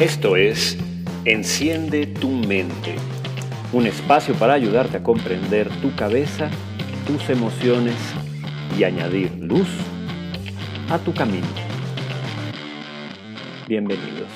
Esto 0.00 0.34
es 0.34 0.76
Enciende 1.24 2.08
tu 2.08 2.28
mente, 2.28 2.96
un 3.72 3.86
espacio 3.86 4.34
para 4.34 4.54
ayudarte 4.54 4.96
a 4.96 5.02
comprender 5.04 5.68
tu 5.80 5.94
cabeza, 5.94 6.50
tus 7.06 7.30
emociones 7.30 7.94
y 8.76 8.82
añadir 8.82 9.30
luz 9.38 9.68
a 10.90 10.98
tu 10.98 11.14
camino. 11.14 11.46
Bienvenidos. 13.68 14.28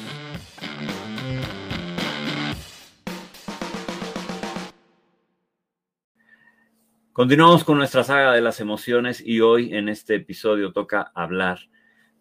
Continuamos 7.13 7.65
con 7.65 7.79
nuestra 7.79 8.05
saga 8.05 8.33
de 8.33 8.43
las 8.43 8.61
emociones 8.61 9.21
y 9.27 9.41
hoy 9.41 9.75
en 9.75 9.89
este 9.89 10.15
episodio 10.15 10.73
toca 10.73 11.11
hablar 11.17 11.59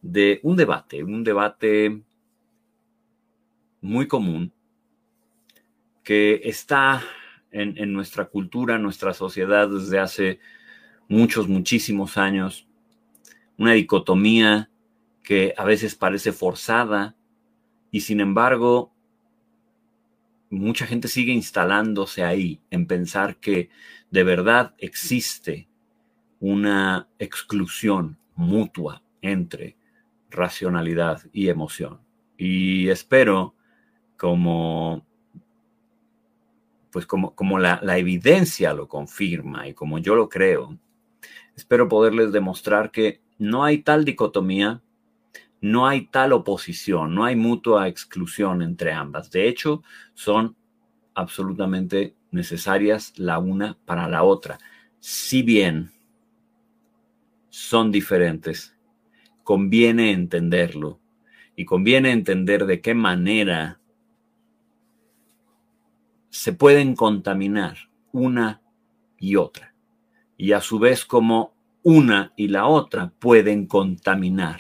de 0.01 0.39
un 0.41 0.55
debate, 0.55 1.03
un 1.03 1.23
debate 1.23 2.01
muy 3.81 4.07
común 4.07 4.53
que 6.03 6.41
está 6.45 7.03
en, 7.51 7.91
nuestra 7.91 8.25
cultura, 8.25 8.77
nuestra 8.77 9.13
sociedad 9.13 9.69
desde 9.69 9.99
hace 9.99 10.39
muchos, 11.09 11.47
muchísimos 11.47 12.17
años. 12.17 12.67
Una 13.57 13.73
dicotomía 13.73 14.69
que 15.23 15.53
a 15.57 15.65
veces 15.65 15.95
parece 15.95 16.31
forzada 16.31 17.15
y 17.91 18.01
sin 18.01 18.21
embargo 18.21 18.93
mucha 20.49 20.85
gente 20.85 21.09
sigue 21.09 21.33
instalándose 21.33 22.23
ahí 22.23 22.61
en 22.69 22.87
pensar 22.87 23.37
que 23.37 23.69
de 24.09 24.23
verdad 24.23 24.75
existe 24.77 25.67
una 26.39 27.09
exclusión 27.19 28.17
mutua 28.35 29.03
entre 29.21 29.75
racionalidad 30.29 31.21
y 31.33 31.49
emoción. 31.49 31.99
Y 32.37 32.87
espero 32.87 33.56
como 34.17 35.05
pues 36.91 37.05
como, 37.05 37.35
como 37.35 37.59
la, 37.59 37.79
la, 37.83 37.97
evidencia 37.97 38.73
lo 38.73 38.87
confirma 38.87 39.67
y 39.67 39.73
como 39.73 39.99
yo 39.99 40.15
lo 40.15 40.29
creo, 40.29 40.77
espero 41.55 41.87
poderles 41.87 42.31
demostrar 42.31 42.91
que 42.91 43.21
no 43.37 43.63
hay 43.63 43.79
tal 43.79 44.03
dicotomía, 44.03 44.81
no 45.61 45.87
hay 45.87 46.07
tal 46.07 46.33
oposición, 46.33 47.13
no 47.13 47.23
hay 47.23 47.35
mutua 47.35 47.87
exclusión 47.87 48.61
entre 48.61 48.93
ambas. 48.93 49.29
De 49.31 49.47
hecho, 49.47 49.83
son 50.13 50.55
absolutamente 51.13 52.15
necesarias 52.31 53.13
la 53.17 53.39
una 53.39 53.77
para 53.85 54.07
la 54.07 54.23
otra. 54.23 54.59
Si 54.99 55.41
bien 55.41 55.91
son 57.49 57.91
diferentes, 57.91 58.75
conviene 59.43 60.11
entenderlo 60.11 60.99
y 61.55 61.65
conviene 61.65 62.11
entender 62.11 62.65
de 62.65 62.81
qué 62.81 62.93
manera 62.93 63.79
se 66.29 66.53
pueden 66.53 66.95
contaminar 66.95 67.77
una 68.11 68.61
y 69.19 69.35
otra. 69.35 69.73
Y 70.37 70.51
a 70.51 70.61
su 70.61 70.79
vez 70.79 71.05
como 71.05 71.53
una 71.83 72.33
y 72.35 72.49
la 72.49 72.67
otra 72.67 73.11
pueden 73.19 73.65
contaminar 73.65 74.59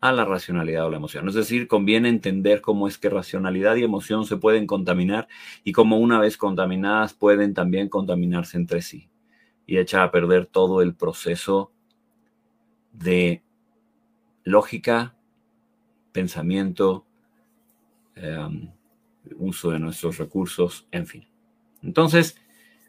a 0.00 0.12
la 0.12 0.24
racionalidad 0.24 0.86
o 0.86 0.90
la 0.90 0.98
emoción. 0.98 1.28
Es 1.28 1.34
decir, 1.34 1.68
conviene 1.68 2.08
entender 2.08 2.60
cómo 2.60 2.86
es 2.88 2.98
que 2.98 3.10
racionalidad 3.10 3.76
y 3.76 3.84
emoción 3.84 4.24
se 4.24 4.36
pueden 4.36 4.66
contaminar 4.66 5.26
y 5.64 5.72
cómo 5.72 5.98
una 5.98 6.20
vez 6.20 6.36
contaminadas 6.36 7.14
pueden 7.14 7.54
también 7.54 7.88
contaminarse 7.88 8.56
entre 8.56 8.82
sí 8.82 9.08
y 9.66 9.78
echar 9.78 10.02
a 10.02 10.10
perder 10.10 10.46
todo 10.46 10.80
el 10.80 10.94
proceso 10.94 11.72
de 12.92 13.42
lógica, 14.44 15.16
pensamiento, 16.12 17.04
eh, 18.14 18.70
uso 19.36 19.70
de 19.70 19.78
nuestros 19.78 20.18
recursos, 20.18 20.86
en 20.90 21.06
fin. 21.06 21.28
Entonces, 21.82 22.40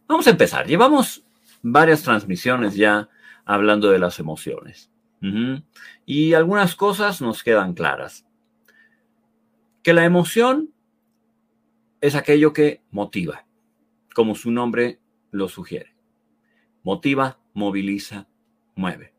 vamos 0.08 0.28
a 0.28 0.31
empezar. 0.31 0.68
Llevamos 0.68 1.25
varias 1.62 2.03
transmisiones 2.03 2.75
ya 2.75 3.09
hablando 3.46 3.90
de 3.90 4.00
las 4.00 4.20
emociones. 4.20 4.92
Y 6.06 6.34
algunas 6.34 6.75
cosas 6.75 7.22
nos 7.22 7.44
quedan 7.44 7.74
claras. 7.74 8.25
Que 9.84 9.94
la 9.94 10.06
emoción 10.06 10.74
es 12.02 12.14
aquello 12.16 12.54
que 12.54 12.84
motiva, 12.92 13.46
como 14.14 14.36
su 14.36 14.52
nombre 14.52 15.00
lo 15.31 15.50
sugiere. 15.50 15.96
Motiva, 16.84 17.40
moviliza, 17.54 18.28
mueve. 18.75 19.14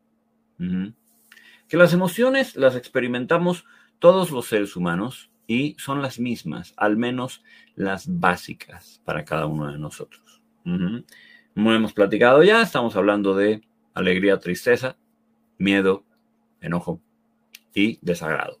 Que 1.67 1.77
las 1.77 1.93
emociones 1.93 2.55
las 2.55 2.75
experimentamos 2.75 3.65
todos 3.99 4.31
los 4.31 4.47
seres 4.47 4.75
humanos 4.75 5.29
y 5.49 5.75
son 5.79 6.03
las 6.03 6.19
mismas, 6.19 6.75
al 6.77 6.95
menos 6.95 7.43
las 7.73 8.19
básicas 8.19 9.01
para 9.03 9.25
cada 9.25 9.47
uno 9.47 9.71
de 9.71 9.79
nosotros. 9.79 10.43
Como 10.63 11.73
hemos 11.73 11.91
platicado 11.91 12.43
ya, 12.43 12.61
estamos 12.61 12.95
hablando 12.95 13.35
de 13.35 13.63
alegría, 13.95 14.37
tristeza, 14.37 14.95
miedo, 15.57 16.05
enojo 16.61 17.01
y 17.73 17.97
desagrado. 18.03 18.59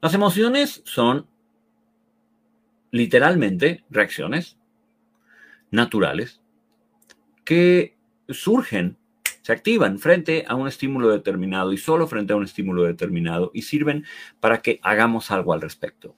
Las 0.00 0.14
emociones 0.14 0.80
son 0.86 1.26
literalmente 2.92 3.84
reacciones 3.90 4.56
naturales 5.70 6.40
que 7.44 7.94
surgen 8.30 8.96
se 9.46 9.52
activan 9.52 10.00
frente 10.00 10.44
a 10.48 10.56
un 10.56 10.66
estímulo 10.66 11.08
determinado 11.08 11.72
y 11.72 11.78
solo 11.78 12.08
frente 12.08 12.32
a 12.32 12.36
un 12.36 12.42
estímulo 12.42 12.82
determinado 12.82 13.52
y 13.54 13.62
sirven 13.62 14.04
para 14.40 14.60
que 14.60 14.80
hagamos 14.82 15.30
algo 15.30 15.52
al 15.52 15.60
respecto. 15.60 16.16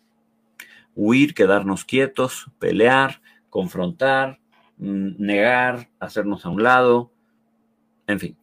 Huir, 0.94 1.34
quedarnos 1.34 1.84
quietos, 1.84 2.50
pelear, 2.58 3.20
confrontar, 3.50 4.40
mm, 4.78 5.16
negar, 5.18 5.90
hacernos 6.00 6.46
a 6.46 6.48
un 6.48 6.62
lado, 6.62 7.12
en 8.06 8.18
fin. 8.18 8.36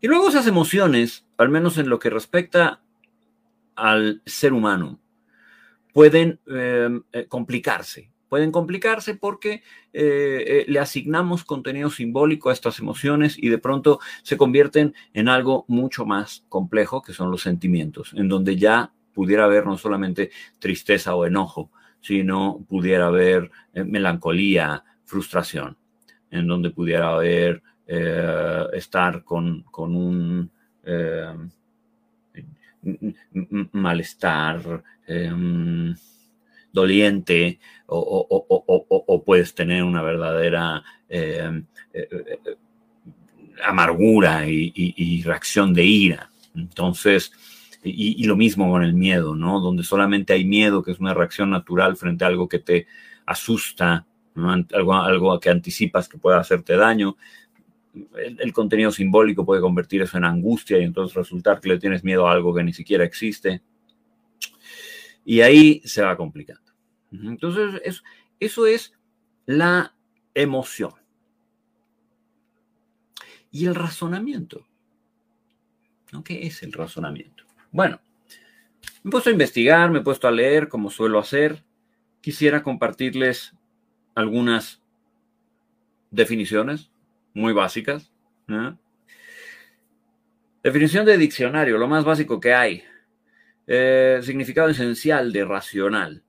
Y 0.00 0.06
luego 0.06 0.30
esas 0.30 0.46
emociones, 0.46 1.26
al 1.36 1.50
menos 1.50 1.76
en 1.76 1.90
lo 1.90 1.98
que 1.98 2.08
respecta 2.08 2.80
al 3.74 4.22
ser 4.24 4.54
humano, 4.54 4.98
pueden 5.92 6.40
eh, 6.46 6.88
eh, 7.12 7.26
complicarse 7.28 8.10
pueden 8.28 8.52
complicarse 8.52 9.14
porque 9.14 9.62
eh, 9.92 10.44
eh, 10.46 10.64
le 10.68 10.78
asignamos 10.78 11.44
contenido 11.44 11.90
simbólico 11.90 12.50
a 12.50 12.52
estas 12.52 12.78
emociones 12.78 13.36
y 13.38 13.48
de 13.48 13.58
pronto 13.58 14.00
se 14.22 14.36
convierten 14.36 14.94
en 15.14 15.28
algo 15.28 15.64
mucho 15.68 16.04
más 16.04 16.44
complejo, 16.48 17.02
que 17.02 17.12
son 17.12 17.30
los 17.30 17.42
sentimientos, 17.42 18.12
en 18.14 18.28
donde 18.28 18.56
ya 18.56 18.92
pudiera 19.14 19.44
haber 19.44 19.66
no 19.66 19.78
solamente 19.78 20.30
tristeza 20.58 21.14
o 21.14 21.26
enojo, 21.26 21.70
sino 22.00 22.64
pudiera 22.68 23.06
haber 23.06 23.50
eh, 23.72 23.84
melancolía, 23.84 24.84
frustración, 25.04 25.76
en 26.30 26.46
donde 26.46 26.70
pudiera 26.70 27.10
haber 27.14 27.62
estar 28.72 29.22
con, 29.22 29.62
con 29.70 29.94
un 29.94 30.50
malestar 33.70 34.82
doliente 36.76 37.58
o, 37.86 39.22
puedes 39.24 39.54
tener 39.54 39.82
una 39.82 40.02
verdadera 40.02 40.84
eh, 41.08 41.62
eh, 41.92 42.08
amargura 43.64 44.46
y, 44.46 45.22
reacción 45.24 45.72
de 45.74 45.84
ira. 45.84 46.30
Entonces, 46.54 47.32
y, 47.82 48.24
lo 48.24 48.36
mismo 48.36 48.70
con 48.70 48.84
el 48.84 48.94
miedo, 48.94 49.34
¿no? 49.34 49.60
Donde 49.60 49.82
solamente 49.82 50.34
hay 50.34 50.44
miedo, 50.44 50.82
que 50.82 50.92
es 50.92 51.00
una 51.00 51.14
reacción 51.14 51.50
natural 51.50 51.96
frente 51.96 52.24
a 52.24 52.28
algo 52.28 52.48
que 52.48 52.58
te 52.58 52.86
asusta, 53.24 54.06
algo, 54.36 54.94
algo 54.94 55.40
que 55.40 55.50
anticipas 55.50 56.08
que 56.08 56.18
pueda 56.18 56.38
hacerte 56.38 56.76
daño. 56.76 57.16
el, 58.38 58.52
contenido 58.52 58.90
simbólico 58.90 59.46
puede 59.46 59.62
convertir 59.62 60.02
eso 60.02 60.18
en 60.18 60.24
angustia 60.24 60.78
y 60.78 60.84
entonces 60.84 61.16
resultar 61.16 61.60
que 61.60 61.70
le 61.70 61.78
tienes 61.78 62.04
miedo 62.04 62.28
a 62.28 62.32
algo 62.32 62.54
que 62.54 62.62
ni 62.62 62.74
siquiera 62.74 63.04
existe. 63.04 63.62
Y 65.24 65.40
ahí 65.40 65.80
se 65.84 66.02
va 66.02 66.16
complicando. 66.16 66.65
Entonces, 67.24 68.02
eso, 68.40 68.66
es 68.66 68.92
la 69.46 69.94
emoción. 70.34 70.92
Y 73.50 73.66
el 73.66 73.74
razonamiento. 73.74 74.66
¿Qué 76.24 76.46
es 76.46 76.62
el 76.62 76.72
razonamiento? 76.72 77.44
Bueno, 77.70 78.00
me 79.02 79.08
he 79.08 79.10
puesto 79.10 79.28
a 79.28 79.32
investigar, 79.32 79.90
me 79.90 79.98
he 79.98 80.02
puesto 80.02 80.26
a 80.28 80.30
leer 80.30 80.68
como 80.68 80.90
suelo 80.90 81.18
hacer. 81.18 81.62
Quisiera 82.20 82.62
compartirles 82.62 83.54
algunas 84.14 84.82
definiciones 86.10 86.90
muy 87.34 87.52
básicas. 87.52 88.10
Definición 90.62 91.04
de 91.04 91.18
diccionario, 91.18 91.78
lo 91.78 91.86
más 91.86 92.04
básico 92.04 92.40
que 92.40 92.54
hay. 92.54 92.82
Eh, 93.66 94.20
significado 94.22 94.68
esencial 94.68 95.32
de 95.32 95.44
racional. 95.44 96.22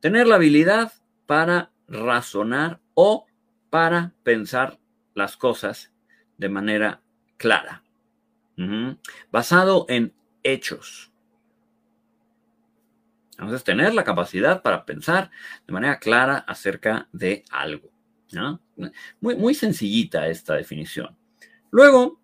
Tener 0.00 0.26
la 0.26 0.36
habilidad 0.36 0.92
para 1.26 1.70
razonar 1.86 2.80
o 2.94 3.26
para 3.68 4.14
pensar 4.22 4.78
las 5.14 5.36
cosas 5.36 5.92
de 6.38 6.48
manera 6.48 7.02
clara. 7.36 7.82
Basado 9.30 9.86
en 9.88 10.12
hechos. 10.42 11.12
Entonces, 13.32 13.64
tener 13.64 13.94
la 13.94 14.04
capacidad 14.04 14.62
para 14.62 14.84
pensar 14.84 15.30
de 15.66 15.72
manera 15.72 15.98
clara 15.98 16.38
acerca 16.38 17.08
de 17.12 17.44
algo. 17.50 17.90
Muy, 19.20 19.36
muy 19.36 19.54
sencillita 19.54 20.28
esta 20.28 20.54
definición. 20.54 21.16
Luego, 21.70 22.20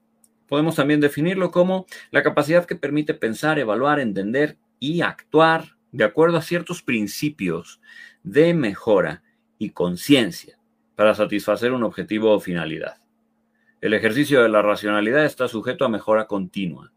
podemos 0.46 0.76
también 0.76 1.00
definirlo 1.00 1.50
como 1.50 1.86
la 2.10 2.22
capacidad 2.22 2.66
que 2.66 2.76
permite 2.76 3.14
pensar, 3.14 3.58
evaluar, 3.58 4.00
entender 4.00 4.58
y 4.78 5.00
actuar 5.00 5.75
de 5.92 6.04
acuerdo 6.04 6.36
a 6.36 6.42
ciertos 6.42 6.82
principios 6.82 7.80
de 8.22 8.54
mejora 8.54 9.22
y 9.58 9.70
conciencia 9.70 10.58
para 10.94 11.14
satisfacer 11.14 11.72
un 11.72 11.84
objetivo 11.84 12.32
o 12.32 12.40
finalidad. 12.40 12.96
El 13.80 13.94
ejercicio 13.94 14.42
de 14.42 14.48
la 14.48 14.62
racionalidad 14.62 15.24
está 15.24 15.48
sujeto 15.48 15.84
a 15.84 15.88
mejora 15.88 16.26
continua. 16.26 16.92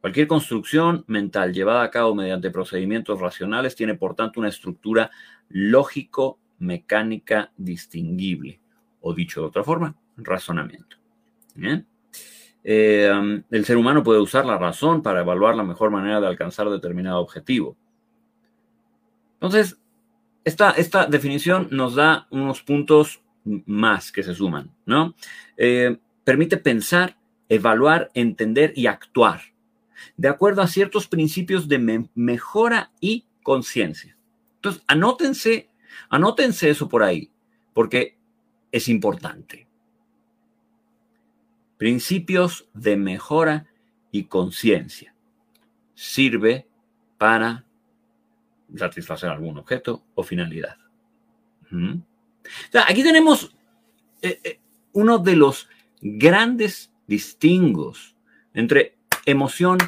Cualquier 0.00 0.26
construcción 0.26 1.04
mental 1.06 1.52
llevada 1.52 1.82
a 1.82 1.90
cabo 1.90 2.14
mediante 2.14 2.50
procedimientos 2.50 3.20
racionales 3.20 3.76
tiene, 3.76 3.94
por 3.94 4.14
tanto, 4.14 4.40
una 4.40 4.48
estructura 4.48 5.10
lógico-mecánica 5.48 7.52
distinguible, 7.56 8.60
o 9.00 9.14
dicho 9.14 9.40
de 9.40 9.46
otra 9.46 9.62
forma, 9.62 9.94
razonamiento. 10.16 10.96
Eh, 12.64 13.10
um, 13.12 13.42
el 13.50 13.64
ser 13.64 13.76
humano 13.76 14.02
puede 14.02 14.20
usar 14.20 14.46
la 14.46 14.58
razón 14.58 15.02
para 15.02 15.20
evaluar 15.20 15.54
la 15.54 15.64
mejor 15.64 15.90
manera 15.90 16.20
de 16.20 16.28
alcanzar 16.28 16.68
determinado 16.70 17.20
objetivo. 17.20 17.76
Entonces, 19.42 19.76
esta, 20.44 20.70
esta 20.70 21.06
definición 21.06 21.66
nos 21.72 21.96
da 21.96 22.28
unos 22.30 22.62
puntos 22.62 23.22
más 23.44 24.12
que 24.12 24.22
se 24.22 24.34
suman, 24.34 24.70
¿no? 24.86 25.16
Eh, 25.56 25.98
permite 26.22 26.56
pensar, 26.58 27.18
evaluar, 27.48 28.10
entender 28.14 28.72
y 28.76 28.86
actuar 28.86 29.42
de 30.16 30.28
acuerdo 30.28 30.62
a 30.62 30.68
ciertos 30.68 31.06
principios 31.06 31.68
de 31.68 32.08
mejora 32.14 32.92
y 33.00 33.26
conciencia. 33.42 34.16
Entonces, 34.56 34.82
anótense, 34.86 35.68
anótense 36.08 36.70
eso 36.70 36.88
por 36.88 37.02
ahí, 37.02 37.30
porque 37.74 38.16
es 38.70 38.88
importante. 38.88 39.66
Principios 41.76 42.68
de 42.74 42.96
mejora 42.96 43.66
y 44.10 44.24
conciencia. 44.24 45.14
Sirve 45.94 46.66
para 47.18 47.64
satisfacer 48.76 49.30
algún 49.30 49.58
objeto 49.58 50.04
o 50.14 50.22
finalidad. 50.22 50.76
aquí 52.86 53.02
tenemos 53.02 53.54
eh, 54.20 54.40
eh, 54.44 54.60
uno 54.92 55.18
de 55.18 55.36
los 55.36 55.68
grandes 56.00 56.92
distingos 57.06 58.16
entre 58.54 58.96
emoción 59.26 59.78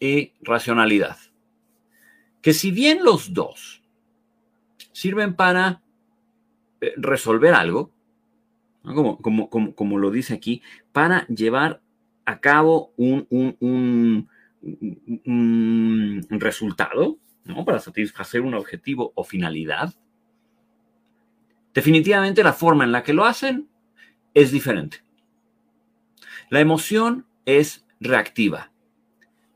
y 0.00 0.32
racionalidad. 0.40 1.16
Que 2.42 2.52
si 2.52 2.70
bien 2.70 3.04
los 3.04 3.34
dos 3.34 3.82
sirven 4.92 5.34
para 5.34 5.82
eh, 6.80 6.94
resolver 6.96 7.54
algo, 7.54 7.92
como, 8.82 9.50
como, 9.50 9.98
lo 9.98 10.10
dice 10.10 10.34
aquí, 10.34 10.62
para 10.92 11.26
llevar 11.26 11.82
a 12.24 12.40
cabo 12.40 12.92
un, 12.96 13.26
un, 13.30 14.28
un 15.26 16.26
resultado, 16.30 17.18
¿no? 17.48 17.64
Para 17.64 17.80
satisfacer 17.80 18.42
un 18.42 18.54
objetivo 18.54 19.12
o 19.16 19.24
finalidad. 19.24 19.94
Definitivamente 21.74 22.44
la 22.44 22.52
forma 22.52 22.84
en 22.84 22.92
la 22.92 23.02
que 23.02 23.14
lo 23.14 23.24
hacen 23.24 23.68
es 24.34 24.52
diferente. 24.52 25.02
La 26.50 26.60
emoción 26.60 27.26
es 27.46 27.86
reactiva, 28.00 28.70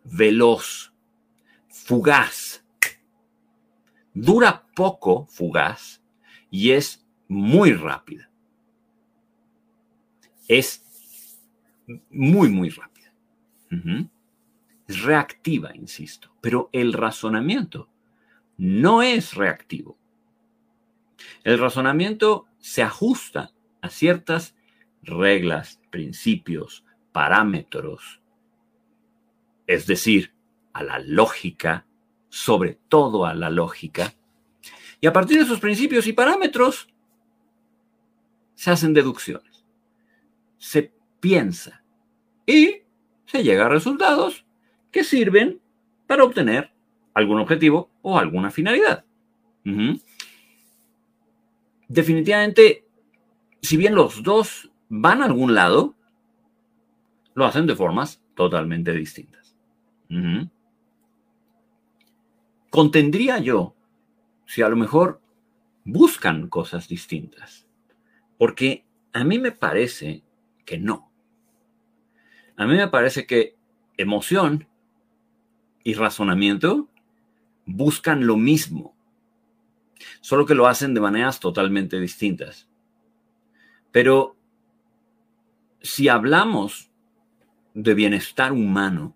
veloz, 0.05 0.93
fugaz. 1.69 2.65
Dura 4.15 4.67
poco, 4.75 5.27
fugaz, 5.27 6.03
y 6.51 6.73
es 6.73 7.07
muy 7.29 7.73
rápida. 7.73 8.31
Es 10.49 10.85
muy, 12.11 12.51
muy 12.51 12.69
rápida. 12.69 13.13
Es 14.93 15.01
reactiva, 15.01 15.75
insisto, 15.75 16.37
pero 16.43 16.69
el 16.71 16.93
razonamiento 16.93 17.89
no 18.59 19.01
es 19.01 19.33
reactivo. 19.33 19.97
El 21.45 21.59
razonamiento 21.59 22.45
se 22.59 22.83
ajusta 22.83 23.53
a 23.81 23.89
ciertas 23.89 24.55
reglas, 25.03 25.81
principios, 25.89 26.85
parámetros, 27.11 28.21
es 29.67 29.87
decir, 29.87 30.35
a 30.75 30.83
la 30.83 30.99
lógica, 30.99 31.87
sobre 32.29 32.79
todo 32.91 33.25
a 33.25 33.33
la 33.33 33.49
lógica, 33.49 34.13
y 35.01 35.07
a 35.07 35.13
partir 35.15 35.39
de 35.39 35.45
esos 35.45 35.59
principios 35.59 36.07
y 36.07 36.13
parámetros 36.13 36.87
se 38.55 38.71
hacen 38.71 38.93
deducciones, 38.93 39.65
se 40.59 40.93
piensa 41.19 41.83
y 42.45 42.83
se 43.25 43.43
llega 43.43 43.65
a 43.65 43.71
resultados 43.71 44.45
que 44.93 45.03
sirven 45.03 45.61
para 46.07 46.23
obtener 46.23 46.71
algún 47.15 47.41
objetivo 47.41 47.91
o 48.03 48.19
alguna 48.19 48.51
finalidad. 48.51 49.05
Definitivamente, 51.89 52.87
si 53.61 53.77
bien 53.77 53.95
los 53.95 54.23
dos 54.23 54.71
van 54.89 55.23
a 55.23 55.25
algún 55.25 55.55
lado, 55.55 55.97
lo 57.35 57.47
hacen 57.47 57.67
de 57.67 57.75
formas 57.75 58.23
totalmente 58.35 58.93
distintas. 58.93 59.57
Contendría 62.71 63.39
yo 63.39 63.75
si 64.47 64.63
a 64.63 64.69
lo 64.69 64.77
mejor 64.77 65.21
buscan 65.85 66.49
cosas 66.49 66.89
distintas, 66.89 67.67
porque 68.39 68.85
a 69.13 69.25
mí 69.25 69.39
me 69.39 69.53
parece 69.53 70.23
que 70.65 70.79
no. 70.79 71.11
A 72.57 72.67
mí 72.67 72.77
me 72.77 72.89
parece 72.89 73.27
que 73.27 73.57
emoción 73.97 74.69
y 75.85 75.95
razonamiento 75.95 76.89
buscan 77.67 78.27
lo 78.27 78.37
mismo, 78.37 78.97
solo 80.21 80.47
que 80.47 80.55
lo 80.55 80.67
hacen 80.67 80.95
de 80.95 81.01
maneras 81.01 81.41
totalmente 81.41 82.01
distintas. 82.01 82.69
Pero 83.91 84.37
si 85.81 86.09
hablamos 86.09 86.91
de 87.75 87.95
bienestar 87.95 88.53
humano, 88.53 89.15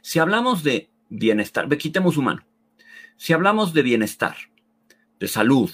si 0.00 0.18
hablamos 0.18 0.62
de 0.62 0.90
bienestar, 1.08 1.68
quitemos 1.76 2.16
humano, 2.16 2.44
si 3.16 3.32
hablamos 3.32 3.74
de 3.74 3.82
bienestar, 3.82 4.36
de 5.20 5.28
salud, 5.28 5.70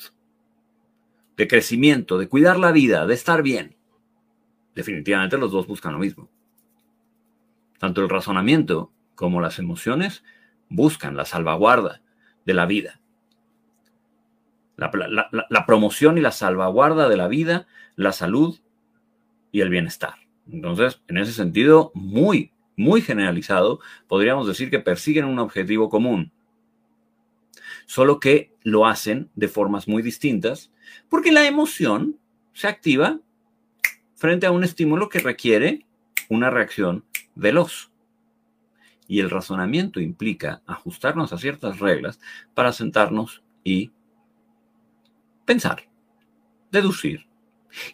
de 1.36 1.48
crecimiento, 1.48 2.18
de 2.18 2.28
cuidar 2.28 2.58
la 2.58 2.72
vida, 2.72 3.06
de 3.06 3.14
estar 3.14 3.42
bien, 3.42 3.76
definitivamente 4.74 5.38
los 5.38 5.52
dos 5.52 5.66
buscan 5.66 5.92
lo 5.92 6.00
mismo. 6.00 6.28
Tanto 7.78 8.02
el 8.02 8.08
razonamiento 8.08 8.92
como 9.18 9.40
las 9.40 9.58
emociones 9.58 10.22
buscan 10.68 11.16
la 11.16 11.24
salvaguarda 11.24 12.02
de 12.46 12.54
la 12.54 12.66
vida. 12.66 13.00
La, 14.76 15.66
promoción 15.66 16.18
y 16.18 16.20
la 16.20 16.30
salvaguarda 16.30 17.08
de 17.08 17.16
la 17.16 17.26
vida, 17.26 17.66
la 17.96 18.12
salud 18.12 18.60
y 19.50 19.60
el 19.60 19.70
bienestar. 19.70 20.14
Entonces, 20.48 21.02
en 21.08 21.18
ese 21.18 21.32
sentido, 21.32 21.90
muy, 21.94 22.52
muy 22.76 23.02
generalizado, 23.02 23.80
podríamos 24.06 24.46
decir 24.46 24.70
que 24.70 24.78
persiguen 24.78 25.24
un 25.24 25.40
objetivo 25.40 25.88
común. 25.88 26.30
Solo 27.86 28.20
que 28.20 28.54
lo 28.62 28.86
hacen 28.86 29.30
de 29.34 29.48
formas 29.48 29.88
muy 29.88 30.00
distintas, 30.00 30.70
porque 31.08 31.32
la 31.32 31.44
emoción 31.44 32.20
se 32.52 32.68
activa 32.68 33.18
frente 34.14 34.46
a 34.46 34.52
un 34.52 34.62
estímulo 34.62 35.08
que 35.08 35.18
requiere 35.18 35.86
una 36.28 36.50
reacción 36.50 37.04
veloz. 37.34 37.90
Y 39.08 39.20
el 39.20 39.30
razonamiento 39.30 40.00
implica 40.00 40.62
ajustarnos 40.66 41.32
a 41.32 41.38
ciertas 41.38 41.80
reglas 41.80 42.20
para 42.54 42.72
sentarnos 42.72 43.42
y 43.64 43.90
pensar, 45.44 45.88
deducir, 46.70 47.26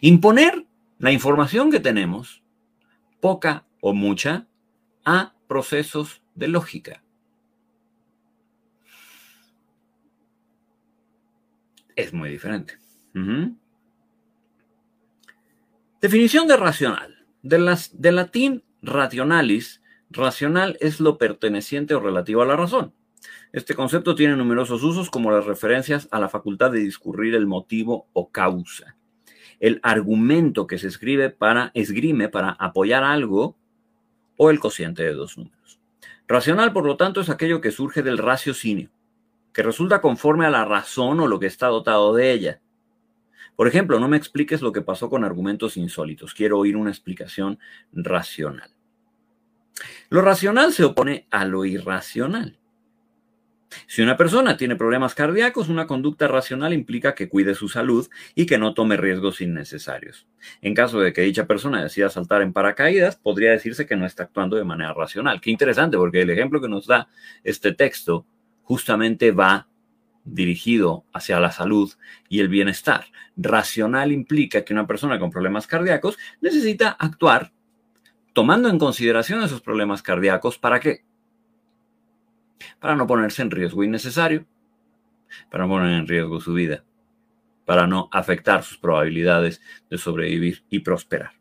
imponer 0.01 0.67
la 0.99 1.11
información 1.11 1.71
que 1.71 1.79
tenemos, 1.79 2.43
poca 3.21 3.65
o 3.79 3.93
mucha, 3.93 4.45
a 5.05 5.33
procesos 5.47 6.21
de 6.35 6.49
lógica. 6.49 7.01
Es 11.95 12.11
muy 12.11 12.29
diferente. 12.29 12.77
Definición 16.01 16.47
de 16.47 16.57
racional. 16.57 17.25
De, 17.41 17.59
las, 17.59 18.01
de 18.01 18.11
latín 18.11 18.63
rationalis, 18.81 19.81
racional 20.15 20.77
es 20.79 20.99
lo 20.99 21.17
perteneciente 21.17 21.95
o 21.95 21.99
relativo 21.99 22.41
a 22.41 22.45
la 22.45 22.55
razón. 22.55 22.93
Este 23.51 23.75
concepto 23.75 24.15
tiene 24.15 24.35
numerosos 24.35 24.83
usos 24.83 25.09
como 25.09 25.31
las 25.31 25.45
referencias 25.45 26.07
a 26.11 26.19
la 26.19 26.29
facultad 26.29 26.71
de 26.71 26.79
discurrir 26.79 27.35
el 27.35 27.47
motivo 27.47 28.07
o 28.13 28.29
causa 28.31 28.95
el 29.59 29.79
argumento 29.83 30.67
que 30.67 30.77
se 30.77 30.87
escribe 30.87 31.29
para, 31.29 31.71
esgrime 31.73 32.29
para 32.29 32.51
apoyar 32.51 33.03
algo 33.03 33.57
o 34.37 34.49
el 34.49 34.59
cociente 34.59 35.03
de 35.03 35.13
dos 35.13 35.37
números. 35.37 35.79
Racional, 36.27 36.73
por 36.73 36.85
lo 36.85 36.97
tanto, 36.97 37.21
es 37.21 37.29
aquello 37.29 37.61
que 37.61 37.71
surge 37.71 38.01
del 38.03 38.17
raciocinio, 38.17 38.89
que 39.53 39.63
resulta 39.63 40.01
conforme 40.01 40.45
a 40.45 40.49
la 40.49 40.65
razón 40.65 41.19
o 41.19 41.27
lo 41.27 41.39
que 41.39 41.47
está 41.47 41.67
dotado 41.67 42.13
de 42.13 42.31
ella. 42.31 42.61
Por 43.55 43.67
ejemplo, 43.67 43.99
no 43.99 44.09
me 44.09 44.17
expliques 44.17 44.61
lo 44.61 44.71
que 44.71 44.81
pasó 44.81 45.09
con 45.09 45.23
argumentos 45.23 45.77
insólitos. 45.77 46.33
Quiero 46.33 46.59
oír 46.59 46.75
una 46.75 46.89
explicación 46.89 47.59
racional. 47.93 48.74
Lo 50.09 50.21
racional 50.21 50.73
se 50.73 50.83
opone 50.83 51.27
a 51.31 51.45
lo 51.45 51.65
irracional. 51.65 52.59
Si 53.87 54.01
una 54.01 54.17
persona 54.17 54.57
tiene 54.57 54.75
problemas 54.75 55.15
cardíacos, 55.15 55.69
una 55.69 55.87
conducta 55.87 56.27
racional 56.27 56.73
implica 56.73 57.15
que 57.15 57.27
cuide 57.27 57.55
su 57.55 57.67
salud 57.67 58.07
y 58.33 58.45
que 58.45 58.57
no 58.57 58.73
tome 58.73 58.97
riesgos 58.97 59.41
innecesarios. 59.41 60.27
En 60.61 60.73
caso 60.73 60.99
de 60.99 61.13
que 61.13 61.21
dicha 61.21 61.45
persona 61.45 61.83
decida 61.83 62.09
saltar 62.09 62.41
en 62.41 62.53
paracaídas, 62.53 63.17
podría 63.17 63.51
decirse 63.51 63.85
que 63.85 63.95
no 63.95 64.05
está 64.05 64.23
actuando 64.23 64.55
de 64.55 64.63
manera 64.63 64.93
racional. 64.93 65.41
Qué 65.41 65.51
interesante, 65.51 65.97
porque 65.97 66.21
el 66.21 66.29
ejemplo 66.29 66.61
que 66.61 66.69
nos 66.69 66.87
da 66.87 67.07
este 67.43 67.73
texto 67.73 68.25
justamente 68.63 69.31
va 69.31 69.67
dirigido 70.23 71.05
hacia 71.13 71.39
la 71.39 71.51
salud 71.51 71.91
y 72.29 72.39
el 72.39 72.47
bienestar. 72.47 73.05
Racional 73.37 74.11
implica 74.11 74.63
que 74.63 74.73
una 74.73 74.87
persona 74.87 75.19
con 75.19 75.29
problemas 75.31 75.67
cardíacos 75.67 76.17
necesita 76.41 76.89
actuar 76.89 77.51
tomando 78.35 78.67
en 78.67 78.77
consideración 78.77 79.41
esos 79.43 79.61
problemas 79.61 80.03
cardíacos. 80.03 80.59
¿Para 80.59 80.81
qué? 80.81 81.05
Para 82.81 82.93
no 82.97 83.07
ponerse 83.07 83.41
en 83.41 83.49
riesgo 83.49 83.81
innecesario, 83.81 84.45
para 85.49 85.63
no 85.63 85.69
poner 85.69 85.97
en 85.97 86.05
riesgo 86.05 86.41
su 86.41 86.53
vida, 86.53 86.83
para 87.63 87.87
no 87.87 88.09
afectar 88.11 88.61
sus 88.61 88.77
probabilidades 88.77 89.61
de 89.89 89.97
sobrevivir 89.97 90.63
y 90.69 90.79
prosperar. 90.79 91.31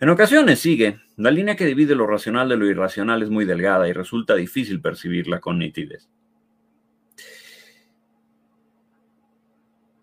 En 0.00 0.08
ocasiones 0.08 0.58
sigue, 0.58 0.98
la 1.16 1.30
línea 1.30 1.54
que 1.54 1.66
divide 1.66 1.94
lo 1.94 2.08
racional 2.08 2.48
de 2.48 2.56
lo 2.56 2.66
irracional 2.66 3.22
es 3.22 3.30
muy 3.30 3.44
delgada 3.44 3.86
y 3.86 3.92
resulta 3.92 4.34
difícil 4.34 4.80
percibirla 4.80 5.38
con 5.38 5.60
nitidez. 5.60 6.08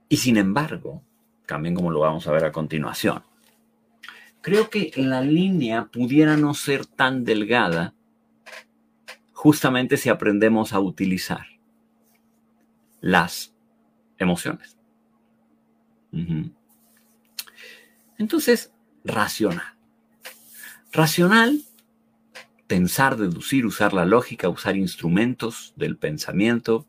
Y 0.07 0.15
sin 0.15 0.37
embargo, 0.37 1.03
también 1.45 1.75
como 1.75 1.91
lo 1.91 1.99
vamos 1.99 2.25
a 2.25 2.31
ver 2.31 2.45
a 2.45 2.53
continuación, 2.53 3.21
creo 4.47 4.69
que 4.69 4.93
la 4.95 5.19
línea 5.19 5.87
pudiera 5.87 6.37
no 6.37 6.53
ser 6.53 6.85
tan 6.85 7.25
delgada 7.25 7.93
justamente 9.33 9.97
si 9.97 10.07
aprendemos 10.07 10.71
a 10.71 10.79
utilizar 10.79 11.47
las 13.01 13.53
emociones. 14.17 14.77
Entonces, 18.17 18.71
racional. 19.03 19.75
Racional, 20.93 21.63
pensar, 22.67 23.17
deducir, 23.17 23.65
usar 23.65 23.91
la 23.91 24.05
lógica, 24.05 24.47
usar 24.47 24.77
instrumentos 24.77 25.73
del 25.75 25.97
pensamiento, 25.97 26.87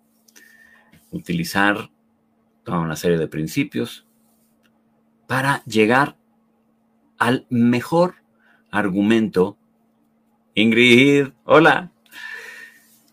utilizar 1.11 1.91
toda 2.63 2.79
una 2.79 2.95
serie 2.95 3.19
de 3.19 3.27
principios 3.27 4.07
para 5.27 5.65
llegar 5.65 6.19
al 7.19 7.47
mejor 7.51 8.15
argumento. 8.71 9.59
Ingrid, 10.55 11.29
hola. 11.45 11.93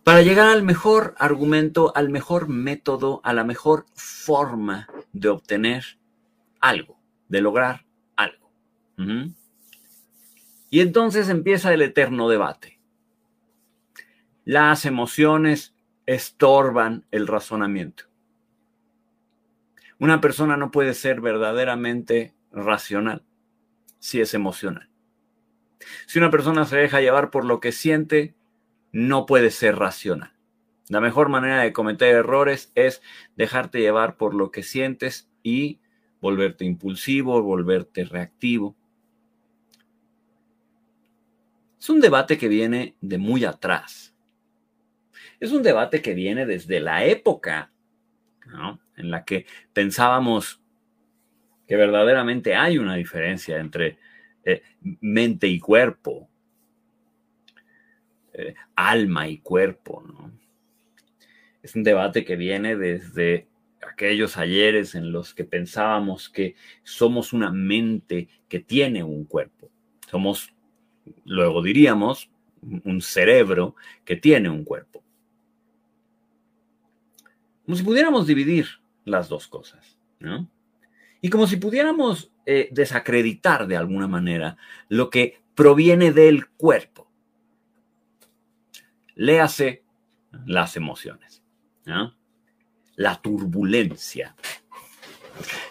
Para 0.03 0.21
llegar 0.21 0.47
al 0.49 0.63
mejor 0.63 1.15
argumento, 1.17 1.91
al 1.95 2.09
mejor 2.09 2.47
método, 2.47 3.21
a 3.23 3.33
la 3.33 3.43
mejor 3.43 3.87
forma 3.95 4.87
de 5.13 5.29
obtener 5.29 5.99
algo, 6.59 6.99
de 7.27 7.41
lograr 7.41 7.85
algo. 8.15 8.51
Y 10.69 10.81
entonces 10.81 11.29
empieza 11.29 11.73
el 11.73 11.81
eterno 11.81 12.29
debate. 12.29 12.79
Las 14.43 14.85
emociones 14.85 15.73
estorban 16.05 17.05
el 17.09 17.25
razonamiento. 17.25 18.03
Una 19.97 20.21
persona 20.21 20.55
no 20.55 20.69
puede 20.69 20.93
ser 20.93 21.19
verdaderamente 21.19 22.35
racional 22.51 23.23
si 24.05 24.21
es 24.21 24.35
emocional. 24.35 24.87
Si 26.05 26.19
una 26.19 26.29
persona 26.29 26.65
se 26.65 26.77
deja 26.77 27.01
llevar 27.01 27.31
por 27.31 27.43
lo 27.43 27.59
que 27.59 27.71
siente, 27.71 28.35
no 28.91 29.25
puede 29.25 29.49
ser 29.49 29.77
racional. 29.77 30.31
La 30.89 31.01
mejor 31.01 31.27
manera 31.27 31.61
de 31.61 31.73
cometer 31.73 32.13
errores 32.13 32.71
es 32.75 33.01
dejarte 33.35 33.79
llevar 33.79 34.15
por 34.15 34.35
lo 34.35 34.51
que 34.51 34.61
sientes 34.61 35.27
y 35.41 35.79
volverte 36.21 36.65
impulsivo, 36.65 37.41
volverte 37.41 38.05
reactivo. 38.05 38.75
Es 41.79 41.89
un 41.89 41.99
debate 41.99 42.37
que 42.37 42.47
viene 42.47 42.95
de 43.01 43.17
muy 43.17 43.43
atrás. 43.43 44.13
Es 45.39 45.51
un 45.51 45.63
debate 45.63 46.03
que 46.03 46.13
viene 46.13 46.45
desde 46.45 46.79
la 46.79 47.05
época 47.05 47.71
en 48.97 49.09
la 49.09 49.25
que 49.25 49.47
pensábamos 49.73 50.61
que 51.67 51.75
verdaderamente 51.75 52.55
hay 52.55 52.77
una 52.77 52.95
diferencia 52.95 53.59
entre 53.59 53.97
eh, 54.43 54.61
mente 55.01 55.47
y 55.47 55.59
cuerpo, 55.59 56.29
eh, 58.33 58.53
alma 58.75 59.27
y 59.27 59.39
cuerpo. 59.39 60.03
¿no? 60.05 60.31
Es 61.63 61.75
un 61.75 61.83
debate 61.83 62.23
que 62.23 62.35
viene 62.35 62.75
desde 62.75 63.47
aquellos 63.87 64.37
ayeres 64.37 64.95
en 64.95 65.11
los 65.11 65.33
que 65.33 65.43
pensábamos 65.43 66.29
que 66.29 66.55
somos 66.83 67.33
una 67.33 67.51
mente 67.51 68.29
que 68.47 68.59
tiene 68.59 69.03
un 69.03 69.25
cuerpo. 69.25 69.69
Somos, 70.09 70.53
luego 71.23 71.61
diríamos, 71.63 72.29
un 72.61 73.01
cerebro 73.01 73.75
que 74.03 74.15
tiene 74.15 74.49
un 74.49 74.63
cuerpo. 74.63 75.03
Como 77.65 77.75
si 77.75 77.83
pudiéramos 77.83 78.27
dividir 78.27 78.67
las 79.05 79.27
dos 79.27 79.47
cosas, 79.47 79.97
¿no? 80.19 80.49
Y 81.25 81.29
como 81.31 81.47
si 81.47 81.57
pudiéramos 81.57 82.31
eh, 82.45 82.69
desacreditar 82.71 83.65
de 83.65 83.75
alguna 83.75 84.07
manera 84.07 84.57
lo 84.89 85.09
que 85.09 85.41
proviene 85.55 86.11
del 86.11 86.49
cuerpo. 86.49 87.09
Léase 89.15 89.83
las 90.45 90.77
emociones, 90.77 91.41
la 92.95 93.19
turbulencia. 93.23 94.35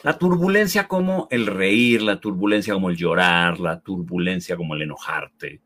La 0.02 0.18
turbulencia 0.18 0.88
como 0.88 1.28
el 1.30 1.46
reír, 1.46 2.02
la 2.02 2.18
turbulencia 2.18 2.74
como 2.74 2.90
el 2.90 2.96
llorar, 2.96 3.60
la 3.60 3.78
turbulencia 3.78 4.56
como 4.56 4.74
el 4.74 4.82
enojarte. 4.82 5.62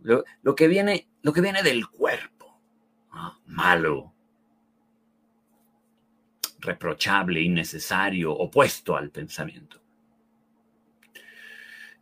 Lo, 0.00 0.54
que, 0.54 0.68
viene, 0.68 1.06
lo 1.20 1.34
que 1.34 1.42
viene 1.42 1.62
del 1.62 1.86
cuerpo, 1.86 2.62
malo, 3.44 4.14
reprochable, 6.66 7.40
innecesario, 7.40 8.32
opuesto 8.32 8.96
al 8.96 9.10
pensamiento. 9.10 9.80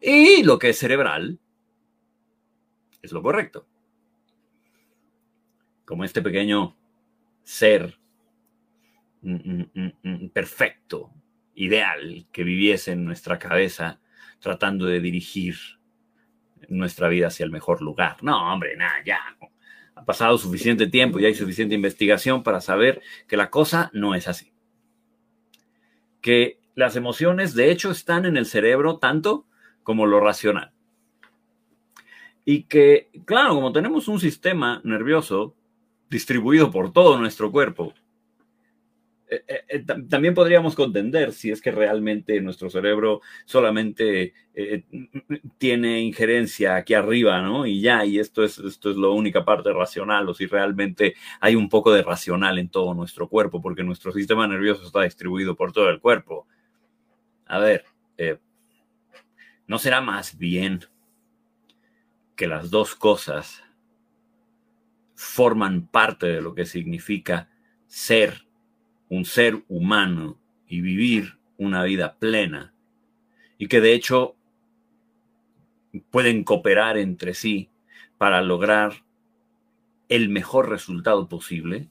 Y 0.01 0.43
lo 0.43 0.59
que 0.59 0.71
es 0.71 0.79
cerebral 0.79 1.39
es 3.01 3.13
lo 3.13 3.23
correcto. 3.23 3.67
Como 5.85 6.05
este 6.05 6.23
pequeño 6.23 6.77
ser 7.43 7.99
mm, 9.23 9.35
mm, 9.75 9.93
mm, 10.03 10.29
perfecto, 10.31 11.13
ideal, 11.55 12.27
que 12.33 12.43
viviese 12.43 12.93
en 12.93 13.05
nuestra 13.05 13.39
cabeza 13.39 14.01
tratando 14.41 14.87
de 14.87 15.01
dirigir 15.01 15.57
nuestra 16.69 17.09
vida 17.09 17.29
hacia 17.29 17.45
el 17.45 17.51
mejor 17.51 17.81
lugar. 17.81 18.17
No, 18.23 18.53
hombre, 18.53 18.77
nada, 18.77 18.97
ya. 19.05 19.21
Ha 19.95 20.05
pasado 20.05 20.37
suficiente 20.37 20.87
tiempo 20.89 21.21
y 21.21 21.27
hay 21.27 21.35
suficiente 21.35 21.75
investigación 21.75 22.43
para 22.43 22.61
saber 22.61 23.03
que 23.29 23.37
la 23.37 23.51
cosa 23.51 23.91
no 23.93 24.15
es 24.15 24.27
así 24.27 24.54
que 26.25 26.59
las 26.75 26.97
emociones 26.97 27.55
de 27.55 27.71
hecho 27.71 27.91
están 27.91 28.25
en 28.25 28.39
el 28.39 28.47
cerebro 28.47 28.97
tanto 28.97 29.45
como 29.83 30.07
lo 30.07 30.21
racional. 30.21 30.73
Y 32.47 32.63
que, 32.63 33.11
claro, 33.27 33.55
como 33.55 33.73
tenemos 33.73 34.09
un 34.09 34.19
sistema 34.19 34.81
nervioso 34.85 35.55
distribuido 36.09 36.71
por 36.71 36.95
todo 36.95 37.19
nuestro 37.19 37.53
cuerpo, 37.53 37.93
eh, 39.27 39.43
eh, 39.49 39.65
eh, 39.69 39.85
también 40.09 40.35
podríamos 40.35 40.75
contender 40.75 41.33
si 41.33 41.51
es 41.51 41.63
que 41.63 41.71
realmente 41.71 42.41
nuestro 42.43 42.69
cerebro 42.69 43.23
solamente 43.47 44.35
tiene 45.59 46.03
injerencia 46.03 46.77
aquí 46.77 46.95
arriba, 46.95 47.41
¿no? 47.41 47.67
Y 47.67 47.81
ya, 47.81 48.05
y 48.05 48.19
esto 48.19 48.45
es, 48.45 48.59
esto 48.59 48.91
es 48.91 48.97
la 48.97 49.09
única 49.09 49.45
parte 49.45 49.73
racional, 49.73 50.29
o 50.29 50.35
si 50.35 50.47
realmente 50.47 51.15
hay 51.41 51.57
un 51.57 51.69
poco 51.69 51.93
de 51.93 52.03
racional 52.03 52.59
en 52.59 52.69
todo 52.69 52.95
nuestro 52.95 53.29
cuerpo, 53.29 53.61
porque 53.61 53.83
nuestro 53.83 54.13
sistema 54.13 54.47
nervioso 54.47 54.85
está 54.87 55.03
distribuido 55.03 55.57
por 55.57 55.73
todo 55.73 55.89
el 55.91 56.01
cuerpo. 56.01 56.47
A 57.47 57.59
ver, 57.59 57.85
¿no 59.67 59.79
será 59.79 60.01
más 60.01 60.39
bien 60.39 60.81
que 62.37 62.47
las 62.47 62.71
dos 62.71 62.95
cosas 62.95 63.65
forman 65.15 65.89
parte 65.89 66.27
de 66.27 66.41
lo 66.41 66.55
que 66.55 66.67
significa 66.67 67.49
ser 67.87 68.45
un 69.15 69.25
ser 69.25 69.63
humano 69.69 70.39
y 70.69 70.81
vivir 70.81 71.39
una 71.57 71.85
vida 71.85 72.17
plena 72.19 72.75
y 73.59 73.69
que 73.69 73.81
de 73.81 73.95
hecho 73.95 74.35
pueden 76.11 76.43
cooperar 76.43 76.99
entre 76.99 77.35
sí 77.35 77.71
para 78.19 78.43
lograr 78.43 79.05
el 80.09 80.29
mejor 80.29 80.69
resultado 80.69 81.29
posible, 81.29 81.89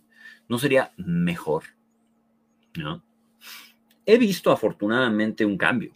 no 0.50 0.60
sería 0.60 0.92
mejor, 0.98 1.63
¿no? 2.75 3.01
He 4.06 4.18
visto 4.18 4.51
afortunadamente 4.51 5.46
un 5.46 5.58
cambio. 5.58 5.94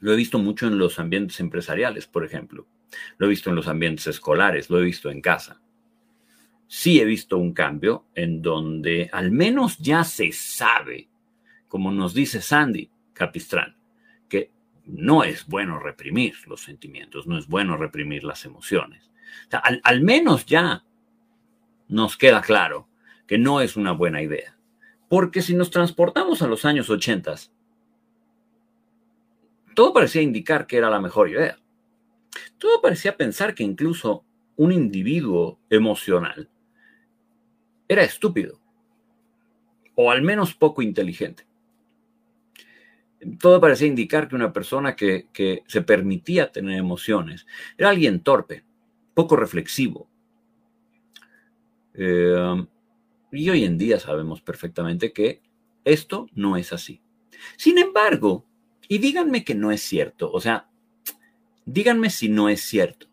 Lo 0.00 0.12
he 0.12 0.16
visto 0.16 0.38
mucho 0.38 0.68
en 0.68 0.78
los 0.78 1.00
ambientes 1.00 1.40
empresariales, 1.40 2.06
por 2.06 2.24
ejemplo. 2.24 2.66
Lo 3.16 3.26
he 3.26 3.30
visto 3.30 3.50
en 3.50 3.56
los 3.56 3.66
ambientes 3.66 4.06
escolares, 4.06 4.70
lo 4.70 4.78
he 4.78 4.84
visto 4.84 5.10
en 5.10 5.20
casa. 5.20 5.60
Sí 6.68 7.00
he 7.00 7.06
visto 7.06 7.38
un 7.38 7.54
cambio 7.54 8.04
en 8.14 8.42
donde 8.42 9.08
al 9.10 9.32
menos 9.32 9.78
ya 9.78 10.04
se 10.04 10.32
sabe, 10.32 11.08
como 11.66 11.90
nos 11.90 12.12
dice 12.12 12.42
Sandy 12.42 12.90
Capistrán, 13.14 13.74
que 14.28 14.52
no 14.84 15.24
es 15.24 15.46
bueno 15.46 15.80
reprimir 15.80 16.34
los 16.46 16.60
sentimientos, 16.60 17.26
no 17.26 17.38
es 17.38 17.48
bueno 17.48 17.78
reprimir 17.78 18.22
las 18.22 18.44
emociones. 18.44 19.10
al, 19.50 20.02
menos 20.02 20.44
ya 20.44 20.84
nos 21.88 22.18
queda 22.18 22.42
claro 22.42 22.86
que 23.26 23.38
no 23.38 23.62
es 23.62 23.76
una 23.76 23.92
buena 23.92 24.22
idea. 24.22 24.54
Porque 25.08 25.40
si 25.40 25.54
nos 25.54 25.70
transportamos 25.70 26.42
a 26.42 26.46
los 26.46 26.66
años 26.66 26.90
80, 26.90 27.34
todo 29.74 29.94
parecía 29.94 30.20
indicar 30.20 30.66
que 30.66 30.76
era 30.76 30.90
la 30.90 31.00
mejor 31.00 31.30
idea. 31.30 31.58
Todo 32.58 32.82
parecía 32.82 33.16
pensar 33.16 33.54
que 33.54 33.62
incluso 33.62 34.26
un 34.56 34.70
individuo 34.72 35.58
emocional 35.70 36.50
era 37.88 38.02
estúpido, 38.02 38.60
o 39.94 40.10
al 40.10 40.22
menos 40.22 40.54
poco 40.54 40.82
inteligente. 40.82 41.46
Todo 43.40 43.60
parecía 43.60 43.88
indicar 43.88 44.28
que 44.28 44.36
una 44.36 44.52
persona 44.52 44.94
que, 44.94 45.26
se 45.66 45.82
permitía 45.82 46.52
tener 46.52 46.78
emociones 46.78 47.46
era 47.76 47.88
alguien 47.88 48.20
torpe, 48.20 48.64
poco 49.14 49.34
reflexivo. 49.34 50.08
Eh, 51.94 52.66
y 53.32 53.50
hoy 53.50 53.64
en 53.64 53.76
día 53.76 53.98
sabemos 53.98 54.40
perfectamente 54.40 55.12
que 55.12 55.42
esto 55.84 56.28
no 56.34 56.56
es 56.56 56.72
así. 56.72 57.02
Sin 57.56 57.78
embargo, 57.78 58.46
y 58.88 58.98
díganme 58.98 59.44
que 59.44 59.54
no 59.54 59.72
es 59.72 59.82
cierto, 59.82 60.30
o 60.30 60.40
sea, 60.40 60.68
díganme 61.64 62.10
si 62.10 62.28
no 62.28 62.48
es 62.48 62.62
cierto. 62.62 63.07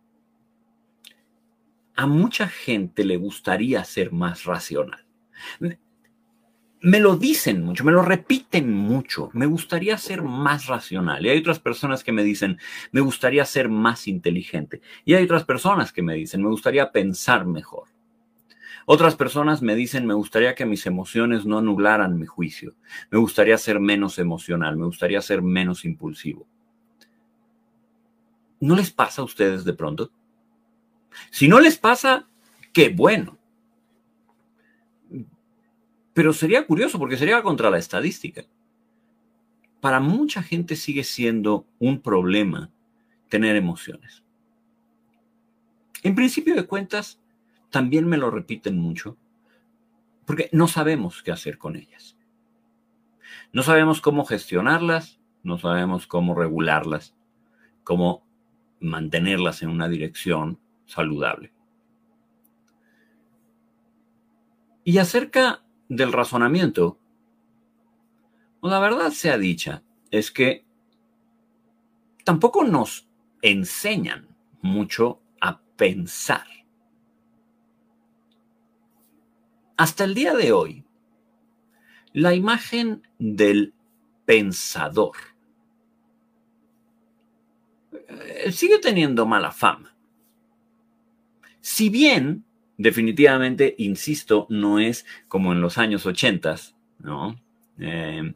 A 1.95 2.07
mucha 2.07 2.47
gente 2.47 3.05
le 3.05 3.17
gustaría 3.17 3.83
ser 3.83 4.11
más 4.11 4.43
racional. 4.43 5.05
Me 6.81 6.99
lo 6.99 7.15
dicen 7.15 7.63
mucho, 7.63 7.83
me 7.83 7.91
lo 7.91 8.03
repiten 8.03 8.71
mucho. 8.71 9.29
Me 9.33 9.45
gustaría 9.45 9.97
ser 9.97 10.21
más 10.21 10.67
racional. 10.67 11.25
Y 11.25 11.29
hay 11.29 11.39
otras 11.39 11.59
personas 11.59 12.03
que 12.03 12.11
me 12.11 12.23
dicen, 12.23 12.59
me 12.91 13.01
gustaría 13.01 13.43
ser 13.45 13.69
más 13.69 14.07
inteligente. 14.07 14.81
Y 15.03 15.15
hay 15.15 15.23
otras 15.23 15.45
personas 15.45 15.91
que 15.91 16.03
me 16.03 16.13
dicen, 16.13 16.43
me 16.43 16.49
gustaría 16.49 16.91
pensar 16.91 17.45
mejor. 17.45 17.87
Otras 18.85 19.15
personas 19.15 19.63
me 19.63 19.73
dicen, 19.73 20.05
me 20.05 20.13
gustaría 20.13 20.53
que 20.53 20.65
mis 20.67 20.85
emociones 20.85 21.45
no 21.45 21.57
anularan 21.57 22.19
mi 22.19 22.27
juicio. 22.27 22.75
Me 23.09 23.17
gustaría 23.17 23.57
ser 23.57 23.79
menos 23.79 24.19
emocional, 24.19 24.77
me 24.77 24.85
gustaría 24.85 25.21
ser 25.21 25.41
menos 25.41 25.85
impulsivo. 25.85 26.45
¿No 28.59 28.75
les 28.75 28.91
pasa 28.91 29.23
a 29.23 29.25
ustedes 29.25 29.65
de 29.65 29.73
pronto? 29.73 30.11
Si 31.31 31.47
no 31.47 31.59
les 31.59 31.77
pasa, 31.77 32.27
qué 32.73 32.89
bueno. 32.89 33.37
Pero 36.13 36.33
sería 36.33 36.65
curioso 36.65 36.97
porque 36.97 37.17
sería 37.17 37.43
contra 37.43 37.69
la 37.69 37.77
estadística. 37.77 38.45
Para 39.81 39.99
mucha 39.99 40.41
gente 40.41 40.75
sigue 40.75 41.03
siendo 41.03 41.67
un 41.79 42.01
problema 42.01 42.71
tener 43.29 43.55
emociones. 43.55 44.23
En 46.03 46.15
principio 46.15 46.55
de 46.55 46.65
cuentas, 46.65 47.19
también 47.69 48.07
me 48.07 48.17
lo 48.17 48.31
repiten 48.31 48.77
mucho, 48.77 49.17
porque 50.25 50.49
no 50.51 50.67
sabemos 50.67 51.21
qué 51.23 51.31
hacer 51.31 51.57
con 51.57 51.75
ellas. 51.75 52.15
No 53.51 53.63
sabemos 53.63 54.01
cómo 54.01 54.25
gestionarlas, 54.25 55.19
no 55.43 55.57
sabemos 55.57 56.07
cómo 56.07 56.35
regularlas, 56.35 57.15
cómo 57.83 58.23
mantenerlas 58.79 59.61
en 59.61 59.69
una 59.69 59.87
dirección 59.89 60.59
saludable. 60.85 61.53
Y 64.83 64.97
acerca 64.99 65.63
del 65.89 66.13
razonamiento, 66.13 66.99
la 68.61 68.79
verdad 68.79 69.11
sea 69.11 69.37
dicha, 69.37 69.83
es 70.11 70.31
que 70.31 70.65
tampoco 72.23 72.63
nos 72.63 73.07
enseñan 73.41 74.35
mucho 74.61 75.21
a 75.41 75.61
pensar. 75.75 76.45
Hasta 79.77 80.03
el 80.03 80.13
día 80.13 80.33
de 80.33 80.51
hoy, 80.51 80.85
la 82.13 82.33
imagen 82.33 83.07
del 83.19 83.73
pensador 84.25 85.15
eh, 87.91 88.51
sigue 88.51 88.79
teniendo 88.79 89.25
mala 89.25 89.51
fama. 89.51 89.94
Si 91.65 91.89
bien, 91.89 92.45
definitivamente, 92.77 93.73
insisto, 93.79 94.45
no 94.51 94.77
es 94.77 95.03
como 95.27 95.51
en 95.51 95.61
los 95.61 95.79
años 95.79 96.05
80, 96.05 96.57
¿no? 96.99 97.41
Eh, 97.79 98.35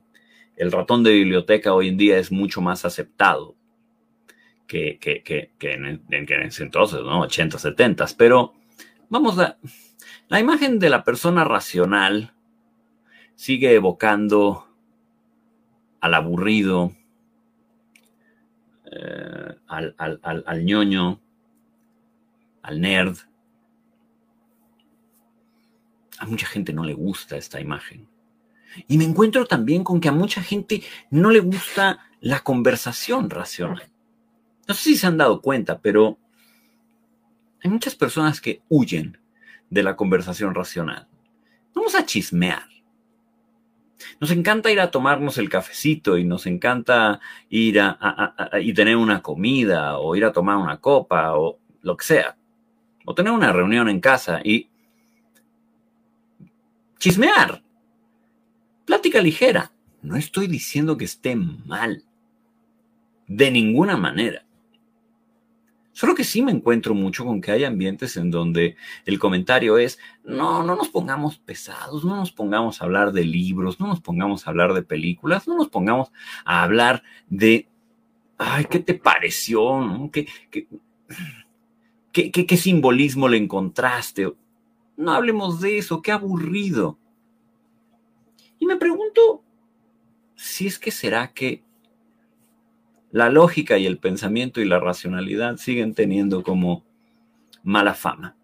el 0.56 0.72
ratón 0.72 1.04
de 1.04 1.14
biblioteca 1.14 1.76
hoy 1.76 1.90
en 1.90 1.98
día 1.98 2.18
es 2.18 2.32
mucho 2.32 2.60
más 2.60 2.86
aceptado 2.86 3.54
que, 4.66 4.98
en, 5.60 6.02
en, 6.10 6.42
ese 6.42 6.64
entonces, 6.64 7.02
¿no? 7.02 7.22
80, 7.22 7.60
70, 7.60 8.08
pero 8.18 8.56
vamos 9.10 9.38
a 9.38 9.60
la 10.28 10.40
imagen 10.40 10.80
de 10.80 10.90
la 10.90 11.04
persona 11.04 11.44
racional 11.44 12.34
sigue 13.36 13.76
evocando 13.76 14.66
al 16.02 16.16
aburrido, 16.16 16.94
eh, 18.92 19.56
al, 19.68 19.96
al 20.24 20.66
ñoño, 20.66 21.22
al 22.62 22.82
nerd. 22.82 23.18
A 26.20 26.26
mucha 26.26 26.48
gente 26.48 26.74
no 26.74 26.84
le 26.84 26.94
gusta 26.94 27.38
esta 27.38 27.60
imagen. 27.60 28.08
Y 28.88 28.98
me 28.98 29.06
encuentro 29.06 29.46
también 29.46 29.84
con 29.84 30.00
que 30.00 30.10
a 30.10 30.14
mucha 30.14 30.42
gente 30.42 30.84
no 31.10 31.32
le 31.32 31.40
gusta 31.40 32.00
la 32.22 32.42
conversación 32.42 33.30
racional. 33.30 33.90
No 34.68 34.74
sé 34.76 34.84
si 34.84 34.98
se 34.98 35.08
han 35.08 35.18
dado 35.18 35.42
cuenta, 35.42 35.80
pero 35.80 36.20
hay 37.64 37.72
muchas 37.72 37.96
personas 37.96 38.40
que 38.42 38.62
huyen 38.70 39.18
de 39.70 39.84
la 39.84 39.96
conversación 39.96 40.54
racional. 40.54 41.08
Vamos 41.74 41.96
a 41.96 42.06
chismear. 42.06 42.64
Nos 44.20 44.32
encanta 44.32 44.72
ir 44.72 44.80
a 44.80 44.92
tomarnos 44.92 45.38
el 45.38 45.50
cafecito 45.50 46.18
y 46.18 46.24
nos 46.24 46.46
encanta 46.46 47.20
ir 47.50 47.80
a, 47.82 48.50
y 48.62 48.74
tener 48.74 48.96
una 48.96 49.22
comida 49.22 49.98
o 49.98 50.16
ir 50.16 50.26
a 50.26 50.32
tomar 50.32 50.58
una 50.58 50.80
copa 50.80 51.36
o 51.36 51.60
lo 51.82 51.98
que 51.98 52.06
sea. 52.06 52.38
O 53.10 53.16
tener 53.16 53.34
una 53.34 53.52
reunión 53.52 53.90
en 53.90 54.02
casa 54.02 54.40
y 54.44 54.70
chismear. 57.00 57.64
Plática 58.86 59.20
ligera. 59.20 59.72
No 60.04 60.16
estoy 60.16 60.46
diciendo 60.46 60.96
que 60.96 61.06
esté 61.06 61.36
mal. 61.36 62.04
De 63.26 63.50
ninguna 63.50 63.98
manera. 63.98 64.46
Solo 65.92 66.14
que 66.14 66.24
sí 66.24 66.44
me 66.44 66.52
encuentro 66.52 66.94
mucho 66.94 67.26
con 67.26 67.42
que 67.42 67.50
hay 67.52 67.64
ambientes 67.64 68.16
en 68.16 68.30
donde 68.30 68.78
el 69.06 69.18
comentario 69.18 69.80
es, 69.80 69.98
no, 70.24 70.62
no 70.62 70.76
nos 70.76 70.90
pongamos 70.90 71.40
pesados, 71.40 72.06
no 72.06 72.16
nos 72.16 72.32
pongamos 72.32 72.80
a 72.80 72.86
hablar 72.86 73.12
de 73.12 73.24
libros, 73.24 73.80
no 73.80 73.88
nos 73.88 74.02
pongamos 74.02 74.46
a 74.46 74.52
hablar 74.52 74.76
de 74.76 74.84
películas, 74.84 75.48
no 75.48 75.58
nos 75.58 75.70
pongamos 75.70 76.12
a 76.46 76.62
hablar 76.62 77.02
de, 77.28 77.68
ay, 78.38 78.66
¿qué 78.66 78.78
te 78.78 78.94
pareció? 78.94 80.12
¿Qué, 80.12 80.28
qué 82.12 82.58
simbolismo 82.58 83.28
le 83.28 83.38
encontraste? 83.38 84.34
No 84.98 85.14
hablemos 85.14 85.62
de 85.62 85.78
eso, 85.78 86.02
qué 86.02 86.12
aburrido. 86.12 87.00
Y 88.60 88.66
me 88.66 88.76
pregunto 88.76 89.44
si 90.36 90.68
es 90.68 90.78
que 90.78 90.92
será 90.92 91.34
que 91.34 91.64
la 93.12 93.30
lógica 93.30 93.78
y 93.78 93.86
el 93.86 93.98
pensamiento 93.98 94.62
y 94.62 94.66
la 94.66 94.80
racionalidad 94.80 95.58
siguen 95.58 95.94
teniendo 95.96 96.44
como 96.44 96.86
mala 97.64 97.94
fama. 97.94 98.36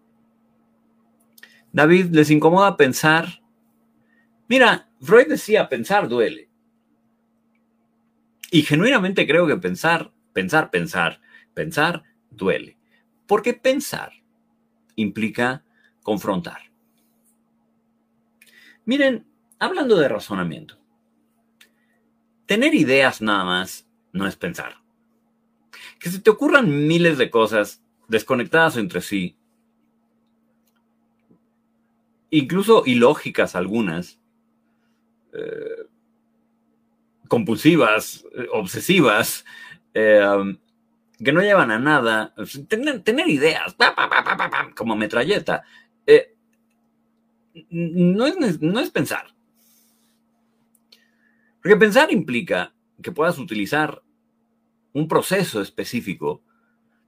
David, 1.72 2.06
¿les 2.10 2.30
incomoda 2.30 2.76
pensar? 2.76 3.42
Mira, 4.48 4.88
Freud 5.00 5.28
decía, 5.28 5.68
pensar 5.68 6.08
duele. 6.08 6.48
Y 8.50 8.62
genuinamente 8.62 9.26
creo 9.26 9.46
que 9.46 9.56
pensar, 9.56 10.12
pensar, 10.32 10.70
pensar, 10.70 11.20
pensar 11.54 12.02
duele. 12.30 12.75
Porque 13.26 13.54
pensar 13.54 14.12
implica 14.94 15.64
confrontar. 16.02 16.70
Miren, 18.84 19.26
hablando 19.58 19.96
de 19.96 20.08
razonamiento, 20.08 20.78
tener 22.46 22.74
ideas 22.74 23.20
nada 23.20 23.44
más 23.44 23.88
no 24.12 24.26
es 24.26 24.36
pensar. 24.36 24.76
Que 25.98 26.10
se 26.10 26.20
te 26.20 26.30
ocurran 26.30 26.86
miles 26.86 27.18
de 27.18 27.30
cosas 27.30 27.82
desconectadas 28.08 28.76
entre 28.76 29.00
sí 29.00 29.36
incluso 32.30 32.82
ilógicas 32.86 33.54
algunas, 33.56 34.20
eh, 35.32 35.86
compulsivas, 37.28 38.24
eh, 38.36 38.46
obsesivas, 38.52 39.44
um, 39.94 40.56
que 41.22 41.32
no 41.32 41.40
llevan 41.40 41.70
a 41.70 41.78
nada, 41.78 42.34
tener, 42.68 43.28
ideas, 43.28 43.76
como 44.74 44.96
metralleta, 44.96 45.64
no, 47.70 48.26
es, 48.26 48.60
no 48.60 48.80
es 48.80 48.90
pensar. 48.90 49.34
Porque 51.62 51.76
pensar 51.76 52.12
implica 52.12 52.74
que 53.02 53.12
puedas 53.12 53.38
utilizar 53.38 54.02
un 54.92 55.08
proceso 55.08 55.60
específico 55.60 56.42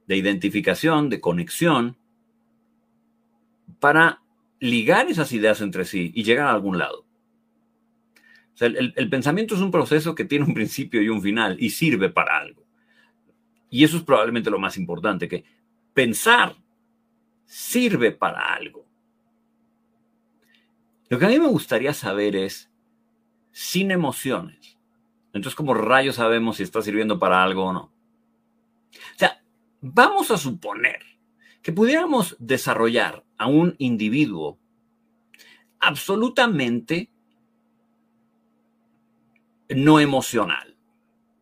de 0.07 0.17
identificación, 0.17 1.09
de 1.09 1.21
conexión, 1.21 1.97
para 3.79 4.21
ligar 4.59 5.07
esas 5.07 5.31
ideas 5.31 5.61
entre 5.61 5.85
sí 5.85 6.11
y 6.13 6.23
llegar 6.23 6.47
a 6.47 6.51
algún 6.51 6.77
lado. 6.77 7.05
el, 8.59 9.09
pensamiento 9.09 9.55
es 9.55 9.61
un 9.61 9.71
proceso 9.71 10.15
que 10.15 10.25
tiene 10.25 10.45
un 10.45 10.53
principio 10.53 11.01
y 11.01 11.09
un 11.09 11.21
final 11.21 11.55
y 11.59 11.69
sirve 11.69 12.09
para 12.09 12.37
algo. 12.37 12.68
Y 13.69 13.83
eso 13.83 13.97
es 13.97 14.03
probablemente 14.03 14.49
lo 14.49 14.59
más 14.59 14.77
importante, 14.77 15.27
que 15.27 15.43
pensar 15.93 16.55
sirve 17.45 18.11
para 18.11 18.53
algo. 18.53 18.85
Lo 21.09 21.17
que 21.17 21.25
a 21.25 21.29
mí 21.29 21.39
me 21.39 21.47
gustaría 21.47 21.93
saber 21.93 22.35
es, 22.35 22.69
sin 23.51 23.91
emociones, 23.91 24.79
entonces, 25.33 25.55
¿cómo 25.55 25.73
rayos 25.73 26.15
sabemos 26.15 26.57
si 26.57 26.63
está 26.63 26.81
sirviendo 26.81 27.19
para 27.19 27.43
algo 27.43 27.65
o 27.65 27.73
no? 27.73 27.81
O 28.91 29.17
sea, 29.17 29.41
vamos 29.81 30.31
a 30.31 30.37
suponer 30.37 30.99
que 31.61 31.71
pudiéramos 31.71 32.35
desarrollar 32.39 33.23
a 33.37 33.47
un 33.47 33.75
individuo 33.77 34.57
absolutamente 35.79 37.11
no 39.69 39.99
emocional. 39.99 40.75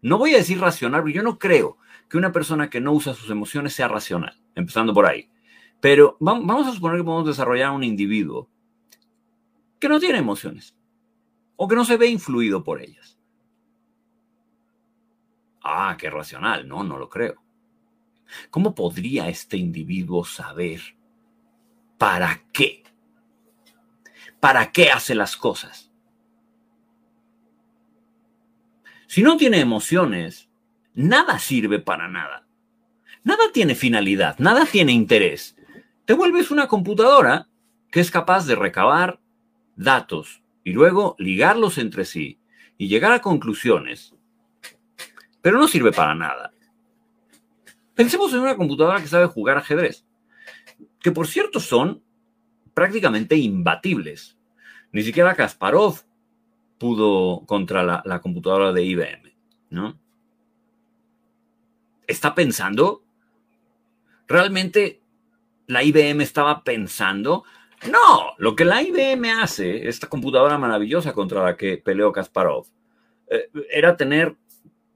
No 0.02 0.18
voy 0.18 0.34
a 0.34 0.38
decir 0.38 0.60
racional, 0.60 1.06
yo 1.12 1.24
no 1.24 1.40
creo 1.40 1.78
que 2.10 2.17
una 2.17 2.32
persona 2.32 2.70
que 2.70 2.82
no 2.82 2.93
usa 2.93 3.13
sus 3.13 3.30
emociones 3.30 3.74
sea 3.74 3.88
racional, 3.88 4.36
empezando 4.56 4.93
por 4.93 5.06
ahí. 5.06 5.30
Pero 5.80 6.17
vamos 6.20 6.67
a 6.67 6.72
suponer 6.72 6.98
que 6.98 7.04
podemos 7.04 7.28
desarrollar 7.28 7.72
un 7.72 7.84
individuo 7.84 8.50
que 9.80 9.89
no 9.89 10.00
tiene 10.00 10.17
emociones 10.20 10.76
o 11.56 11.67
que 11.67 11.76
no 11.76 11.86
se 11.86 11.98
ve 11.98 12.08
influido 12.08 12.63
por 12.63 12.82
ellas. 12.82 13.17
Ah, 15.62 15.98
qué 16.00 16.10
racional. 16.10 16.67
No, 16.67 16.84
no 16.84 16.98
lo 16.98 17.10
creo. 17.10 17.43
¿Cómo 18.50 18.74
podría 18.74 19.28
este 19.30 19.58
individuo 19.58 20.24
saber 20.24 20.82
para 21.98 22.43
qué? 22.52 22.84
¿Para 24.39 24.72
qué 24.72 24.91
hace 24.91 25.13
las 25.13 25.36
cosas? 25.36 25.91
Si 29.08 29.24
no 29.24 29.38
tiene 29.38 29.60
emociones, 29.60 30.47
nada 30.98 31.40
sirve 31.40 31.80
para 31.80 32.10
nada. 32.10 32.46
Nada 33.24 33.52
tiene 33.54 33.76
finalidad, 33.76 34.38
nada 34.40 34.66
tiene 34.66 34.92
interés. 34.92 35.56
Te 36.04 36.14
vuelves 36.14 36.52
una 36.52 36.68
computadora 36.68 37.48
que 37.90 38.02
es 38.02 38.12
capaz 38.12 38.46
de 38.46 38.56
recabar 38.56 39.20
datos 39.78 40.42
y 40.66 40.72
luego 40.72 41.16
ligarlos 41.18 41.78
entre 41.78 42.04
sí 42.04 42.40
y 42.78 42.90
llegar 42.90 43.14
a 43.14 43.22
conclusiones 43.22 44.14
pero 45.48 45.60
no 45.60 45.68
sirve 45.70 45.94
para 45.94 46.14
nada. 46.14 46.52
Pensemos 47.96 48.34
en 48.34 48.42
una 48.42 48.58
computadora 48.58 49.00
que 49.00 49.08
sabe 49.08 49.28
jugar 49.28 49.58
ajedrez, 49.58 50.06
que 51.00 51.14
por 51.14 51.26
cierto 51.26 51.62
son 51.62 52.04
prácticamente 52.74 53.38
imbatibles. 53.38 54.38
Ni 54.92 55.04
siquiera 55.04 55.36
Kasparov 55.36 56.02
pudo 56.78 57.46
contra 57.46 57.82
la, 57.82 58.20
computadora 58.20 58.74
de 58.74 58.84
IBM, 58.84 59.34
¿no? 59.70 59.98
¿Está 62.08 62.34
pensando? 62.34 63.04
¿Realmente 64.28 65.02
la 65.67 65.84
IBM 65.84 66.24
estaba 66.24 66.63
pensando? 66.63 67.43
No, 67.91 68.34
lo 68.38 68.56
que 68.56 68.65
la 68.65 68.82
IBM 68.82 69.30
hace, 69.41 69.88
esta 69.88 70.08
computadora 70.08 70.58
maravillosa 70.58 71.13
contra 71.13 71.43
la 71.43 71.58
que 71.58 71.78
peleó 71.78 72.12
Kasparov, 72.12 72.65
eh, 73.30 73.50
era 73.70 73.96
tener 73.98 74.36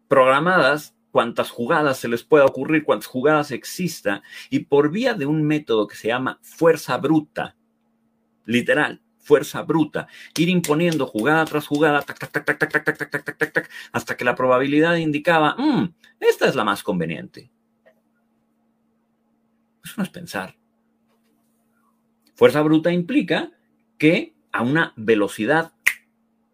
programadas 0.07 0.95
cuantas 1.11 1.51
jugadas 1.51 1.97
se 1.97 2.07
les 2.07 2.23
pueda 2.23 2.45
ocurrir, 2.45 2.83
cuantas 2.83 3.07
jugadas 3.07 3.51
exista, 3.51 4.23
y 4.49 4.59
por 4.59 4.89
vía 4.89 5.13
de 5.13 5.25
un 5.25 5.43
método 5.43 5.87
que 5.87 5.95
se 5.95 6.07
llama 6.07 6.39
fuerza 6.41 6.97
bruta, 6.97 7.55
literal, 8.45 9.01
fuerza 9.31 9.61
bruta, 9.61 10.09
ir 10.37 10.49
imponiendo 10.49 11.07
jugada 11.07 11.45
tras 11.45 11.65
jugada, 11.65 12.03
hasta 13.93 14.17
que 14.17 14.25
la 14.25 14.35
probabilidad 14.35 14.97
indicaba, 14.97 15.55
esta 16.19 16.49
es 16.49 16.55
la 16.55 16.65
más 16.65 16.83
conveniente. 16.83 17.49
Eso 19.85 19.93
no 19.95 20.03
es 20.03 20.09
pensar. 20.09 20.57
Fuerza 22.35 22.61
bruta 22.61 22.91
implica 22.91 23.51
que 23.97 24.35
a 24.51 24.63
una 24.63 24.91
velocidad 24.97 25.71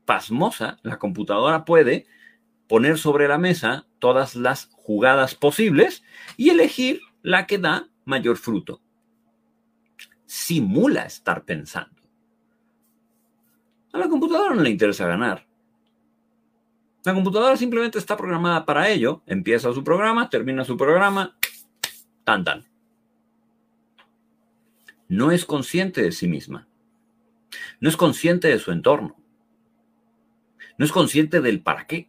pasmosa 0.05 0.77
la 0.83 0.99
computadora 0.99 1.65
puede 1.65 2.05
poner 2.67 2.99
sobre 2.99 3.27
la 3.27 3.39
mesa 3.39 3.87
todas 3.97 4.35
las 4.35 4.69
jugadas 4.71 5.33
posibles 5.33 6.03
y 6.37 6.51
elegir 6.51 7.01
la 7.23 7.47
que 7.47 7.57
da 7.57 7.87
mayor 8.05 8.37
fruto. 8.37 8.83
Simula 10.27 11.05
estar 11.05 11.43
pensando. 11.43 11.96
A 13.97 13.99
la 13.99 14.09
computadora 14.09 14.53
no 14.53 14.61
le 14.61 14.69
interesa 14.69 15.07
ganar. 15.07 15.47
La 17.03 17.15
computadora 17.15 17.57
simplemente 17.57 17.97
está 17.97 18.15
programada 18.15 18.63
para 18.63 18.89
ello. 18.89 19.23
Empieza 19.25 19.73
su 19.73 19.83
programa, 19.83 20.29
termina 20.29 20.63
su 20.63 20.77
programa, 20.77 21.35
tan 22.23 22.43
tan. 22.43 22.63
No 25.07 25.31
es 25.31 25.45
consciente 25.45 26.03
de 26.03 26.11
sí 26.11 26.27
misma. 26.27 26.67
No 27.79 27.89
es 27.89 27.97
consciente 27.97 28.49
de 28.49 28.59
su 28.59 28.71
entorno. 28.71 29.15
No 30.77 30.85
es 30.85 30.91
consciente 30.91 31.41
del 31.41 31.63
para 31.63 31.87
qué. 31.87 32.07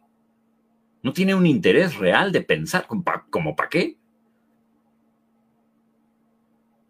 No 1.01 1.11
tiene 1.11 1.33
un 1.33 1.47
interés 1.47 1.97
real 1.97 2.31
de 2.31 2.41
pensar, 2.41 2.85
como 3.31 3.55
para 3.55 3.69
qué. 3.69 3.97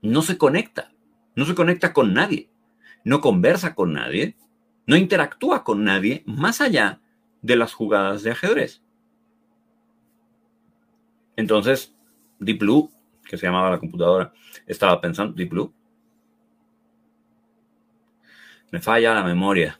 No 0.01 0.23
se 0.23 0.37
conecta, 0.37 0.91
no 1.35 1.45
se 1.45 1.55
conecta 1.55 1.93
con 1.93 2.13
nadie, 2.13 2.49
no 3.05 3.21
conversa 3.21 3.75
con 3.75 3.93
nadie, 3.93 4.35
no 4.89 4.95
interactúa 4.95 5.63
con 5.63 5.83
nadie 5.83 6.23
más 6.25 6.61
allá 6.61 6.99
de 7.43 7.55
las 7.55 7.75
jugadas 7.75 8.23
de 8.23 8.31
ajedrez. 8.31 8.81
Entonces, 11.35 11.95
Deep 12.39 12.57
Blue, 12.57 12.91
que 13.23 13.37
se 13.37 13.45
llamaba 13.45 13.69
la 13.69 13.77
computadora, 13.77 14.33
estaba 14.65 14.99
pensando, 14.99 15.33
Deep 15.33 15.51
Blue, 15.51 15.71
me 18.71 18.79
falla 18.79 19.13
la 19.13 19.23
memoria. 19.23 19.79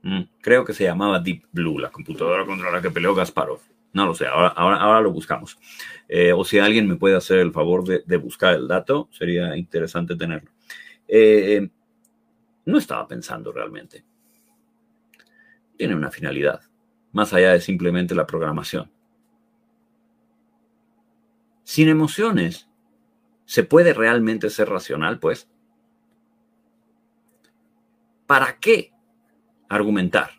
Mm, 0.00 0.22
creo 0.40 0.64
que 0.64 0.72
se 0.72 0.84
llamaba 0.84 1.20
Deep 1.20 1.44
Blue, 1.52 1.78
la 1.78 1.90
computadora 1.90 2.46
contra 2.46 2.70
la 2.70 2.80
que 2.80 2.90
peleó 2.90 3.14
Gasparov. 3.14 3.60
No 3.92 4.06
lo 4.06 4.14
sé, 4.14 4.26
ahora, 4.28 4.48
ahora, 4.48 5.02
lo 5.02 5.12
buscamos. 5.12 5.58
Eh, 6.08 6.32
o 6.32 6.42
si 6.42 6.58
alguien 6.58 6.88
me 6.88 6.96
puede 6.96 7.16
hacer 7.16 7.40
el 7.40 7.52
favor 7.52 7.84
de, 7.84 8.16
buscar 8.16 8.54
el 8.54 8.66
dato, 8.66 9.10
sería 9.12 9.54
interesante 9.58 10.16
tenerlo. 10.16 10.50
Eh, 11.06 11.68
no 12.64 12.78
estaba 12.78 13.06
pensando 13.06 13.52
realmente. 13.52 14.08
Tiene 15.78 15.94
una 15.94 16.10
finalidad, 16.10 16.60
más 17.12 17.32
allá 17.32 17.52
de 17.52 17.60
simplemente 17.60 18.16
la 18.16 18.26
programación. 18.26 18.90
Sin 21.62 21.88
emociones, 21.88 22.68
¿se 23.44 23.62
puede 23.62 23.94
realmente 23.94 24.50
ser 24.50 24.68
racional, 24.68 25.20
pues? 25.20 25.48
¿Para 28.26 28.58
qué 28.58 28.92
argumentar? 29.68 30.30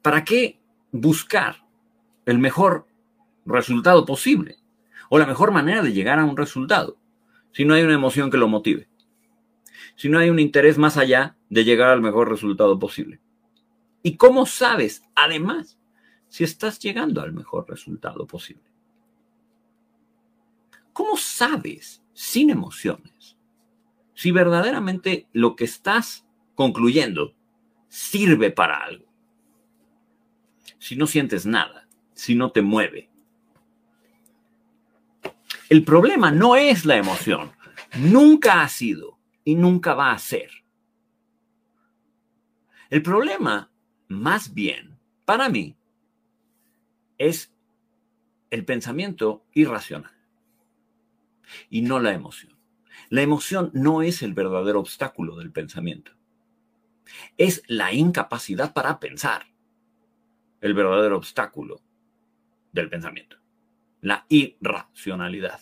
¿Para 0.00 0.24
qué 0.24 0.58
buscar 0.90 1.56
el 2.24 2.38
mejor 2.38 2.86
resultado 3.44 4.06
posible 4.06 4.56
o 5.10 5.18
la 5.18 5.26
mejor 5.26 5.52
manera 5.52 5.82
de 5.82 5.92
llegar 5.92 6.18
a 6.18 6.24
un 6.24 6.38
resultado 6.38 6.96
si 7.52 7.66
no 7.66 7.74
hay 7.74 7.82
una 7.82 7.94
emoción 7.94 8.30
que 8.30 8.38
lo 8.38 8.48
motive? 8.48 8.88
Si 9.94 10.08
no 10.08 10.18
hay 10.18 10.30
un 10.30 10.38
interés 10.38 10.78
más 10.78 10.96
allá 10.96 11.36
de 11.50 11.64
llegar 11.64 11.90
al 11.90 12.00
mejor 12.00 12.30
resultado 12.30 12.78
posible. 12.78 13.20
¿Y 14.02 14.16
cómo 14.16 14.46
sabes, 14.46 15.02
además, 15.14 15.78
si 16.28 16.44
estás 16.44 16.78
llegando 16.78 17.20
al 17.20 17.32
mejor 17.32 17.68
resultado 17.68 18.26
posible? 18.26 18.70
¿Cómo 20.92 21.16
sabes, 21.16 22.02
sin 22.12 22.50
emociones, 22.50 23.36
si 24.14 24.32
verdaderamente 24.32 25.28
lo 25.32 25.54
que 25.54 25.64
estás 25.64 26.26
concluyendo 26.54 27.36
sirve 27.88 28.50
para 28.50 28.78
algo. 28.78 29.06
Si 30.78 30.96
no 30.96 31.06
sientes 31.06 31.46
nada, 31.46 31.88
si 32.14 32.34
no 32.34 32.50
te 32.50 32.62
mueve. 32.62 33.10
El 35.68 35.84
problema 35.84 36.30
no 36.32 36.56
es 36.56 36.84
la 36.84 36.96
emoción, 36.96 37.52
nunca 37.98 38.62
ha 38.62 38.68
sido 38.68 39.18
y 39.44 39.54
nunca 39.54 39.94
va 39.94 40.12
a 40.12 40.18
ser 40.18 40.50
El 42.90 43.02
problema, 43.02 43.70
más 44.08 44.54
bien, 44.54 44.98
para 45.24 45.48
mí, 45.48 45.76
es 47.18 47.52
el 48.50 48.64
pensamiento 48.64 49.44
irracional 49.52 50.12
y 51.68 51.82
no 51.82 52.00
la 52.00 52.12
emoción. 52.12 52.56
La 53.10 53.22
emoción 53.22 53.70
no 53.74 54.02
es 54.02 54.22
el 54.22 54.34
verdadero 54.34 54.80
obstáculo 54.80 55.36
del 55.36 55.50
pensamiento. 55.50 56.12
Es 57.36 57.62
la 57.66 57.92
incapacidad 57.92 58.72
para 58.72 59.00
pensar 59.00 59.46
el 60.60 60.74
verdadero 60.74 61.16
obstáculo 61.16 61.80
del 62.72 62.88
pensamiento. 62.88 63.36
La 64.00 64.26
irracionalidad. 64.28 65.60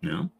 ¿no? 0.00 0.30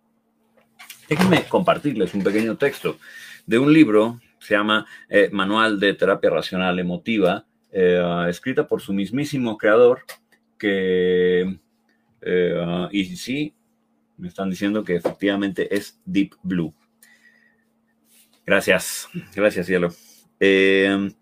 Déjenme 1.08 1.46
compartirles 1.48 2.14
un 2.14 2.24
pequeño 2.24 2.56
texto 2.56 2.98
de 3.46 3.58
un 3.58 3.72
libro, 3.72 4.20
se 4.44 4.54
llama 4.54 4.86
eh, 5.08 5.30
Manual 5.32 5.80
de 5.80 5.94
Terapia 5.94 6.28
Racional 6.28 6.78
Emotiva, 6.78 7.46
eh, 7.72 8.26
escrita 8.28 8.68
por 8.68 8.82
su 8.82 8.92
mismísimo 8.92 9.56
creador, 9.56 10.02
que, 10.58 11.58
eh, 12.20 12.88
y 12.92 13.16
sí, 13.16 13.54
me 14.18 14.28
están 14.28 14.50
diciendo 14.50 14.84
que 14.84 14.96
efectivamente 14.96 15.74
es 15.74 15.98
Deep 16.04 16.34
Blue. 16.42 16.74
Gracias, 18.44 19.08
gracias, 19.34 19.66
cielo. 19.66 19.88
el 20.38 21.16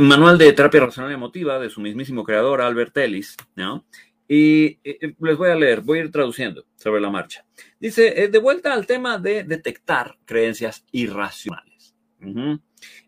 manual 0.00 0.36
de 0.36 0.52
terapia 0.52 0.80
racional 0.80 1.12
emotiva 1.12 1.60
de 1.60 1.70
su 1.70 1.80
mismísimo 1.80 2.24
creador, 2.24 2.60
Albert 2.60 2.96
Ellis, 2.96 3.36
¿no? 3.54 3.86
Y 4.28 4.78
les 4.84 5.36
voy 5.36 5.50
a 5.50 5.54
leer, 5.54 5.80
voy 5.80 5.98
a 5.98 6.02
ir 6.04 6.10
traduciendo 6.10 6.64
sobre 6.76 7.00
la 7.00 7.10
marcha. 7.10 7.44
Dice, 7.78 8.22
eh, 8.22 8.28
de 8.28 8.38
vuelta 8.38 8.72
al 8.72 8.86
tema 8.86 9.18
de 9.18 9.44
detectar 9.44 10.16
creencias 10.24 10.84
irracionales. 10.92 11.94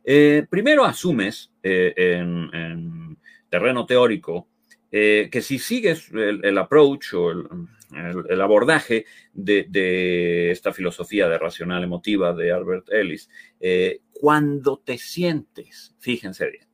Eh, 0.03 0.47
primero 0.51 0.85
asumes 0.85 1.53
eh, 1.63 1.95
en, 1.97 3.17
terreno 3.49 3.87
teórico 3.87 4.49
que 4.91 5.41
si 5.43 5.59
sigues 5.59 6.11
el, 6.13 6.57
approach 6.57 7.15
o 7.15 7.31
el, 7.33 8.41
abordaje 8.41 9.07
de, 9.33 10.51
esta 10.53 10.73
filosofía 10.73 11.29
de 11.29 11.39
racional 11.39 11.83
emotiva 11.83 12.33
de 12.33 12.53
Albert 12.53 12.91
Ellis, 12.93 13.29
cuando 14.13 14.79
te 14.85 14.99
sientes, 14.99 15.97
fíjense 15.99 16.49
bien, 16.49 16.69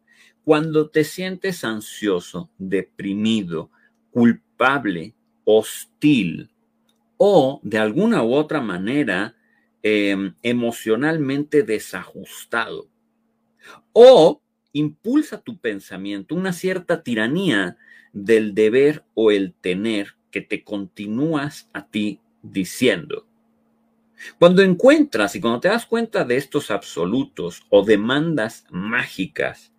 cuando 0.44 0.90
te 0.90 1.05
sientes 1.05 1.64
ansioso, 1.64 2.50
deprimido, 2.59 3.70
culpable, 4.11 5.14
hostil 5.44 6.51
o 7.16 7.61
de 7.62 7.79
alguna 7.79 8.23
u 8.23 8.33
otra 8.33 8.61
manera 8.61 9.37
em, 9.83 10.35
emocionalmente 10.42 11.62
desajustado. 11.62 12.88
O 13.92 14.40
impulsa 14.73 15.40
tu 15.40 15.59
pensamiento 15.59 16.35
una 16.35 16.53
cierta 16.53 17.03
tiranía 17.03 17.77
del 18.12 18.55
deber 18.55 19.05
o 19.14 19.31
el 19.31 19.53
tener 19.53 20.14
que 20.31 20.40
te 20.40 20.64
continúas 20.64 21.68
a 21.73 21.87
ti 21.87 22.20
diciendo. 22.42 23.27
Cuando 24.38 24.62
encuentras 24.62 25.35
y 25.35 25.40
cuando 25.40 25.61
te 25.61 25.68
das 25.68 25.87
cuenta 25.87 26.25
de 26.25 26.37
estos 26.37 26.70
absolutos 26.70 27.64
o 27.70 27.85
demandas 27.85 28.66
mágicas, 28.70 29.73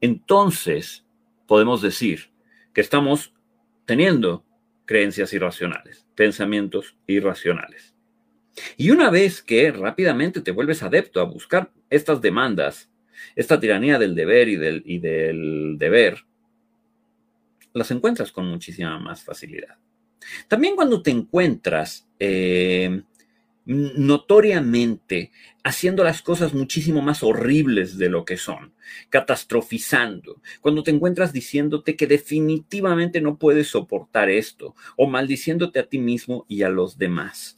entonces 0.00 1.04
podemos 1.46 1.82
decir 1.82 2.30
que 2.72 2.80
estamos 2.80 3.32
teniendo 3.84 4.44
creencias 4.86 5.32
irracionales, 5.32 6.06
pensamientos 6.14 6.96
irracionales. 7.06 7.94
Y 8.76 8.90
una 8.90 9.10
vez 9.10 9.42
que 9.42 9.72
rápidamente 9.72 10.40
te 10.40 10.52
vuelves 10.52 10.82
adepto 10.82 11.20
a 11.20 11.24
buscar 11.24 11.72
estas 11.90 12.20
demandas, 12.20 12.90
esta 13.34 13.58
tiranía 13.58 13.98
del 13.98 14.14
deber 14.14 14.48
y 14.48 14.56
del, 14.98 15.76
deber, 15.78 16.24
las 17.72 17.90
encuentras 17.90 18.30
con 18.30 18.46
muchísima 18.46 18.98
más 18.98 19.24
facilidad. 19.24 19.76
También 20.48 20.76
cuando 20.76 21.02
te 21.02 21.10
encuentras 21.10 22.08
eh, 22.18 23.02
notoriamente 23.66 25.32
haciendo 25.62 26.04
las 26.04 26.20
cosas 26.22 26.52
muchísimo 26.52 27.00
más 27.00 27.22
horribles 27.22 27.96
de 27.96 28.10
lo 28.10 28.24
que 28.24 28.36
son, 28.36 28.74
catastrofizando, 29.08 30.42
cuando 30.60 30.82
te 30.82 30.90
encuentras 30.90 31.32
diciéndote 31.32 31.96
que 31.96 32.06
definitivamente 32.06 33.20
no 33.20 33.38
puedes 33.38 33.68
soportar 33.68 34.28
esto 34.28 34.74
o 34.96 35.06
maldiciéndote 35.06 35.78
a 35.78 35.86
ti 35.86 35.98
mismo 35.98 36.44
y 36.48 36.62
a 36.62 36.68
los 36.68 36.98
demás. 36.98 37.56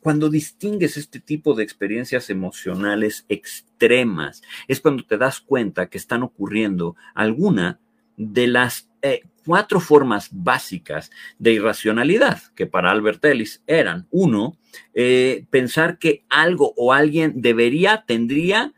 Cuando 0.00 0.30
distingues 0.30 0.96
este 0.96 1.20
tipo 1.20 1.54
de 1.54 1.62
experiencias 1.62 2.30
emocionales 2.30 3.24
extremas, 3.28 4.42
es 4.68 4.80
cuando 4.80 5.04
te 5.04 5.18
das 5.18 5.40
cuenta 5.40 5.88
que 5.88 5.98
están 5.98 6.22
ocurriendo 6.22 6.96
alguna 7.14 7.78
de 8.16 8.46
las 8.46 8.88
eh, 9.02 9.22
cuatro 9.44 9.78
formas 9.78 10.28
básicas 10.32 11.10
de 11.38 11.52
irracionalidad, 11.52 12.42
que 12.54 12.66
para 12.66 12.90
Albert 12.90 13.24
Ellis 13.24 13.62
eran, 13.66 14.08
uno, 14.10 14.58
eh, 14.92 15.44
pensar 15.50 15.98
que 15.98 16.24
algo 16.28 16.74
o 16.76 16.92
alguien 16.92 17.40
debería, 17.40 18.04
tendría 18.06 18.74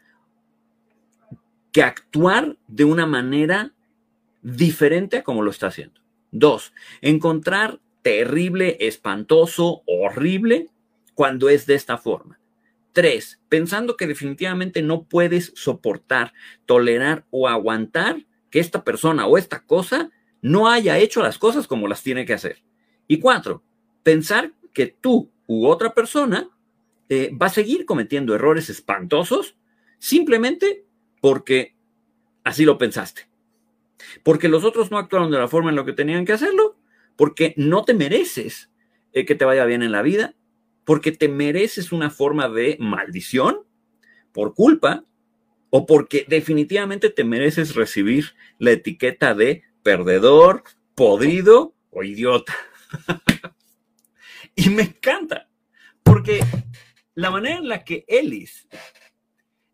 que 1.73 1.83
actuar 1.83 2.57
de 2.67 2.85
una 2.85 3.07
manera 3.07 3.73
diferente 4.43 5.19
a 5.19 5.25
como 5.25 5.43
lo 5.43 5.51
está 5.51 5.69
haciendo. 5.69 6.01
Dos, 6.31 6.75
encontrar 7.01 7.81
terrible, 8.03 8.77
espantoso, 8.81 9.83
horrible 9.87 10.69
cuando 11.15 11.49
es 11.49 11.67
de 11.67 11.75
esta 11.75 11.99
forma. 11.99 12.39
Tres, 12.93 13.41
pensando 13.49 13.97
que 13.97 14.07
definitivamente 14.07 14.83
no 14.83 15.05
puedes 15.05 15.53
soportar, 15.55 16.33
tolerar 16.67 17.25
o 17.31 17.49
aguantar 17.49 18.27
que 18.51 18.61
esta 18.61 18.85
persona 18.85 19.27
o 19.27 19.39
esta 19.39 19.65
cosa 19.65 20.11
no 20.41 20.69
haya 20.69 20.99
hecho 20.99 21.23
las 21.23 21.39
cosas 21.39 21.67
como 21.67 21.89
las 21.89 22.03
tiene 22.03 22.25
que 22.25 22.35
hacer. 22.35 22.63
Y 23.07 23.19
cuatro, 23.19 23.63
pensar 24.03 24.53
que 24.73 24.87
tú 24.87 25.31
u 25.47 25.67
otra 25.67 25.95
persona 25.95 26.49
eh, 27.09 27.31
va 27.41 27.47
a 27.47 27.51
seguir 27.51 27.87
cometiendo 27.87 28.35
errores 28.35 28.69
espantosos 28.69 29.57
simplemente 29.99 30.85
porque 31.21 31.75
así 32.45 32.65
lo 32.65 32.79
pensaste. 32.79 33.29
Porque 34.23 34.49
los 34.49 34.65
otros 34.65 34.91
no 34.91 34.99
actuaron 34.99 35.31
de 35.31 35.39
la 35.39 35.49
forma 35.49 35.71
en 35.71 35.77
la 35.77 35.85
que 35.85 35.93
tenían 35.93 36.25
que 36.25 36.33
hacerlo, 36.33 36.77
porque 37.17 37.55
no 37.57 37.85
te 37.85 37.95
mereces 37.95 38.71
eh, 39.13 39.25
que 39.25 39.35
te 39.35 39.45
vaya 39.45 39.65
bien 39.65 39.83
en 39.83 39.93
la 39.93 40.03
vida, 40.03 40.37
porque 40.85 41.13
te 41.13 41.29
mereces 41.29 41.93
una 41.93 42.11
forma 42.11 42.49
de 42.49 42.77
maldición 42.79 43.67
por 44.33 44.55
culpa 44.55 45.05
o 45.71 45.87
porque 45.87 46.25
definitivamente 46.29 47.11
te 47.11 47.25
mereces 47.25 47.75
recibir 47.75 48.35
la 48.59 48.73
etiqueta 48.73 49.35
de 49.35 49.65
perdedor, 49.83 50.65
podrido 50.95 51.75
o 51.91 52.03
idiota. 52.03 52.55
y 54.55 54.71
me 54.71 54.83
encanta, 54.83 55.49
porque 56.03 56.41
la 57.15 57.31
manera 57.31 57.59
en 57.59 57.69
la 57.69 57.85
que 57.85 58.05
Ellis, 58.09 58.69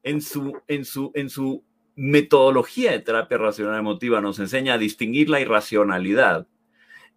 en 0.03 0.21
su, 0.21 0.61
en 0.69 0.85
su, 0.85 1.13
en 1.15 1.31
su 1.31 1.65
metodología 1.97 2.93
de 2.93 3.01
terapia 3.01 3.39
racional 3.39 3.79
emotiva, 3.79 4.21
nos 4.21 4.39
enseña 4.39 4.75
a 4.75 4.79
distinguir 4.79 5.31
la 5.31 5.41
irracionalidad, 5.41 6.49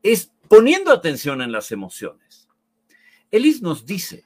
es 0.03 0.31
poniendo 0.47 0.91
atención 0.91 1.41
en 1.41 1.51
las 1.51 1.71
emociones. 1.71 2.47
Ellis 3.31 3.61
nos 3.61 3.85
dice, 3.85 4.25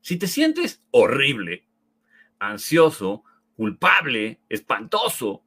si 0.00 0.16
te 0.16 0.26
sientes 0.26 0.82
horrible, 0.90 1.66
ansioso, 2.38 3.24
culpable, 3.56 4.40
espantoso, 4.48 5.42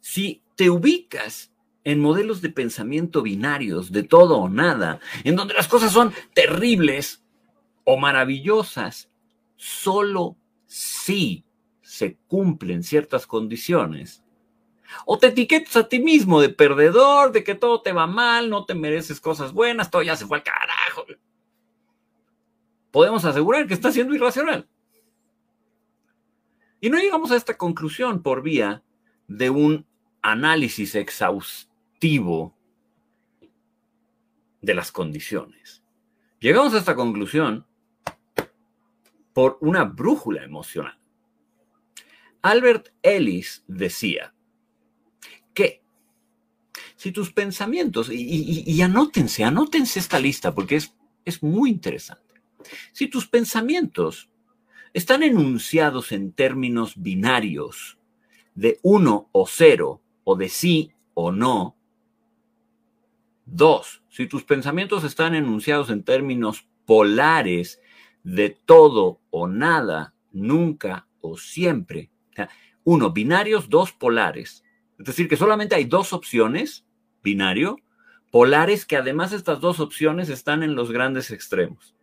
si 0.00 0.42
te 0.54 0.70
ubicas 0.70 1.52
en 1.84 2.00
modelos 2.00 2.40
de 2.40 2.50
pensamiento 2.50 3.22
binarios, 3.22 3.92
de 3.92 4.02
todo 4.02 4.38
o 4.38 4.48
nada, 4.48 5.00
en 5.22 5.36
donde 5.36 5.54
las 5.54 5.68
cosas 5.68 5.92
son 5.92 6.12
terribles 6.34 7.22
o 7.84 7.96
maravillosas, 7.98 9.10
solo 9.56 10.36
si 10.66 11.44
se 11.82 12.16
cumplen 12.26 12.82
ciertas 12.82 13.26
condiciones. 13.26 14.22
O 15.06 15.18
te 15.18 15.28
etiquetas 15.28 15.76
a 15.76 15.88
ti 15.88 15.98
mismo 15.98 16.40
de 16.40 16.48
perdedor, 16.48 17.32
de 17.32 17.44
que 17.44 17.54
todo 17.54 17.82
te 17.82 17.92
va 17.92 18.06
mal, 18.06 18.48
no 18.48 18.64
te 18.64 18.74
mereces 18.74 19.20
cosas 19.20 19.52
buenas, 19.52 19.90
todo 19.90 20.02
ya 20.02 20.16
se 20.16 20.26
fue 20.26 20.38
al 20.38 20.42
carajo. 20.42 21.04
Podemos 22.90 23.24
asegurar 23.24 23.66
que 23.66 23.74
estás 23.74 23.94
siendo 23.94 24.14
irracional. 24.14 24.68
Y 26.84 26.90
no 26.90 26.98
llegamos 26.98 27.30
a 27.30 27.36
esta 27.36 27.56
conclusión 27.56 28.22
por 28.22 28.42
vía 28.42 28.82
de 29.26 29.48
un 29.48 29.86
análisis 30.20 30.94
exhaustivo 30.94 32.54
de 34.60 34.74
las 34.74 34.92
condiciones. 34.92 35.82
Llegamos 36.40 36.74
a 36.74 36.78
esta 36.80 36.94
conclusión 36.94 37.66
por 39.32 39.56
una 39.62 39.84
brújula 39.84 40.44
emocional. 40.44 40.98
Albert 42.42 42.90
Ellis 43.00 43.64
decía 43.66 44.34
que 45.54 45.82
si 46.96 47.12
tus 47.12 47.32
pensamientos, 47.32 48.10
y, 48.12 48.82
anótense, 48.82 49.42
anótense 49.42 50.00
esta 50.00 50.20
lista 50.20 50.54
porque 50.54 50.76
es, 50.76 50.94
es 51.24 51.42
muy 51.42 51.70
interesante. 51.70 52.42
Si 52.92 53.06
tus 53.08 53.26
pensamientos 53.26 54.28
están 54.94 55.24
enunciados 55.24 56.12
en 56.12 56.32
términos 56.32 56.94
binarios 56.96 57.98
de 58.54 58.78
uno 58.82 59.28
o 59.32 59.46
cero, 59.46 60.00
o 60.22 60.36
de 60.36 60.48
sí 60.48 60.92
o 61.14 61.32
no. 61.32 61.76
Dos, 63.44 64.02
si 64.08 64.28
tus 64.28 64.44
pensamientos 64.44 65.02
están 65.02 65.34
enunciados 65.34 65.90
en 65.90 66.04
términos 66.04 66.66
polares 66.86 67.80
de 68.22 68.50
todo 68.50 69.20
o 69.30 69.48
nada, 69.48 70.14
nunca 70.32 71.08
o 71.20 71.36
siempre. 71.36 72.10
Uno, 72.84 73.10
binarios, 73.10 73.68
dos, 73.68 73.92
polares. 73.92 74.62
Es 74.98 75.06
decir, 75.06 75.28
que 75.28 75.36
solamente 75.36 75.74
hay 75.74 75.84
dos 75.86 76.12
opciones, 76.12 76.86
binario, 77.22 77.78
polares, 78.30 78.86
que 78.86 78.96
además 78.96 79.32
estas 79.32 79.60
dos 79.60 79.80
opciones 79.80 80.28
están 80.28 80.62
en 80.62 80.76
los 80.76 80.92
grandes 80.92 81.32
extremos. 81.32 81.96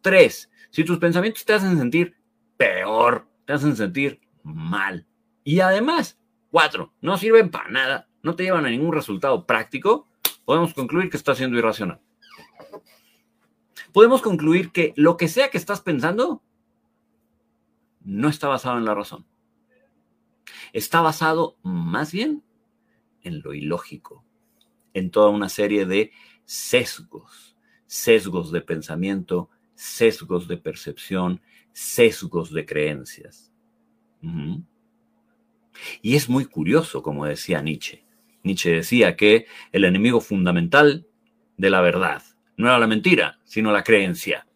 Tres, 0.00 0.50
si 0.74 0.82
tus 0.82 0.98
pensamientos 0.98 1.44
te 1.44 1.52
hacen 1.52 1.78
sentir 1.78 2.16
peor, 2.56 3.28
te 3.44 3.52
hacen 3.52 3.76
sentir 3.76 4.20
mal. 4.42 5.06
Y 5.44 5.60
además, 5.60 6.18
cuatro, 6.50 6.92
no 7.00 7.16
sirven 7.16 7.52
para 7.52 7.70
nada, 7.70 8.08
no 8.24 8.34
te 8.34 8.42
llevan 8.42 8.66
a 8.66 8.70
ningún 8.70 8.92
resultado 8.92 9.46
práctico, 9.46 10.08
podemos 10.44 10.74
concluir 10.74 11.10
que 11.10 11.16
estás 11.16 11.38
siendo 11.38 11.56
irracional. 11.56 12.00
Podemos 13.92 14.20
concluir 14.20 14.72
que 14.72 14.92
lo 14.96 15.16
que 15.16 15.28
sea 15.28 15.48
que 15.48 15.58
estás 15.58 15.80
pensando 15.80 16.42
no 18.00 18.28
está 18.28 18.48
basado 18.48 18.76
en 18.76 18.84
la 18.84 18.96
razón. 18.96 19.24
Está 20.72 21.02
basado 21.02 21.56
más 21.62 22.10
bien 22.10 22.42
en 23.22 23.42
lo 23.42 23.54
ilógico, 23.54 24.24
en 24.92 25.12
toda 25.12 25.30
una 25.30 25.48
serie 25.48 25.86
de 25.86 26.10
sesgos, 26.46 27.56
sesgos 27.86 28.50
de 28.50 28.60
pensamiento, 28.60 29.50
sesgos 29.74 30.48
de 30.48 30.56
percepción, 30.56 31.40
sesgos 31.72 32.52
de 32.52 32.64
creencias. 32.64 33.52
Y 36.02 36.16
es 36.16 36.28
muy 36.28 36.46
curioso, 36.46 37.02
como 37.02 37.26
decía 37.26 37.60
Nietzsche. 37.60 38.04
Nietzsche 38.42 38.70
decía 38.70 39.16
que 39.16 39.46
el 39.72 39.84
enemigo 39.84 40.20
fundamental 40.20 41.06
de 41.56 41.70
la 41.70 41.80
verdad 41.80 42.22
no 42.56 42.68
era 42.68 42.78
la 42.78 42.86
mentira, 42.86 43.40
sino 43.44 43.72
la 43.72 43.82
creencia. 43.82 44.46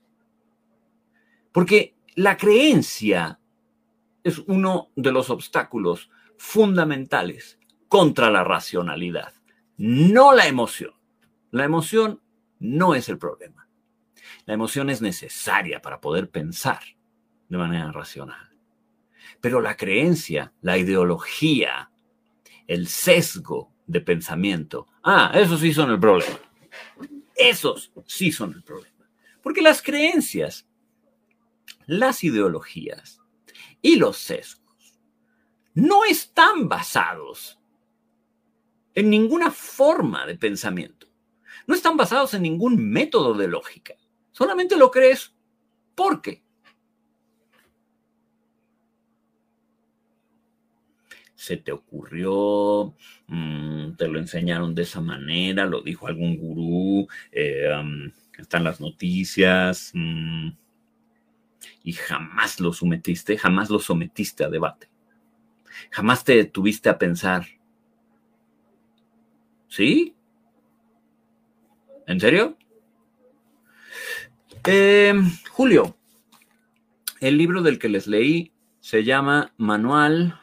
Porque 1.53 1.97
la 2.15 2.37
creencia 2.37 3.41
es 4.23 4.39
uno 4.41 4.91
de 4.95 5.13
los 5.13 5.31
obstáculos 5.31 6.11
fundamentales 6.37 7.59
contra 7.89 8.31
la 8.31 8.45
racionalidad, 8.45 9.33
no 9.77 10.35
la 10.35 10.47
emoción. 10.47 10.93
La 11.51 11.65
emoción 11.65 12.21
no 12.59 12.95
es 12.95 13.09
el 13.09 13.19
problema. 13.19 13.58
La 14.47 14.55
emoción 14.55 14.91
es 14.91 15.01
necesaria 15.01 15.81
para 15.81 16.01
poder 16.01 16.31
pensar 16.31 16.81
de 17.49 17.59
manera 17.59 17.93
racional. 17.93 18.51
Pero 19.41 19.61
la 19.61 19.77
creencia, 19.77 20.53
la 20.63 20.79
ideología, 20.79 21.91
el 22.67 22.89
sesgo 22.89 23.73
de 23.87 24.01
pensamiento, 24.01 24.87
ah, 25.03 25.33
esos 25.35 25.61
sí 25.61 25.73
son 25.73 25.91
el 25.91 26.01
problema. 26.01 26.39
Esos 27.35 27.93
sí 28.07 28.33
son 28.33 28.53
el 28.53 28.63
problema. 28.63 29.09
Porque 29.43 29.63
las 29.63 29.83
creencias, 29.83 30.67
las 31.87 32.25
ideologías 32.25 33.21
y 33.81 33.97
los 33.97 34.19
sesgos 34.19 34.69
no 35.75 36.05
están 36.05 36.69
basados 36.69 37.59
en 38.95 39.11
ninguna 39.11 39.53
forma 39.53 40.27
de 40.27 40.37
pensamiento. 40.37 41.07
No 41.69 41.75
están 41.75 41.97
basados 41.97 42.35
en 42.35 42.43
ningún 42.43 42.91
método 42.91 43.35
de 43.35 43.47
lógica. 43.47 43.95
Solamente 44.39 44.77
lo 44.77 44.89
crees 44.89 45.35
porque. 45.97 46.45
Se 51.35 51.57
te 51.57 51.73
ocurrió, 51.73 52.95
mm, 53.27 53.97
te 53.97 54.07
lo 54.07 54.21
enseñaron 54.21 54.77
de 54.77 54.83
esa 54.83 55.01
manera, 55.01 55.67
lo 55.67 55.83
dijo 55.83 56.07
algún 56.07 56.37
gurú, 56.37 57.09
eh, 57.33 57.69
están 58.39 58.63
las 58.63 58.81
noticias, 58.81 59.91
mm, 59.95 60.51
y 61.83 61.93
jamás 61.95 62.61
lo 62.61 62.73
sometiste, 62.73 63.37
jamás 63.37 63.71
lo 63.71 63.81
sometiste 63.81 64.45
a 64.45 64.51
debate. 64.51 64.89
Jamás 65.91 66.23
te 66.23 66.37
detuviste 66.37 66.89
a 66.89 66.97
pensar. 66.97 67.45
¿Sí? 69.67 70.15
¿En 72.07 72.21
serio? 72.21 72.57
Eh, 74.71 75.15
Julio, 75.51 75.97
el 77.21 77.39
libro 77.39 77.63
del 77.63 77.79
que 77.79 77.89
les 77.89 78.07
leí 78.07 78.53
se 78.81 79.03
llama 79.03 79.55
Manual 79.57 80.39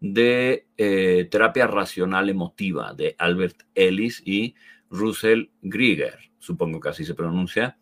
de 0.00 0.68
eh, 0.78 1.28
Terapia 1.30 1.66
Racional 1.66 2.30
Emotiva 2.30 2.94
de 2.94 3.14
Albert 3.18 3.64
Ellis 3.74 4.22
y 4.24 4.54
Russell 4.88 5.48
Grieger, 5.60 6.18
supongo 6.38 6.80
que 6.80 6.88
así 6.88 7.04
se 7.04 7.12
pronuncia. 7.12 7.76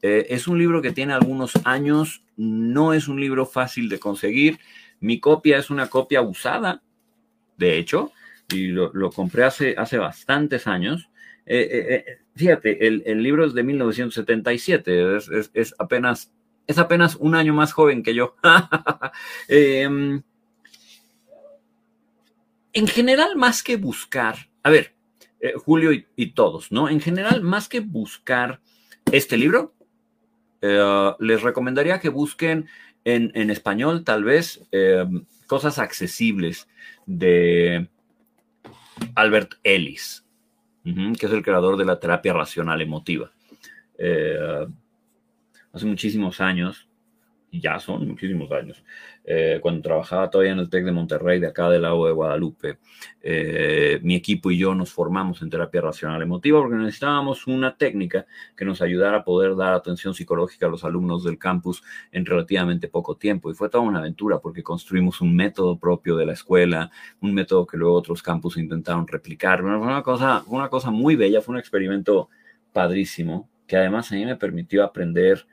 Eh, 0.00 0.28
es 0.30 0.46
un 0.46 0.60
libro 0.60 0.80
que 0.80 0.92
tiene 0.92 1.12
algunos 1.12 1.54
años, 1.64 2.22
no 2.36 2.92
es 2.92 3.08
un 3.08 3.20
libro 3.20 3.46
fácil 3.46 3.88
de 3.88 3.98
conseguir. 3.98 4.60
Mi 5.00 5.18
copia 5.18 5.58
es 5.58 5.70
una 5.70 5.88
copia 5.88 6.22
usada, 6.22 6.84
de 7.56 7.78
hecho, 7.78 8.12
y 8.48 8.68
lo, 8.68 9.10
compré 9.10 9.42
hace, 9.42 9.74
hace 9.76 9.98
bastantes 9.98 10.68
años. 10.68 11.10
Fíjate, 12.36 12.86
el, 12.86 13.22
libro 13.22 13.46
es 13.46 13.54
de 13.54 13.62
1977, 13.62 15.16
es, 15.54 15.74
apenas, 15.78 16.30
es 16.66 16.76
apenas 16.76 17.16
un 17.16 17.34
año 17.34 17.54
más 17.54 17.72
joven 17.72 18.02
que 18.02 18.14
yo. 18.14 18.36
Em, 19.48 20.22
en 22.74 22.86
general, 22.88 23.36
más 23.36 23.62
que 23.62 23.78
buscar, 23.78 24.36
a 24.62 24.68
ver, 24.68 24.94
eh, 25.40 25.54
Julio 25.56 25.92
y, 26.14 26.32
todos, 26.32 26.70
¿no? 26.70 26.90
En 26.90 27.00
general, 27.00 27.40
más 27.40 27.70
que 27.70 27.80
buscar 27.80 28.60
este 29.10 29.38
libro, 29.38 29.74
eh, 30.60 31.12
les 31.18 31.40
recomendaría 31.40 32.00
que 32.00 32.10
busquen 32.10 32.68
en, 33.04 33.32
en 33.34 33.48
español, 33.48 34.04
tal 34.04 34.24
vez, 34.24 34.60
em, 34.72 35.24
cosas 35.46 35.78
accesibles 35.78 36.68
de 37.06 37.88
Albert 39.14 39.54
Ellis 39.62 40.25
que 40.94 41.26
es 41.26 41.32
el 41.32 41.42
creador 41.42 41.76
de 41.76 41.84
la 41.84 41.98
terapia 41.98 42.32
racional 42.32 42.80
emotiva. 42.80 43.30
Eh, 43.98 44.66
hace 45.72 45.86
muchísimos 45.86 46.40
años, 46.40 46.88
ya 47.60 47.78
son 47.78 48.06
muchísimos 48.06 48.50
años, 48.52 48.82
eh, 49.24 49.58
cuando 49.60 49.82
trabajaba 49.82 50.30
todavía 50.30 50.52
en 50.52 50.58
el 50.58 50.70
TEC 50.70 50.84
de 50.84 50.92
Monterrey, 50.92 51.40
de 51.40 51.48
acá 51.48 51.68
del 51.70 51.82
lago 51.82 52.06
de 52.06 52.12
Guadalupe, 52.12 52.78
eh, 53.20 53.98
mi 54.02 54.14
equipo 54.14 54.50
y 54.50 54.58
yo 54.58 54.74
nos 54.74 54.92
formamos 54.92 55.42
en 55.42 55.50
terapia 55.50 55.80
racional 55.80 56.22
emotiva 56.22 56.60
porque 56.60 56.76
necesitábamos 56.76 57.46
una 57.46 57.76
técnica 57.76 58.26
que 58.56 58.64
nos 58.64 58.82
ayudara 58.82 59.18
a 59.18 59.24
poder 59.24 59.56
dar 59.56 59.74
atención 59.74 60.14
psicológica 60.14 60.66
a 60.66 60.68
los 60.68 60.84
alumnos 60.84 61.24
del 61.24 61.38
campus 61.38 61.82
en 62.12 62.24
relativamente 62.24 62.88
poco 62.88 63.16
tiempo. 63.16 63.50
Y 63.50 63.54
fue 63.54 63.68
toda 63.68 63.84
una 63.84 63.98
aventura 63.98 64.38
porque 64.38 64.62
construimos 64.62 65.20
un 65.20 65.34
método 65.34 65.78
propio 65.78 66.16
de 66.16 66.26
la 66.26 66.32
escuela, 66.32 66.90
un 67.20 67.34
método 67.34 67.66
que 67.66 67.76
luego 67.76 67.94
otros 67.94 68.22
campus 68.22 68.56
intentaron 68.56 69.06
replicar. 69.06 69.60
fue 69.60 69.76
una 69.76 70.02
cosa, 70.02 70.44
una 70.46 70.68
cosa 70.68 70.90
muy 70.90 71.16
bella, 71.16 71.40
fue 71.40 71.54
un 71.54 71.58
experimento 71.58 72.28
padrísimo 72.72 73.48
que 73.66 73.76
además 73.76 74.12
a 74.12 74.14
mí 74.14 74.24
me 74.24 74.36
permitió 74.36 74.84
aprender 74.84 75.46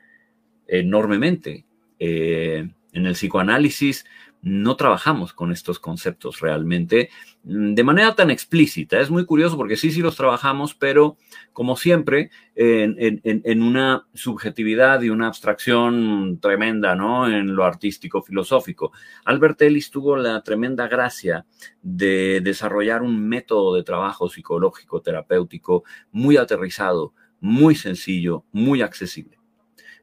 enormemente. 0.68 1.66
Eh, 2.06 2.68
en 2.92 3.06
el 3.06 3.14
psicoanálisis 3.14 4.06
no 4.42 4.76
trabajamos 4.76 5.32
con 5.32 5.54
estos 5.54 5.80
conceptos 5.80 6.42
realmente 6.42 7.10
mm, 7.46 7.76
de 7.76 7.84
manera 7.86 8.14
tan 8.14 8.30
explícita. 8.30 9.00
Es 9.00 9.10
muy 9.10 9.26
curioso 9.26 9.56
porque 9.56 9.78
sí, 9.78 9.90
sí 9.90 10.02
los 10.02 10.18
trabajamos, 10.18 10.76
pero 10.76 11.16
como 11.54 11.78
siempre, 11.78 12.30
en, 12.56 13.62
una 13.64 14.06
subjetividad 14.14 15.02
y 15.02 15.10
una 15.10 15.28
abstracción 15.28 16.40
tremenda, 16.42 16.94
¿no? 16.94 17.30
En 17.30 17.56
lo 17.56 17.64
artístico, 17.64 18.22
filosófico. 18.22 18.92
Albert 19.24 19.62
Ellis 19.62 19.90
tuvo 19.90 20.18
la 20.18 20.44
tremenda 20.44 20.90
gracia 20.90 21.46
de 21.82 22.42
desarrollar 22.44 23.02
un 23.02 23.26
método 23.30 23.76
de 23.76 23.84
trabajo 23.84 24.28
psicológico, 24.28 25.02
terapéutico, 25.02 25.86
muy 26.12 26.36
aterrizado, 26.36 27.14
muy 27.40 27.76
sencillo, 27.76 28.44
muy 28.52 28.82
accesible. 28.82 29.43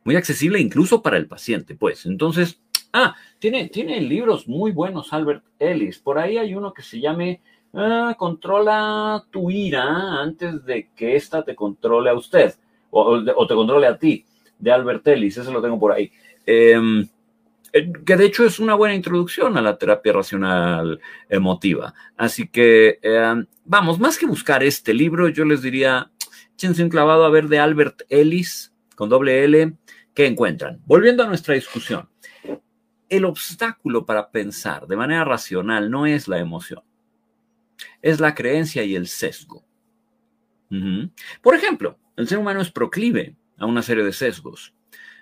Muy 0.05 0.16
accesible 0.16 0.59
incluso 0.59 1.03
para 1.03 1.16
el 1.16 1.26
paciente, 1.26 1.74
pues. 1.74 2.07
Entonces, 2.07 2.61
Ah, 2.92 3.14
tiene, 3.38 3.68
tiene 3.68 4.01
libros 4.01 4.48
muy 4.48 4.72
buenos 4.72 5.12
Albert 5.12 5.44
Ellis. 5.59 5.98
Por 5.98 6.18
ahí 6.18 6.38
hay 6.38 6.55
uno 6.55 6.74
que 6.74 6.82
se 6.82 7.01
llame 7.01 7.40
ah, 7.74 8.14
Controla 8.18 9.24
tu 9.30 9.51
ira 9.51 10.20
antes 10.20 10.64
de 10.64 10.88
que 10.96 11.14
ésta 11.14 11.44
te 11.44 11.55
controle 11.55 12.11
a 12.11 12.14
usted 12.14 12.55
o, 12.90 13.22
te 13.22 13.55
controle 13.55 13.86
a 13.86 13.96
ti, 13.96 14.24
de 14.59 14.72
Albert 14.72 15.07
Ellis. 15.07 15.36
Ese 15.36 15.53
lo 15.53 15.62
tengo 15.62 15.78
por 15.78 15.92
ahí. 15.92 16.11
Em, 16.44 17.07
eh, 17.72 17.92
que 18.05 18.16
de 18.16 18.24
hecho 18.24 18.44
es 18.44 18.59
una 18.59 18.74
buena 18.74 18.96
introducción 18.96 19.57
a 19.57 19.62
la 19.62 19.78
terapia 19.78 20.12
racional 20.12 21.01
emotiva. 21.28 21.94
Así 22.16 22.48
que, 22.48 22.98
em, 23.03 23.46
vamos, 23.64 24.01
más 24.01 24.18
que 24.18 24.26
buscar 24.26 24.64
este 24.64 24.92
libro, 24.92 25.28
yo 25.28 25.44
les 25.44 25.62
diría, 25.62 26.11
échense 26.55 26.82
un 26.82 26.88
clavado 26.88 27.24
a 27.24 27.30
ver 27.30 27.46
de 27.46 27.61
Albert 27.61 28.03
Ellis, 28.09 28.72
con 28.96 29.09
doble 29.09 29.44
L, 29.44 29.72
¿Qué 30.21 30.27
encuentran? 30.27 30.83
Volviendo 30.85 31.23
a 31.23 31.27
nuestra 31.27 31.55
discusión, 31.55 32.07
el 33.09 33.25
obstáculo 33.25 34.05
para 34.05 34.31
pensar 34.31 34.87
de 34.87 34.95
manera 34.95 35.25
racional 35.25 35.91
no 35.91 36.05
es 36.05 36.29
la 36.29 36.39
emoción, 36.39 36.83
es 38.03 38.21
la 38.21 38.35
creencia 38.35 38.85
y 38.85 38.97
el 38.97 39.07
sesgo. 39.07 39.64
Por 41.41 41.55
ejemplo, 41.55 41.99
el 42.16 42.29
ser 42.29 42.37
humano 42.37 42.61
es 42.61 42.71
proclive 42.71 43.35
a 43.57 43.64
una 43.64 43.81
serie 43.81 44.05
de 44.05 44.12
sesgos 44.12 44.75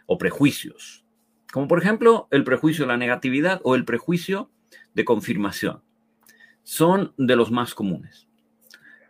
o 0.06 0.18
prejuicios, 0.18 1.04
como 1.52 1.68
por 1.68 1.78
ejemplo 1.78 2.26
el 2.32 2.42
prejuicio 2.42 2.84
de 2.84 2.88
la 2.88 2.96
negatividad 2.96 3.60
o 3.62 3.76
el 3.76 3.84
prejuicio 3.84 4.50
de 4.94 5.04
confirmación. 5.04 5.80
Son 6.64 7.14
de 7.16 7.36
los 7.36 7.52
más 7.52 7.72
comunes. 7.72 8.26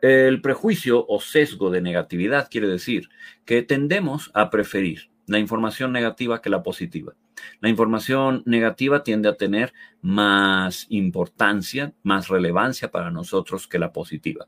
El 0.03 0.43
prejuicio 0.43 1.07
o 1.09 1.19
sesgo 1.19 1.71
de 1.71 1.81
negatividad 1.81 2.51
quiere 2.51 2.69
decir 2.69 3.09
que 3.47 3.63
tendemos 3.63 4.31
a 4.35 4.51
preferir 4.51 5.09
la 5.29 5.39
información 5.39 5.93
negativa 5.93 6.41
que 6.41 6.51
la 6.51 6.63
positiva. 6.63 7.15
La 7.61 7.69
información 7.69 8.43
negativa 8.47 9.05
tiende 9.05 9.29
a 9.29 9.37
tener 9.37 9.73
más 10.01 10.87
importancia, 10.89 11.93
más 12.03 12.29
relevancia 12.29 12.91
para 12.91 13.11
nosotros 13.11 13.69
que 13.69 13.79
la 13.79 13.93
positiva. 13.93 14.47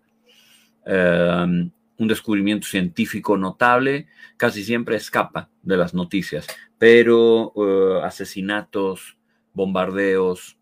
Em, 0.84 1.70
un 1.98 2.08
descubrimiento 2.08 2.66
científico 2.66 3.36
notable 3.36 4.06
casi 4.38 4.64
siempre 4.64 4.96
escapa 4.96 5.50
de 5.62 5.76
las 5.76 5.92
noticias, 5.92 6.46
pero 6.78 7.52
eh, 7.56 8.00
asesinatos, 8.02 9.18
bombardeos, 9.52 10.56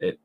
eh, 0.00 0.18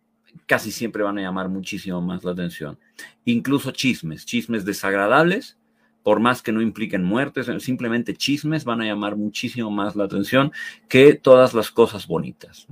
casi 0.46 0.72
siempre 0.72 1.04
van 1.04 1.18
a 1.18 1.22
llamar 1.22 1.50
muchísimo 1.50 2.02
más 2.02 2.24
la 2.24 2.32
atención. 2.32 2.80
Incluso 3.26 3.72
chismes, 3.72 4.26
chismes 4.26 4.64
desagradables, 4.64 5.58
por 6.06 6.20
más 6.20 6.44
que 6.44 6.52
no 6.52 6.62
impliquen 6.62 7.04
muertes, 7.04 7.50
simplemente 7.64 8.14
chismes 8.14 8.64
van 8.64 8.80
a 8.80 8.86
llamar 8.86 9.16
muchísimo 9.16 9.72
más 9.72 9.96
la 9.96 10.04
atención 10.04 10.52
que 10.88 11.16
todas 11.16 11.56
las 11.56 11.72
cosas 11.72 12.06
bonitas 12.06 12.68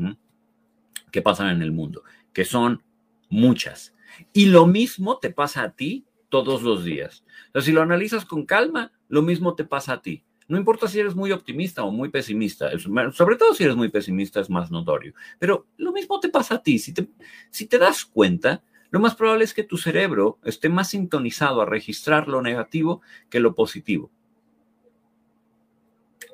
que 1.10 1.24
pasan 1.24 1.50
en 1.50 1.64
el 1.64 1.72
mundo, 1.72 2.04
que 2.32 2.46
son 2.46 2.84
muchas. 3.30 3.96
Y 4.34 4.46
lo 4.46 4.68
mismo 4.68 5.18
te 5.18 5.32
pasa 5.32 5.64
a 5.64 5.72
ti 5.72 6.06
todos 6.30 6.62
los 6.62 6.84
días. 6.84 7.26
O 7.56 7.62
si 7.62 7.72
lo 7.72 7.82
analizas 7.82 8.24
con 8.24 8.46
calma, 8.46 8.92
lo 9.08 9.24
mismo 9.24 9.56
te 9.56 9.64
pasa 9.64 9.94
a 9.94 10.02
ti. 10.04 10.24
No 10.48 10.60
importa 10.60 10.88
si 10.88 11.00
eres 11.00 11.16
muy 11.16 11.32
optimista 11.32 11.84
o 11.84 11.90
muy 11.90 12.10
pesimista, 12.10 12.70
sobre 13.14 13.36
todo 13.36 13.56
si 13.56 13.64
eres 13.64 13.76
muy 13.76 13.90
pesimista 13.90 14.42
es 14.42 14.50
más 14.52 14.70
notorio, 14.70 15.16
pero 15.40 15.66
lo 15.78 15.92
mismo 15.92 16.20
te 16.20 16.30
pasa 16.30 16.54
a 16.54 16.62
ti. 16.62 16.78
Si 16.78 16.94
te, 16.94 17.10
si 17.50 17.66
te 17.66 17.80
das 17.80 18.06
cuenta, 18.06 18.62
lo 18.94 19.00
más 19.00 19.16
probable 19.16 19.44
es 19.44 19.56
que 19.56 19.64
tu 19.64 19.78
cerebro 19.78 20.38
esté 20.44 20.70
más 20.70 20.92
sintonizado 20.92 21.62
a 21.62 21.66
registrar 21.66 22.28
lo 22.28 22.44
negativo 22.44 23.02
que 23.32 23.40
lo 23.40 23.56
positivo. 23.56 24.12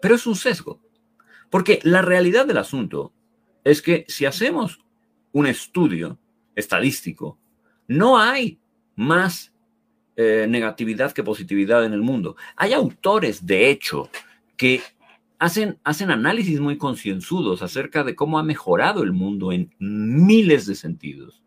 Pero 0.01 0.15
es 0.15 0.27
un 0.27 0.35
sesgo, 0.35 0.81
porque 1.49 1.79
la 1.83 2.01
realidad 2.01 2.45
del 2.45 2.57
asunto 2.57 3.13
es 3.63 3.81
que 3.81 4.03
si 4.09 4.25
hacemos 4.25 4.81
un 5.31 5.47
estudio 5.47 6.19
estadístico, 6.53 7.37
no 7.87 8.19
hay 8.19 8.59
más 8.97 9.53
eh, 10.17 10.45
negatividad 10.49 11.13
que 11.13 11.23
positividad 11.23 11.85
en 11.85 11.93
el 11.93 12.01
mundo. 12.01 12.35
Hay 12.57 12.73
autores, 12.73 13.45
de 13.45 13.69
hecho, 13.69 14.09
que 14.57 14.81
hacen, 15.37 15.79
hacen 15.85 16.11
análisis 16.11 16.59
muy 16.59 16.77
concienzudos 16.77 17.61
acerca 17.61 18.03
de 18.03 18.15
cómo 18.15 18.37
ha 18.37 18.43
mejorado 18.43 19.01
el 19.01 19.13
mundo 19.13 19.53
en 19.53 19.73
miles 19.79 20.65
de 20.65 20.75
sentidos. 20.75 21.41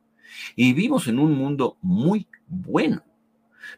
Y 0.57 0.73
vivimos 0.73 1.09
en 1.09 1.19
un 1.19 1.33
mundo 1.33 1.79
muy 1.83 2.27
bueno, 2.47 3.03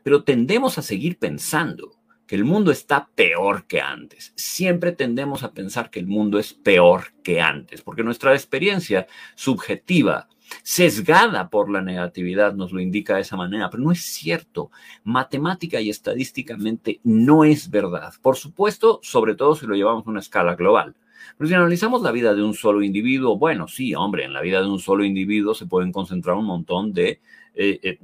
pero 0.03 0.25
tendemos 0.25 0.79
a 0.79 0.83
seguir 0.83 1.19
pensando 1.19 1.93
que 2.27 2.37
el 2.37 2.45
mundo 2.45 2.71
está 2.71 3.09
peor 3.15 3.67
que 3.67 3.81
antes. 3.81 4.33
Siempre 4.37 4.93
tendemos 4.93 5.43
a 5.43 5.53
pensar 5.53 5.91
que 5.91 6.01
el 6.01 6.07
mundo 6.07 6.39
es 6.39 6.55
peor 6.55 7.12
que 7.23 7.41
antes, 7.41 7.83
porque 7.83 8.03
nuestra 8.03 8.33
experiencia 8.33 9.07
subjetiva 9.35 10.29
sesgada 10.62 11.49
por 11.49 11.71
la 11.71 11.83
negatividad, 11.83 12.55
nos 12.55 12.73
lo 12.73 12.81
indica 12.81 13.17
de 13.17 13.23
esa 13.23 13.37
manera, 13.37 13.71
pero 13.71 13.83
no 13.83 13.93
es 13.93 14.05
cierto. 14.05 14.71
Matemática 15.03 15.81
y 15.81 15.91
estadísticamente 15.91 17.01
no 17.03 17.45
es 17.45 17.71
verdad. 17.71 18.12
Por 18.23 18.37
supuesto, 18.37 19.01
sobre 19.03 19.35
todo 19.35 19.55
si 19.55 19.67
lo 19.67 19.75
llevamos 19.75 20.07
a 20.07 20.11
una 20.11 20.21
escala 20.21 20.55
global. 20.55 20.95
Pero 21.37 21.49
si 21.49 21.55
analizamos 21.55 22.03
la 22.03 22.12
vida 22.12 22.35
de 22.35 22.43
un 22.43 22.55
solo 22.55 22.83
individuo, 22.83 23.37
bueno, 23.37 23.68
sí, 23.68 23.95
hombre, 23.95 24.25
en 24.25 24.33
la 24.33 24.41
vida 24.41 24.61
de 24.61 24.68
un 24.68 24.79
solo 24.79 25.05
individuo 25.05 25.55
se 25.55 25.66
pueden 25.66 25.93
concentrar 25.93 26.37
un 26.37 26.47
montón 26.47 26.93
de 26.93 27.20
eh, 27.55 27.81
eh, 27.83 27.99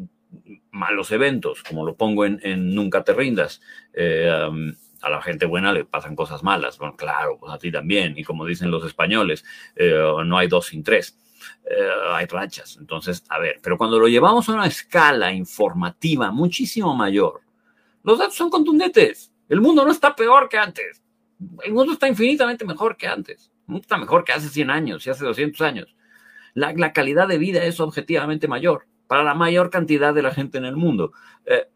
malos 0.70 1.10
eventos, 1.12 1.62
como 1.62 1.84
lo 1.84 1.96
pongo 1.96 2.24
en, 2.24 2.74
Nunca 2.74 3.02
te 3.04 3.12
rindas. 3.12 3.60
Eh, 3.92 4.30
a 5.02 5.08
la 5.08 5.22
gente 5.22 5.46
buena 5.46 5.72
le 5.72 5.84
pasan 5.84 6.14
cosas 6.14 6.42
malas. 6.42 6.78
Bueno, 6.78 6.94
claro, 6.96 7.38
pues 7.38 7.52
a 7.52 7.58
ti 7.58 7.72
también. 7.72 8.18
Y 8.18 8.24
como 8.24 8.44
dicen 8.44 8.70
los 8.70 8.84
españoles, 8.84 9.44
no 10.26 10.36
hay 10.36 10.46
dos 10.46 10.66
sin 10.66 10.84
tres. 10.84 11.18
Hay 12.10 12.26
rachas. 12.26 12.76
Entonces, 12.78 13.24
a 13.30 13.38
ver, 13.38 13.60
pero 13.62 13.78
cuando 13.78 13.98
lo 13.98 14.08
llevamos 14.08 14.46
a 14.48 14.52
una 14.52 14.66
escala 14.66 15.32
informativa 15.32 16.30
muchísimo 16.30 16.94
mayor, 16.94 17.40
los 18.02 18.18
datos 18.18 18.34
son 18.34 18.50
contundentes. 18.50 19.32
El 19.48 19.60
mundo 19.60 19.84
no 19.84 19.90
está 19.90 20.14
peor 20.14 20.48
que 20.48 20.58
antes. 20.58 21.02
El 21.62 21.72
mundo 21.72 21.92
está 21.92 22.08
infinitamente 22.08 22.64
mejor 22.64 22.96
que 22.96 23.06
antes. 23.06 23.50
está 23.74 23.96
mejor 23.96 24.24
que 24.24 24.32
hace 24.32 24.48
100 24.48 24.70
años 24.70 25.06
y 25.06 25.10
hace 25.10 25.24
200 25.24 25.60
años. 25.62 25.96
La, 26.54 26.92
calidad 26.92 27.28
de 27.28 27.38
vida 27.38 27.64
es 27.64 27.80
objetivamente 27.80 28.48
mayor 28.48 28.86
para 29.06 29.22
la 29.22 29.34
mayor 29.34 29.70
cantidad 29.70 30.14
de 30.14 30.22
la 30.22 30.32
gente 30.32 30.58
en 30.58 30.64
el 30.64 30.76
mundo. 30.76 31.12
Eh, 31.46 31.68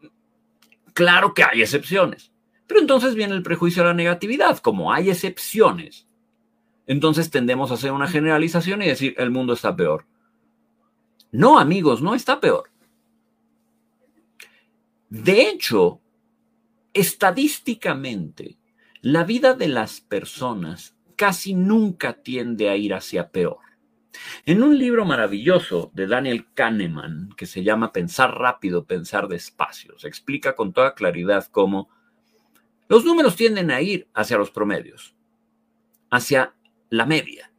claro 0.92 1.34
que 1.34 1.44
hay 1.44 1.62
excepciones. 1.62 2.32
Pero 2.66 2.80
entonces 2.80 3.14
viene 3.14 3.34
el 3.34 3.42
prejuicio 3.42 3.82
a 3.82 3.86
la 3.86 3.94
negatividad. 3.94 4.58
Como 4.58 4.92
hay 4.92 5.10
excepciones, 5.10 6.06
entonces 6.86 7.30
tendemos 7.30 7.70
a 7.70 7.74
hacer 7.74 7.92
una 7.92 8.08
generalización 8.08 8.82
y 8.82 8.86
decir, 8.86 9.14
el 9.18 9.30
mundo 9.30 9.52
está 9.52 9.74
peor. 9.74 10.06
No, 11.32 11.58
amigos, 11.58 12.00
no 12.02 12.14
está 12.14 12.40
peor. 12.40 12.70
De 15.08 15.48
hecho, 15.48 16.00
estadísticamente, 16.92 18.56
la 19.04 19.22
vida 19.24 19.52
de 19.52 19.68
las 19.68 20.00
personas 20.00 20.96
casi 21.14 21.52
nunca 21.52 22.22
tiende 22.22 22.70
a 22.70 22.76
ir 22.76 22.94
hacia 22.94 23.28
peor. 23.28 23.58
En 24.46 24.62
un 24.62 24.78
libro 24.78 25.04
maravilloso 25.04 25.90
de 25.92 26.06
Daniel 26.06 26.46
Kahneman, 26.54 27.28
que 27.36 27.44
se 27.44 27.62
llama 27.62 27.92
Pensar 27.92 28.34
rápido, 28.34 28.86
pensar 28.86 29.28
despacio, 29.28 29.98
se 29.98 30.08
explica 30.08 30.54
con 30.54 30.72
toda 30.72 30.94
claridad 30.94 31.46
cómo 31.50 31.90
los 32.88 33.04
números 33.04 33.36
tienden 33.36 33.70
a 33.70 33.82
ir 33.82 34.08
hacia 34.14 34.38
los 34.38 34.50
promedios, 34.50 35.14
hacia 36.10 36.54
la 36.88 37.04
media. 37.04 37.52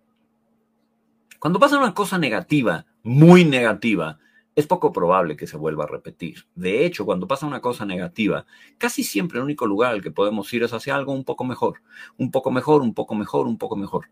Cuando 1.37 1.59
pasa 1.59 1.77
una 1.77 1.93
cosa 1.93 2.17
negativa, 2.17 2.87
muy 3.03 3.45
negativa, 3.45 4.17
es 4.55 4.67
poco 4.67 4.91
probable 4.91 5.35
que 5.35 5.47
se 5.47 5.57
vuelva 5.57 5.83
a 5.83 5.87
repetir. 5.87 6.45
De 6.55 6.85
hecho, 6.85 7.05
cuando 7.05 7.27
pasa 7.27 7.45
una 7.45 7.61
cosa 7.61 7.85
negativa, 7.85 8.45
casi 8.77 9.03
siempre 9.03 9.37
el 9.37 9.43
único 9.43 9.67
lugar 9.67 9.91
al 9.91 10.01
que 10.01 10.11
podemos 10.11 10.51
ir 10.53 10.63
es 10.63 10.73
hacia 10.73 10.95
algo 10.95 11.11
un 11.11 11.25
poco 11.25 11.43
mejor, 11.43 11.81
un 12.17 12.31
poco 12.31 12.51
mejor, 12.51 12.81
un 12.81 12.93
poco 12.93 13.15
mejor, 13.15 13.47
un 13.47 13.57
poco 13.57 13.75
mejor. 13.75 14.09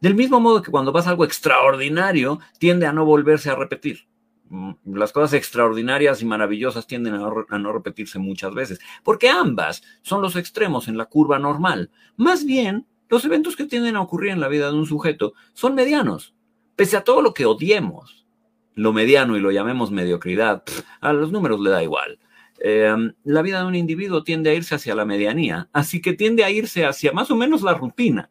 Del 0.00 0.14
mismo 0.14 0.40
modo 0.40 0.62
que 0.62 0.70
cuando 0.70 0.92
pasa 0.92 1.10
algo 1.10 1.24
extraordinario, 1.24 2.40
tiende 2.58 2.86
a 2.86 2.92
no 2.92 3.04
volverse 3.04 3.50
a 3.50 3.54
repetir. 3.54 4.08
Mm, 4.48 4.72
las 4.94 5.12
cosas 5.12 5.34
extraordinarias 5.34 6.22
y 6.22 6.26
maravillosas 6.26 6.86
tienden 6.86 7.14
a 7.14 7.58
no, 7.58 7.72
repetirse 7.72 8.18
muchas 8.18 8.54
veces, 8.54 8.80
porque 9.02 9.28
ambas 9.28 9.82
son 10.02 10.22
los 10.22 10.36
extremos 10.36 10.88
en 10.88 10.96
la 10.96 11.06
curva 11.06 11.38
normal. 11.38 11.90
Más 12.16 12.44
bien, 12.44 12.86
los 13.08 13.24
eventos 13.24 13.56
que 13.56 13.64
tienden 13.64 13.96
a 13.96 14.02
ocurrir 14.02 14.32
en 14.32 14.40
la 14.40 14.48
vida 14.48 14.70
de 14.70 14.76
un 14.76 14.86
sujeto 14.86 15.34
son 15.52 15.74
medianos. 15.74 16.34
Pese 16.76 16.96
a 16.96 17.04
todo 17.04 17.22
lo 17.22 17.32
que 17.34 17.46
odiemos, 17.46 18.23
lo 18.74 18.92
mediano 18.92 19.36
y 19.36 19.40
lo 19.40 19.50
llamemos 19.50 19.90
mediocridad, 19.90 20.62
a 21.00 21.12
los 21.12 21.32
números 21.32 21.60
le 21.60 21.70
da 21.70 21.82
igual. 21.82 22.18
Em, 22.58 23.12
la 23.24 23.42
vida 23.42 23.60
de 23.60 23.66
un 23.66 23.74
individuo 23.74 24.22
tiende 24.22 24.50
a 24.50 24.54
irse 24.54 24.74
hacia 24.74 24.94
la 24.94 25.04
medianía, 25.04 25.68
así 25.72 26.00
que 26.00 26.12
tiende 26.12 26.44
a 26.44 26.50
irse 26.50 26.86
hacia 26.86 27.12
más 27.12 27.30
o 27.30 27.36
menos 27.36 27.62
la 27.62 27.74
rutina. 27.74 28.30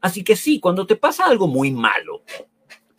Así 0.00 0.22
que 0.22 0.36
sí, 0.36 0.60
cuando 0.60 0.86
te 0.86 0.96
pasa 0.96 1.26
algo 1.26 1.48
muy 1.48 1.72
malo, 1.72 2.22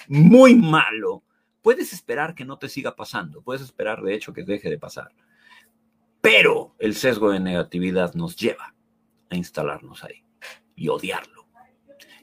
muy 0.08 0.56
malo, 0.56 1.24
puedes 1.62 1.94
esperar 1.94 2.36
que 2.36 2.46
no 2.46 2.58
te 2.58 2.70
siga 2.70 2.96
pasando, 2.96 3.42
puedes 3.42 3.62
esperar 3.62 4.02
de 4.02 4.14
hecho 4.14 4.34
que 4.34 4.44
deje 4.44 4.70
de 4.70 4.78
pasar. 4.78 5.10
Pero 6.22 6.76
el 6.80 6.96
sesgo 6.96 7.32
de 7.32 7.40
negatividad 7.40 8.14
nos 8.14 8.36
lleva 8.36 8.76
a 9.30 9.36
instalarnos 9.36 10.04
ahí 10.04 10.24
y 10.76 10.90
odiarlo. 10.90 11.48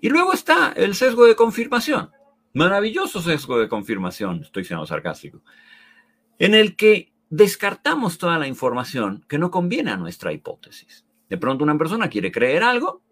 Y 0.01 0.11
luego 0.11 0.33
está 0.33 0.73
el 0.77 0.95
sesgo 0.95 1.25
de 1.25 1.35
confirmación. 1.35 2.11
Maravilloso 2.55 3.21
sesgo 3.21 3.59
de 3.59 3.69
confirmación, 3.69 4.43
estoy 4.43 4.65
siendo 4.65 4.87
sarcástico, 4.87 5.43
en 6.39 6.55
el 6.55 6.77
que 6.77 7.13
descartamos 7.29 8.17
toda 8.17 8.39
la 8.39 8.47
información 8.47 9.25
que 9.29 9.39
no 9.39 9.51
conviene 9.51 9.91
a 9.91 9.97
nuestra 9.97 10.33
hipótesis. 10.33 11.05
De 11.29 11.37
pronto 11.37 11.65
una 11.65 11.77
persona 11.77 12.09
quiere 12.09 12.31
creer 12.31 12.63
algo, 12.63 13.03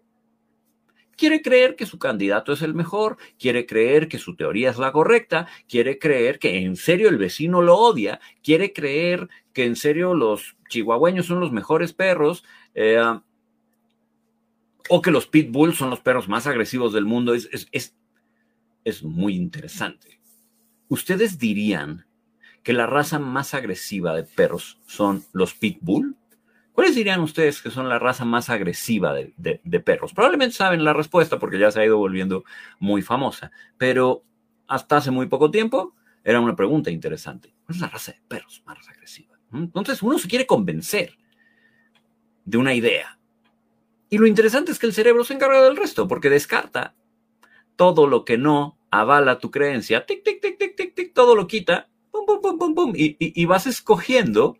quiere 1.17 1.41
creer 1.41 1.75
que 1.75 1.85
su 1.85 1.99
candidato 1.99 2.53
es 2.53 2.61
el 2.61 2.73
mejor, 2.73 3.17
quiere 3.37 3.65
creer 3.65 4.07
que 4.07 4.17
su 4.17 4.37
teoría 4.37 4.69
es 4.69 4.77
la 4.77 4.93
correcta, 4.93 5.45
quiere 5.67 5.99
creer 5.99 6.39
que 6.39 6.59
en 6.59 6.77
serio 6.77 7.09
el 7.09 7.17
vecino 7.17 7.61
lo 7.61 7.75
odia, 7.75 8.21
quiere 8.41 8.71
creer 8.71 9.27
que 9.51 9.65
en 9.65 9.75
serio 9.75 10.13
los 10.13 10.55
chihuahueños 10.69 11.25
son 11.25 11.41
los 11.41 11.51
mejores 11.51 11.91
perros, 11.91 12.45
eh, 12.75 13.03
o 14.87 15.01
que 15.01 15.11
los 15.11 15.27
pitbull 15.27 15.73
son 15.73 15.89
los 15.89 15.99
perros 15.99 16.29
más 16.29 16.47
agresivos 16.47 16.93
del 16.93 17.05
mundo. 17.05 17.33
Es 17.33 17.93
muy 19.03 19.35
interesante. 19.35 20.19
¿Ustedes 20.87 21.39
dirían 21.39 22.05
que 22.63 22.73
la 22.73 22.85
raza 22.85 23.19
más 23.19 23.53
agresiva 23.53 24.15
de 24.15 24.23
perros 24.23 24.79
son 24.85 25.23
los 25.33 25.53
pitbull? 25.53 26.15
¿Cuáles 26.73 26.95
dirían 26.95 27.19
ustedes 27.19 27.61
que 27.61 27.69
son 27.69 27.87
la 27.87 27.99
raza 27.99 28.25
más 28.25 28.49
agresiva 28.49 29.13
de, 29.13 29.79
perros? 29.79 30.13
Probablemente 30.13 30.55
saben 30.55 30.83
la 30.83 30.93
respuesta 30.93 31.37
porque 31.37 31.59
ya 31.59 31.71
se 31.71 31.79
ha 31.79 31.85
ido 31.85 31.97
volviendo 31.97 32.43
muy 32.79 33.01
famosa, 33.01 33.51
pero 33.77 34.23
hasta 34.67 34.97
hace 34.97 35.11
muy 35.11 35.27
poco 35.27 35.51
tiempo 35.51 35.95
era 36.23 36.39
una 36.39 36.55
pregunta 36.55 36.89
interesante. 36.89 37.53
¿Cuál 37.65 37.75
es 37.75 37.81
la 37.81 37.89
raza 37.89 38.11
de 38.11 38.21
perros 38.27 38.63
más 38.65 38.89
agresiva? 38.89 39.37
Entonces 39.53 40.01
uno 40.01 40.17
se 40.17 40.27
quiere 40.27 40.47
convencer 40.47 41.15
de 42.43 42.57
una 42.57 42.73
idea. 42.73 43.19
Y 44.09 44.17
lo 44.17 44.25
interesante 44.25 44.71
es 44.71 44.79
que 44.79 44.87
el 44.87 44.93
cerebro 44.93 45.23
se 45.23 45.33
encarga 45.33 45.61
del 45.61 45.77
resto 45.77 46.07
porque 46.07 46.29
descarta 46.29 46.95
todo 47.75 48.07
lo 48.07 48.25
que 48.25 48.37
no 48.37 48.77
avala 48.91 49.39
tu 49.39 49.51
creencia. 49.51 50.05
Tic, 50.05 50.23
tic, 50.23 50.41
tic, 50.41 50.57
tic, 50.57 50.75
tic, 50.75 50.95
tic, 50.95 51.13
todo 51.13 51.35
lo 51.35 51.47
quita. 51.47 51.89
Pum, 52.11 52.25
pum, 52.25 52.41
pum, 52.41 52.59
pum, 52.59 52.75
pum. 52.75 52.93
y 52.95 53.45
vas 53.45 53.67
escogiendo 53.67 54.57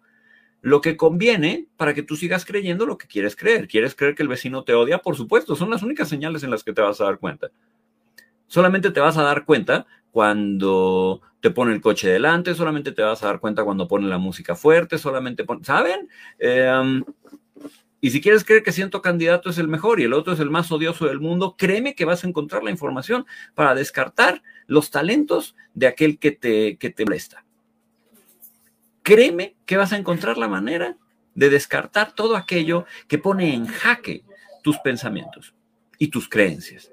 lo 0.64 0.80
que 0.80 0.96
conviene 0.96 1.68
para 1.76 1.94
que 1.94 2.04
tú 2.04 2.16
sigas 2.16 2.46
creyendo 2.46 2.86
lo 2.86 2.98
que 2.98 3.06
quieres 3.06 3.36
creer. 3.36 3.68
¿Quieres 3.68 3.96
creer 3.96 4.16
que 4.16 4.24
el 4.24 4.30
vecino 4.30 4.64
te 4.64 4.74
odia? 4.74 5.00
Por 5.00 5.18
supuesto, 5.18 5.58
son 5.58 5.70
las 5.70 5.84
únicas 5.84 6.08
señales 6.08 6.42
en 6.42 6.52
las 6.52 6.64
que 6.64 6.72
te 6.72 6.82
vas 6.82 7.02
a 7.02 7.04
dar 7.04 7.20
cuenta. 7.20 7.52
Solamente 8.48 8.92
te 8.92 9.02
vas 9.02 9.18
a 9.18 9.24
dar 9.24 9.44
cuenta 9.44 9.86
cuando 10.12 11.22
te 11.42 11.52
pone 11.52 11.74
el 11.74 11.82
coche 11.82 12.08
delante, 12.08 12.56
solamente 12.56 12.94
te 12.94 13.02
vas 13.02 13.22
a 13.24 13.28
dar 13.28 13.42
cuenta 13.42 13.66
cuando 13.66 13.90
pone 13.90 14.08
la 14.08 14.18
música 14.18 14.56
fuerte, 14.56 14.98
solamente 14.98 15.44
pone, 15.44 15.66
¿saben? 15.66 16.08
Em, 16.40 17.04
y 18.04 18.12
si 18.12 18.20
quieres 18.20 18.44
creer 18.44 18.64
que 18.64 18.74
siento 18.74 19.02
candidato 19.02 19.50
es 19.50 19.58
el 19.58 19.70
mejor 19.70 20.00
y 20.00 20.04
el 20.04 20.12
otro 20.12 20.34
es 20.34 20.40
el 20.42 20.50
más 20.50 20.70
odioso 20.72 21.08
del 21.08 21.22
mundo, 21.22 21.56
créeme 21.58 21.96
que 21.96 22.04
vas 22.04 22.24
a 22.24 22.28
encontrar 22.28 22.62
la 22.62 22.70
información 22.70 23.26
para 23.56 23.74
descartar 23.74 24.44
los 24.68 24.92
talentos 24.92 25.56
de 25.74 25.88
aquel 25.88 26.20
que 26.20 26.32
te, 26.32 26.78
que 26.78 26.90
te 26.90 27.06
molesta 27.06 27.44
créeme 29.04 29.56
que 29.66 29.78
vas 29.78 29.94
a 29.94 29.98
encontrar 29.98 30.38
la 30.38 30.48
manera 30.48 30.98
de 31.36 31.50
descartar 31.50 32.14
todo 32.14 32.36
aquello 32.36 32.86
que 33.08 33.20
pone 33.20 33.54
en 33.54 33.68
jaque 33.68 34.24
tus 34.64 34.80
pensamientos 34.80 35.54
y 36.00 36.08
tus 36.08 36.30
creencias. 36.30 36.92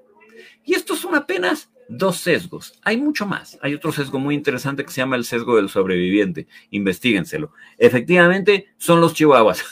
Y 0.65 0.75
estos 0.75 0.99
son 0.99 1.15
apenas 1.15 1.71
dos 1.91 2.19
sesgos. 2.19 2.79
Hay 2.83 2.97
mucho 2.97 3.27
más. 3.27 3.59
Hay 3.63 3.75
otro 3.75 3.91
sesgo 3.91 4.19
muy 4.19 4.35
interesante 4.35 4.85
que 4.85 4.93
se 4.93 5.01
llama 5.01 5.17
el 5.17 5.25
sesgo 5.25 5.57
del 5.57 5.69
sobreviviente. 5.69 6.47
Investíguenselo. 6.71 7.53
Efectivamente, 7.79 8.69
son 8.79 9.01
los 9.01 9.13
chihuahuas. 9.13 9.65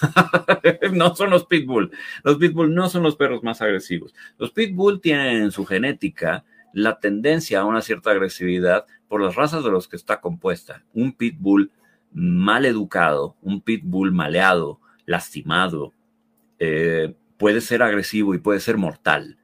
no 0.93 1.15
son 1.15 1.31
los 1.31 1.47
pitbull. 1.47 1.93
Los 2.25 2.37
pitbull 2.37 2.75
no 2.75 2.89
son 2.89 3.05
los 3.05 3.17
perros 3.17 3.43
más 3.45 3.63
agresivos. 3.63 4.15
Los 4.37 4.51
pitbull 4.51 5.01
tienen 5.01 5.43
en 5.43 5.53
su 5.53 5.65
genética 5.65 6.45
la 6.73 6.99
tendencia 6.99 7.61
a 7.61 7.65
una 7.65 7.83
cierta 7.83 8.11
agresividad 8.11 8.87
por 9.07 9.23
las 9.23 9.37
razas 9.37 9.63
de 9.63 9.71
los 9.71 9.87
que 9.87 9.97
está 9.97 10.21
compuesta. 10.21 10.85
Un 10.93 11.13
pitbull 11.13 11.71
mal 12.13 12.67
educado, 12.67 13.37
un 13.43 13.61
pitbull 13.61 14.13
maleado, 14.13 14.81
lastimado, 15.07 15.95
eh, 16.59 17.15
puede 17.37 17.61
ser 17.61 17.83
agresivo 17.83 18.35
y 18.35 18.39
puede 18.39 18.59
ser 18.59 18.77
mortal. 18.77 19.39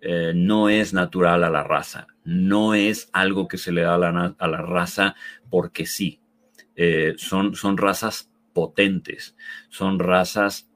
Eh, 0.00 0.32
no 0.34 0.68
es 0.68 0.92
natural 0.92 1.44
a 1.44 1.50
la 1.50 1.62
raza, 1.62 2.08
no 2.24 2.74
es 2.74 3.08
algo 3.12 3.48
que 3.48 3.58
se 3.58 3.72
le 3.72 3.82
da 3.82 3.94
a 3.94 4.48
la, 4.48 4.62
raza 4.62 5.14
porque 5.50 5.86
sí. 5.86 6.20
Eh, 6.74 7.14
son, 7.18 7.54
son 7.54 7.76
razas 7.76 8.30
potentes, 8.52 9.36
son 9.68 9.98
razas 9.98 10.70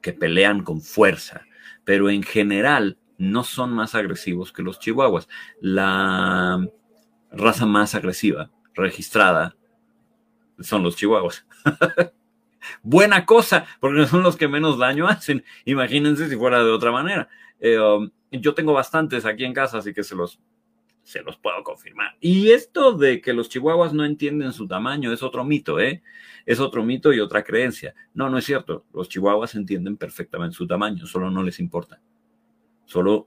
que 0.00 0.12
pelean 0.12 0.62
con 0.62 0.80
fuerza, 0.80 1.46
pero 1.84 2.10
en 2.10 2.22
general 2.22 2.98
no 3.18 3.44
son 3.44 3.72
más 3.72 3.94
agresivos 3.94 4.52
que 4.52 4.62
los 4.62 4.78
chihuahuas. 4.78 5.28
La 5.60 6.64
raza 7.30 7.66
más 7.66 7.94
agresiva 7.94 8.50
registrada 8.74 9.56
son 10.60 10.82
los 10.82 10.96
chihuahuas. 10.96 11.46
Buena 12.82 13.24
cosa, 13.24 13.66
porque 13.80 14.06
son 14.06 14.22
los 14.22 14.36
que 14.36 14.48
menos 14.48 14.78
daño 14.78 15.06
hacen. 15.06 15.44
Imagínense 15.64 16.28
si 16.28 16.36
fuera 16.36 16.62
de 16.62 16.70
otra 16.70 16.92
manera. 16.92 17.28
Eh, 17.60 17.78
um, 17.78 18.10
yo 18.30 18.54
tengo 18.54 18.72
bastantes 18.72 19.24
aquí 19.24 19.44
en 19.44 19.54
casa, 19.54 19.78
así 19.78 19.92
que 19.92 20.04
se 20.04 20.14
los, 20.14 20.38
se 21.08 21.22
los 21.22 21.38
puedo 21.38 21.64
confirmar. 21.64 22.18
Y 22.20 22.50
esto 22.50 22.92
de 22.92 23.22
que 23.22 23.32
los 23.32 23.48
chihuahuas 23.48 23.94
no 23.94 24.04
entienden 24.04 24.52
su 24.52 24.68
tamaño 24.68 25.10
es 25.10 25.22
otro 25.22 25.42
mito, 25.42 25.80
¿eh? 25.80 26.02
Es 26.44 26.60
otro 26.60 26.84
mito 26.84 27.14
y 27.14 27.20
otra 27.20 27.42
creencia. 27.42 27.94
No, 28.12 28.28
no 28.28 28.36
es 28.36 28.44
cierto. 28.44 28.84
Los 28.92 29.08
chihuahuas 29.08 29.54
entienden 29.54 29.96
perfectamente 29.96 30.54
su 30.54 30.66
tamaño, 30.66 31.06
solo 31.06 31.30
no 31.30 31.42
les 31.42 31.60
importa. 31.60 31.98
Solo 32.84 33.26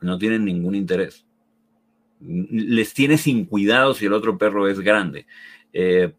no 0.00 0.16
tienen 0.16 0.44
ningún 0.44 0.76
interés. 0.76 1.26
Les 2.20 2.94
tiene 2.94 3.18
sin 3.18 3.46
cuidado 3.46 3.92
si 3.92 4.06
el 4.06 4.12
otro 4.12 4.38
perro 4.38 4.68
es 4.68 4.78
grande. 4.78 5.26
Eh, 5.72 6.14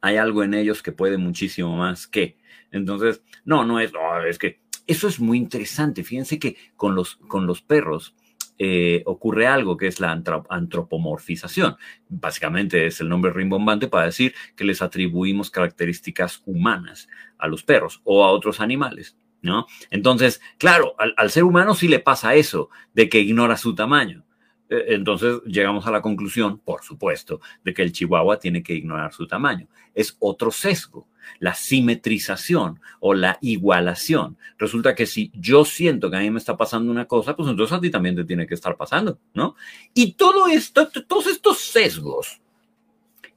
hay 0.00 0.16
algo 0.16 0.42
en 0.44 0.54
ellos 0.54 0.82
que 0.82 0.92
puede 0.92 1.18
muchísimo 1.18 1.76
más 1.76 2.06
que. 2.06 2.38
Entonces, 2.70 3.22
no, 3.44 3.66
no 3.66 3.80
es, 3.80 3.92
es 4.26 4.38
que 4.38 4.60
eso 4.86 5.08
es 5.08 5.20
muy 5.20 5.36
interesante. 5.36 6.04
Fíjense 6.04 6.38
que 6.38 6.56
con 6.74 6.94
los, 6.94 7.16
con 7.28 7.46
los 7.46 7.60
perros 7.60 8.14
eh, 8.58 9.02
ocurre 9.06 9.46
algo 9.46 9.76
que 9.76 9.86
es 9.86 10.00
la 10.00 10.12
antropomorfización. 10.12 11.76
Básicamente 12.08 12.86
es 12.86 13.00
el 13.00 13.08
nombre 13.08 13.32
rimbombante 13.32 13.88
para 13.88 14.06
decir 14.06 14.34
que 14.56 14.64
les 14.64 14.82
atribuimos 14.82 15.50
características 15.50 16.42
humanas 16.46 17.08
a 17.38 17.48
los 17.48 17.62
perros 17.62 18.00
o 18.04 18.24
a 18.24 18.30
otros 18.30 18.60
animales. 18.60 19.16
¿No? 19.42 19.66
Entonces, 19.90 20.40
claro, 20.58 20.94
al, 20.98 21.14
al 21.16 21.30
ser 21.30 21.44
humano 21.44 21.74
sí 21.74 21.86
le 21.86 22.00
pasa 22.00 22.34
eso, 22.34 22.68
de 22.94 23.08
que 23.08 23.20
ignora 23.20 23.56
su 23.56 23.76
tamaño. 23.76 24.25
Eh, 24.68 24.84
entonces 24.88 25.40
llegamos 25.44 25.86
a 25.86 25.90
la 25.90 26.02
conclusión, 26.02 26.58
por 26.58 26.82
supuesto, 26.82 27.40
de 27.64 27.72
que 27.72 27.82
el 27.82 27.92
chihuahua 27.92 28.38
tiene 28.38 28.62
que 28.62 28.74
ignorar 28.74 29.12
su 29.12 29.26
tamaño. 29.26 29.68
Es 29.94 30.16
otro 30.18 30.50
sesgo, 30.50 31.08
la 31.38 31.54
simetrización 31.54 32.80
o 33.00 33.14
la 33.14 33.38
igualación. 33.40 34.36
Resulta 34.58 34.94
que 34.94 35.06
si 35.06 35.30
yo 35.34 35.64
siento 35.64 36.10
que 36.10 36.16
a 36.16 36.20
mí 36.20 36.30
me 36.30 36.38
está 36.38 36.56
pasando 36.56 36.90
una 36.90 37.06
cosa, 37.06 37.36
pues 37.36 37.48
entonces 37.48 37.76
a 37.76 37.80
ti 37.80 37.90
también 37.90 38.16
te 38.16 38.24
tiene 38.24 38.46
que 38.46 38.54
estar 38.54 38.76
pasando, 38.76 39.18
¿no? 39.34 39.56
Y 39.94 40.12
todos 40.12 40.50
estos 40.50 41.58
sesgos, 41.58 42.40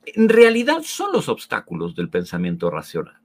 en 0.05 0.29
realidad 0.29 0.81
son 0.83 1.11
los 1.13 1.29
obstáculos 1.29 1.95
del 1.95 2.09
pensamiento 2.09 2.69
racional. 2.69 3.19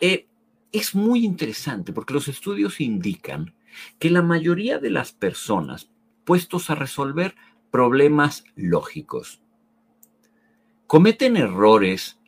Eh, 0.00 0.26
es 0.72 0.94
muy 0.94 1.24
interesante 1.24 1.92
porque 1.92 2.14
los 2.14 2.28
estudios 2.28 2.80
indican 2.80 3.52
que 3.98 4.10
la 4.10 4.22
mayoría 4.22 4.78
de 4.78 4.90
las 4.90 5.12
personas 5.12 5.90
puestos 6.24 6.70
a 6.70 6.74
resolver 6.74 7.34
problemas 7.70 8.44
lógicos. 8.56 9.40
Cometen 10.86 11.36
errores 11.36 12.18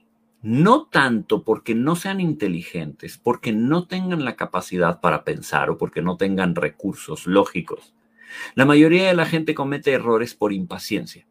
no 0.43 0.87
tanto 0.87 1.45
porque 1.45 1.75
no 1.75 1.95
sean 1.95 2.21
inteligentes, 2.21 3.17
porque 3.17 3.53
no 3.53 3.87
tengan 3.87 4.25
la 4.25 4.35
capacidad 4.35 5.01
para 5.01 5.25
pensar 5.25 5.71
o 5.71 5.79
porque 5.79 6.03
no 6.03 6.17
tengan 6.17 6.55
recursos 6.57 7.27
lógicos. 7.27 7.95
La 8.55 8.65
mayoría 8.65 9.07
de 9.07 9.15
la 9.15 9.27
gente 9.27 9.55
comete 9.55 9.93
errores 9.93 10.35
por 10.35 10.53
impaciencia. 10.53 11.27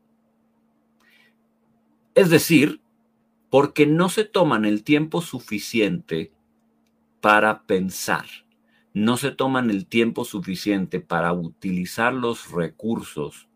Es 2.15 2.29
decir, 2.29 2.81
porque 3.49 3.85
no 3.85 4.09
se 4.09 4.23
toman 4.23 4.65
el 4.65 4.83
tiempo 4.83 5.21
suficiente 5.21 6.31
para 7.19 7.63
pensar 7.63 8.25
no 8.93 9.17
se 9.17 9.31
toman 9.31 9.69
el 9.69 9.85
tiempo 9.85 10.25
suficiente 10.25 10.99
para 10.99 11.33
utilizar 11.33 12.13
los 12.13 12.51
recursos 12.51 13.47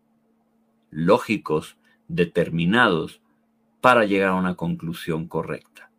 lógicos 0.90 1.76
determinados 2.08 3.20
para 3.80 4.04
llegar 4.04 4.30
a 4.30 4.34
una 4.34 4.54
conclusión 4.54 5.28
correcta. 5.28 5.90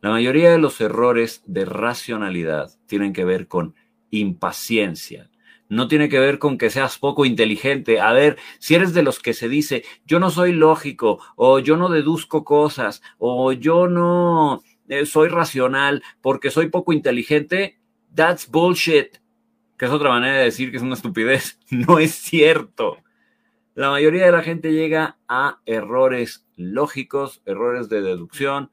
La 0.00 0.10
mayoría 0.10 0.50
de 0.50 0.58
los 0.58 0.80
errores 0.80 1.42
de 1.46 1.64
racionalidad 1.64 2.70
tienen 2.86 3.12
que 3.12 3.24
ver 3.24 3.48
con 3.48 3.74
impaciencia. 4.10 5.30
No 5.68 5.88
tiene 5.88 6.08
que 6.08 6.20
ver 6.20 6.38
con 6.38 6.56
que 6.56 6.70
seas 6.70 6.98
poco 6.98 7.24
inteligente. 7.24 8.00
A 8.00 8.12
ver, 8.12 8.38
si 8.58 8.74
eres 8.74 8.94
de 8.94 9.02
los 9.02 9.18
que 9.18 9.34
se 9.34 9.48
dice, 9.48 9.84
yo 10.06 10.20
no 10.20 10.30
soy 10.30 10.52
lógico, 10.52 11.18
o 11.36 11.58
yo 11.58 11.76
no 11.76 11.88
deduzco 11.88 12.44
cosas, 12.44 13.02
o 13.18 13.52
yo 13.52 13.88
no 13.88 14.62
eh, 14.88 15.06
soy 15.06 15.28
racional 15.28 16.02
porque 16.20 16.50
soy 16.50 16.68
poco 16.68 16.92
inteligente, 16.92 17.78
That's 18.14 18.50
bullshit. 18.50 19.18
Que 19.78 19.84
es 19.84 19.90
otra 19.92 20.10
manera 20.10 20.38
de 20.38 20.44
decir 20.44 20.70
que 20.70 20.78
es 20.78 20.82
una 20.82 20.94
estupidez. 20.94 21.58
No 21.70 21.98
es 21.98 22.14
cierto. 22.14 22.98
La 23.74 23.90
mayoría 23.90 24.26
de 24.26 24.32
la 24.32 24.42
gente 24.42 24.72
llega 24.72 25.18
a 25.28 25.60
errores 25.64 26.46
lógicos, 26.56 27.42
errores 27.46 27.88
de 27.88 28.02
deducción, 28.02 28.72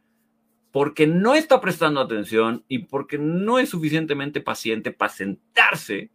porque 0.71 1.05
no 1.05 1.35
está 1.35 1.61
prestando 1.61 2.01
atención 2.01 2.65
y 2.67 2.79
porque 2.79 3.19
no 3.19 3.59
es 3.59 3.69
suficientemente 3.69 4.41
paciente 4.41 4.91
para 4.91 5.11
sentarse 5.11 6.09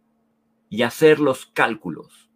y 0.69 0.81
hacer 0.81 1.21
los 1.21 1.45
cálculos. 1.45 2.29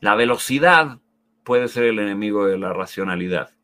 La 0.00 0.14
velocidad 0.14 0.98
puede 1.44 1.68
ser 1.68 1.84
el 1.84 1.98
enemigo 1.98 2.46
de 2.46 2.58
la 2.58 2.72
racionalidad. 2.72 3.54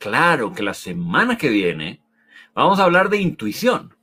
Claro 0.00 0.52
que 0.52 0.64
la 0.64 0.74
semana 0.74 1.38
que 1.38 1.48
viene 1.48 2.00
Vamos 2.54 2.80
a 2.80 2.84
hablar 2.84 3.08
de 3.08 3.18
intuición. 3.18 3.96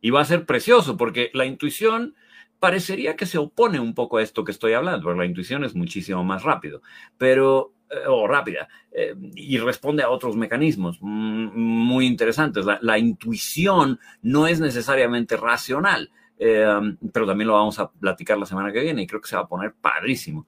Y 0.00 0.10
va 0.10 0.20
a 0.20 0.24
ser 0.24 0.46
precioso 0.46 0.96
porque 0.96 1.30
la 1.34 1.46
intuición 1.46 2.14
parecería 2.60 3.16
que 3.16 3.26
se 3.26 3.38
opone 3.38 3.80
un 3.80 3.94
poco 3.94 4.18
a 4.18 4.22
esto 4.22 4.44
que 4.44 4.52
estoy 4.52 4.74
hablando, 4.74 5.02
porque 5.02 5.18
la 5.18 5.26
intuición 5.26 5.64
es 5.64 5.74
muchísimo 5.74 6.24
más 6.24 6.42
rápido, 6.42 6.82
pero 7.18 7.72
eh, 7.90 8.06
o 8.06 8.26
rápida 8.26 8.68
eh, 8.92 9.14
y 9.34 9.58
responde 9.58 10.02
a 10.02 10.08
otros 10.08 10.36
mecanismos 10.36 10.98
mm, 11.00 11.50
muy 11.54 12.06
interesantes. 12.06 12.64
La, 12.80 12.98
intuición 12.98 13.98
no 14.22 14.46
es 14.46 14.60
necesariamente 14.60 15.36
racional, 15.36 16.10
eh, 16.38 16.66
pero 17.12 17.26
también 17.26 17.48
lo 17.48 17.54
vamos 17.54 17.78
a 17.78 17.90
platicar 17.90 18.38
la 18.38 18.46
semana 18.46 18.72
que 18.72 18.80
viene 18.80 19.02
y 19.02 19.06
creo 19.06 19.20
que 19.20 19.28
se 19.28 19.36
va 19.36 19.42
a 19.42 19.48
poner 19.48 19.74
padrísimo. 19.74 20.46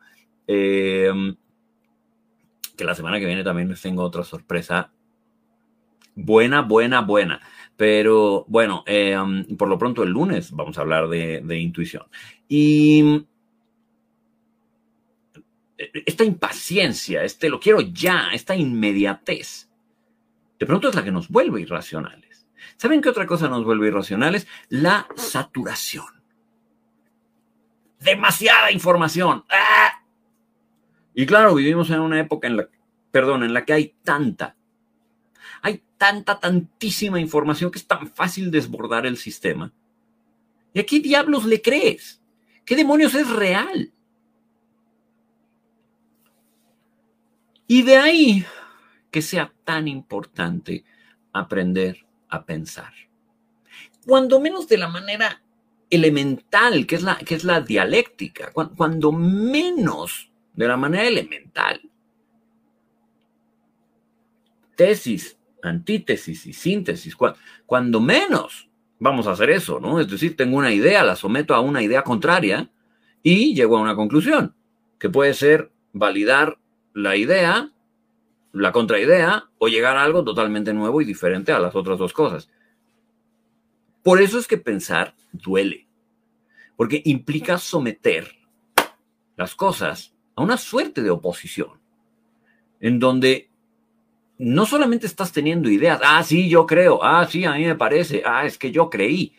Que 2.76 2.84
la 2.84 2.94
semana 2.94 3.18
que 3.18 3.26
viene 3.26 3.44
también 3.44 3.68
les 3.68 3.80
tengo 3.80 4.02
otra 4.02 4.24
sorpresa 4.24 4.92
buena, 6.16 6.62
buena, 6.62 7.02
buena. 7.02 7.40
Pero 7.76 8.44
bueno, 8.48 8.82
eh, 8.86 9.16
um, 9.16 9.44
por 9.56 9.68
lo 9.68 9.78
pronto 9.78 10.02
el 10.02 10.10
lunes 10.10 10.50
vamos 10.50 10.76
a 10.78 10.80
hablar 10.80 11.08
de, 11.08 11.58
intuición. 11.58 12.04
Y 12.48 13.26
eh, 15.78 15.90
esta 16.06 16.24
impaciencia, 16.24 17.22
este 17.22 17.48
lo 17.48 17.60
quiero 17.60 17.80
ya, 17.80 18.30
esta 18.32 18.56
inmediatez, 18.56 19.68
de 20.58 20.66
pronto 20.66 20.88
es 20.88 20.94
la 20.94 21.04
que 21.04 21.12
nos 21.12 21.28
vuelve 21.28 21.60
irracionales. 21.60 22.46
¿Saben 22.78 23.00
qué 23.00 23.10
otra 23.10 23.26
cosa 23.26 23.48
nos 23.48 23.64
vuelve 23.64 23.88
irracionales? 23.88 24.46
La 24.68 25.06
saturación. 25.16 26.06
Demasiada 28.00 28.72
información. 28.72 29.44
¡Ah! 29.50 30.02
Y 31.18 31.24
claro, 31.24 31.54
vivimos 31.54 31.88
en 31.88 32.00
una 32.00 32.20
época 32.20 32.46
en 32.46 32.58
la, 32.58 32.68
perdón, 33.10 33.42
en 33.42 33.54
la 33.54 33.64
que 33.64 33.72
hay 33.72 33.94
tanta, 34.04 34.54
hay 35.62 35.82
tanta, 35.96 36.38
tantísima 36.38 37.18
información 37.18 37.70
que 37.70 37.78
es 37.78 37.86
tan 37.86 38.06
fácil 38.06 38.50
desbordar 38.50 39.06
el 39.06 39.16
sistema. 39.16 39.72
¿Y 40.74 40.80
a 40.80 40.84
qué 40.84 41.00
diablos 41.00 41.46
le 41.46 41.62
crees? 41.62 42.20
¿Qué 42.66 42.76
demonios 42.76 43.14
es 43.14 43.30
real? 43.30 43.90
Y 47.66 47.82
de 47.82 47.96
ahí 47.96 48.44
que 49.10 49.22
sea 49.22 49.50
tan 49.64 49.88
importante 49.88 50.84
aprender 51.32 52.04
a 52.28 52.44
pensar. 52.44 52.92
Cuando 54.04 54.38
menos 54.38 54.68
de 54.68 54.76
la 54.76 54.88
manera 54.88 55.42
elemental, 55.88 56.86
que 56.86 56.96
es 56.96 57.02
la, 57.02 57.16
que 57.16 57.36
es 57.36 57.44
la 57.44 57.62
dialéctica, 57.62 58.52
cuando 58.52 59.12
menos 59.12 60.30
de 60.56 60.66
la 60.66 60.76
manera 60.76 61.06
elemental. 61.06 61.80
Tesis, 64.74 65.38
antítesis 65.62 66.46
y 66.46 66.52
síntesis, 66.52 67.16
cuando 67.66 68.00
menos 68.00 68.68
vamos 68.98 69.26
a 69.26 69.32
hacer 69.32 69.50
eso, 69.50 69.78
¿no? 69.80 70.00
Es 70.00 70.08
decir, 70.08 70.36
tengo 70.36 70.56
una 70.56 70.72
idea, 70.72 71.04
la 71.04 71.16
someto 71.16 71.54
a 71.54 71.60
una 71.60 71.82
idea 71.82 72.02
contraria 72.02 72.70
y 73.22 73.54
llego 73.54 73.76
a 73.76 73.82
una 73.82 73.96
conclusión, 73.96 74.54
que 74.98 75.10
puede 75.10 75.34
ser 75.34 75.70
validar 75.92 76.58
la 76.94 77.16
idea, 77.16 77.72
la 78.52 78.72
contraidea, 78.72 79.50
o 79.58 79.68
llegar 79.68 79.96
a 79.96 80.04
algo 80.04 80.24
totalmente 80.24 80.72
nuevo 80.72 81.00
y 81.00 81.04
diferente 81.04 81.52
a 81.52 81.58
las 81.58 81.74
otras 81.74 81.98
dos 81.98 82.12
cosas. 82.12 82.50
Por 84.02 84.22
eso 84.22 84.38
es 84.38 84.46
que 84.46 84.56
pensar 84.56 85.14
duele, 85.32 85.88
porque 86.76 87.02
implica 87.04 87.58
someter 87.58 88.30
las 89.36 89.54
cosas 89.54 90.15
a 90.36 90.42
una 90.42 90.56
suerte 90.56 91.02
de 91.02 91.10
oposición, 91.10 91.80
en 92.78 92.98
donde 93.00 93.50
no 94.38 94.66
solamente 94.66 95.06
estás 95.06 95.32
teniendo 95.32 95.70
ideas, 95.70 96.00
ah, 96.04 96.22
sí, 96.22 96.48
yo 96.48 96.66
creo, 96.66 97.02
ah, 97.02 97.26
sí, 97.26 97.44
a 97.44 97.54
mí 97.54 97.64
me 97.64 97.74
parece, 97.74 98.22
ah, 98.24 98.44
es 98.44 98.58
que 98.58 98.70
yo 98.70 98.90
creí, 98.90 99.34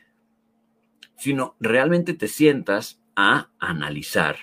sino 1.15 1.55
realmente 1.59 2.13
te 2.13 2.27
sientas 2.27 2.99
a 3.15 3.49
analizar 3.59 4.37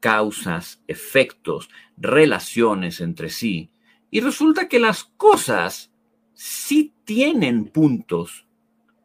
causas, 0.00 0.82
efectos, 0.86 1.70
relaciones 1.96 3.00
entre 3.00 3.30
sí, 3.30 3.70
y 4.10 4.20
resulta 4.20 4.68
que 4.68 4.78
las 4.78 5.04
cosas 5.04 5.90
sí 6.34 6.92
tienen 7.04 7.66
puntos 7.66 8.46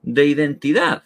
de 0.02 0.26
identidad. 0.26 1.04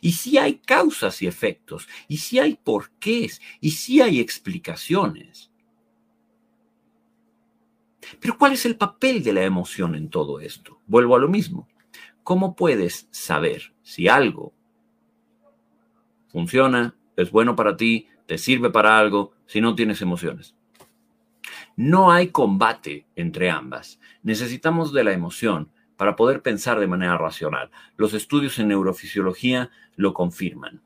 Y 0.00 0.12
sí 0.12 0.38
hay 0.38 0.58
causas 0.58 1.22
y 1.22 1.26
efectos, 1.26 1.88
y 2.06 2.18
sí 2.18 2.38
hay 2.38 2.54
porqués, 2.56 3.40
y 3.60 3.70
sí 3.70 4.00
hay 4.00 4.20
explicaciones. 4.20 5.50
Pero 8.20 8.38
¿cuál 8.38 8.52
es 8.52 8.64
el 8.64 8.76
papel 8.76 9.22
de 9.22 9.32
la 9.32 9.44
emoción 9.44 9.94
en 9.94 10.08
todo 10.08 10.40
esto? 10.40 10.80
Vuelvo 10.86 11.16
a 11.16 11.18
lo 11.18 11.28
mismo. 11.28 11.68
¿Cómo 12.22 12.54
puedes 12.56 13.08
saber 13.10 13.74
si 13.82 14.08
algo 14.08 14.52
funciona, 16.28 16.94
es 17.16 17.30
bueno 17.30 17.56
para 17.56 17.76
ti, 17.76 18.08
te 18.26 18.38
sirve 18.38 18.70
para 18.70 18.98
algo, 18.98 19.34
si 19.46 19.60
no 19.60 19.74
tienes 19.74 20.02
emociones? 20.02 20.54
No 21.76 22.10
hay 22.10 22.28
combate 22.28 23.06
entre 23.14 23.50
ambas. 23.50 24.00
Necesitamos 24.22 24.92
de 24.92 25.04
la 25.04 25.12
emoción 25.12 25.70
para 25.98 26.16
poder 26.16 26.40
pensar 26.40 26.78
de 26.78 26.86
manera 26.86 27.18
racional. 27.18 27.70
Los 27.96 28.14
estudios 28.14 28.58
en 28.58 28.68
neurofisiología 28.68 29.70
lo 29.96 30.14
confirman. 30.14 30.80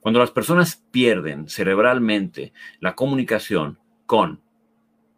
Cuando 0.00 0.18
las 0.18 0.30
personas 0.30 0.82
pierden 0.90 1.46
cerebralmente 1.46 2.54
la 2.80 2.94
comunicación 2.94 3.78
con 4.06 4.40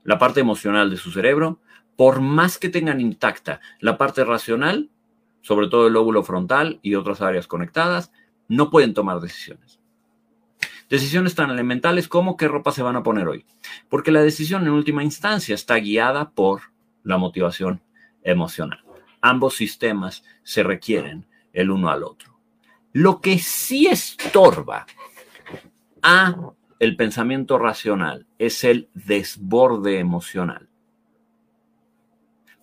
la 0.03 0.19
parte 0.19 0.41
emocional 0.41 0.91
de 0.91 0.97
su 0.97 1.13
cerebro, 1.13 1.61
por 1.97 2.21
más 2.21 2.59
que 2.59 2.69
tengan 2.69 3.01
intacta 3.01 3.61
la 3.79 3.97
parte 3.97 4.25
racional, 4.25 4.91
sobre 5.41 5.69
todo 5.69 5.87
el 5.87 5.93
lóbulo 5.93 6.25
frontal 6.25 6.81
y 6.83 6.97
otras 6.97 7.21
áreas 7.21 7.47
conectadas, 7.47 8.13
no 8.49 8.71
pueden 8.71 8.93
tomar 8.93 9.21
decisiones. 9.21 9.81
Decisiones 10.91 11.37
tan 11.37 11.51
elementales 11.51 12.09
como 12.09 12.37
qué 12.37 12.49
ropa 12.49 12.73
se 12.73 12.83
van 12.83 12.97
a 12.97 13.05
poner 13.05 13.29
hoy. 13.29 13.47
Porque 13.89 14.11
la 14.11 14.21
decisión 14.21 14.65
en 14.65 14.73
última 14.73 15.05
instancia 15.05 15.55
está 15.55 15.77
guiada 15.77 16.31
por 16.31 16.63
la 17.05 17.19
motivación 17.19 17.81
emocional. 18.23 18.83
Ambos 19.21 19.57
sistemas 19.57 20.25
se 20.43 20.63
requieren 20.63 21.27
el 21.53 21.71
uno 21.71 21.91
al 21.91 22.03
otro. 22.03 22.39
Lo 22.93 23.21
que 23.21 23.39
sí 23.39 23.87
estorba 23.87 24.87
a 26.03 26.53
el 26.79 26.97
pensamiento 26.97 27.59
racional 27.59 28.27
es 28.39 28.65
el 28.65 28.89
desborde 28.93 29.99
emocional. 29.99 30.69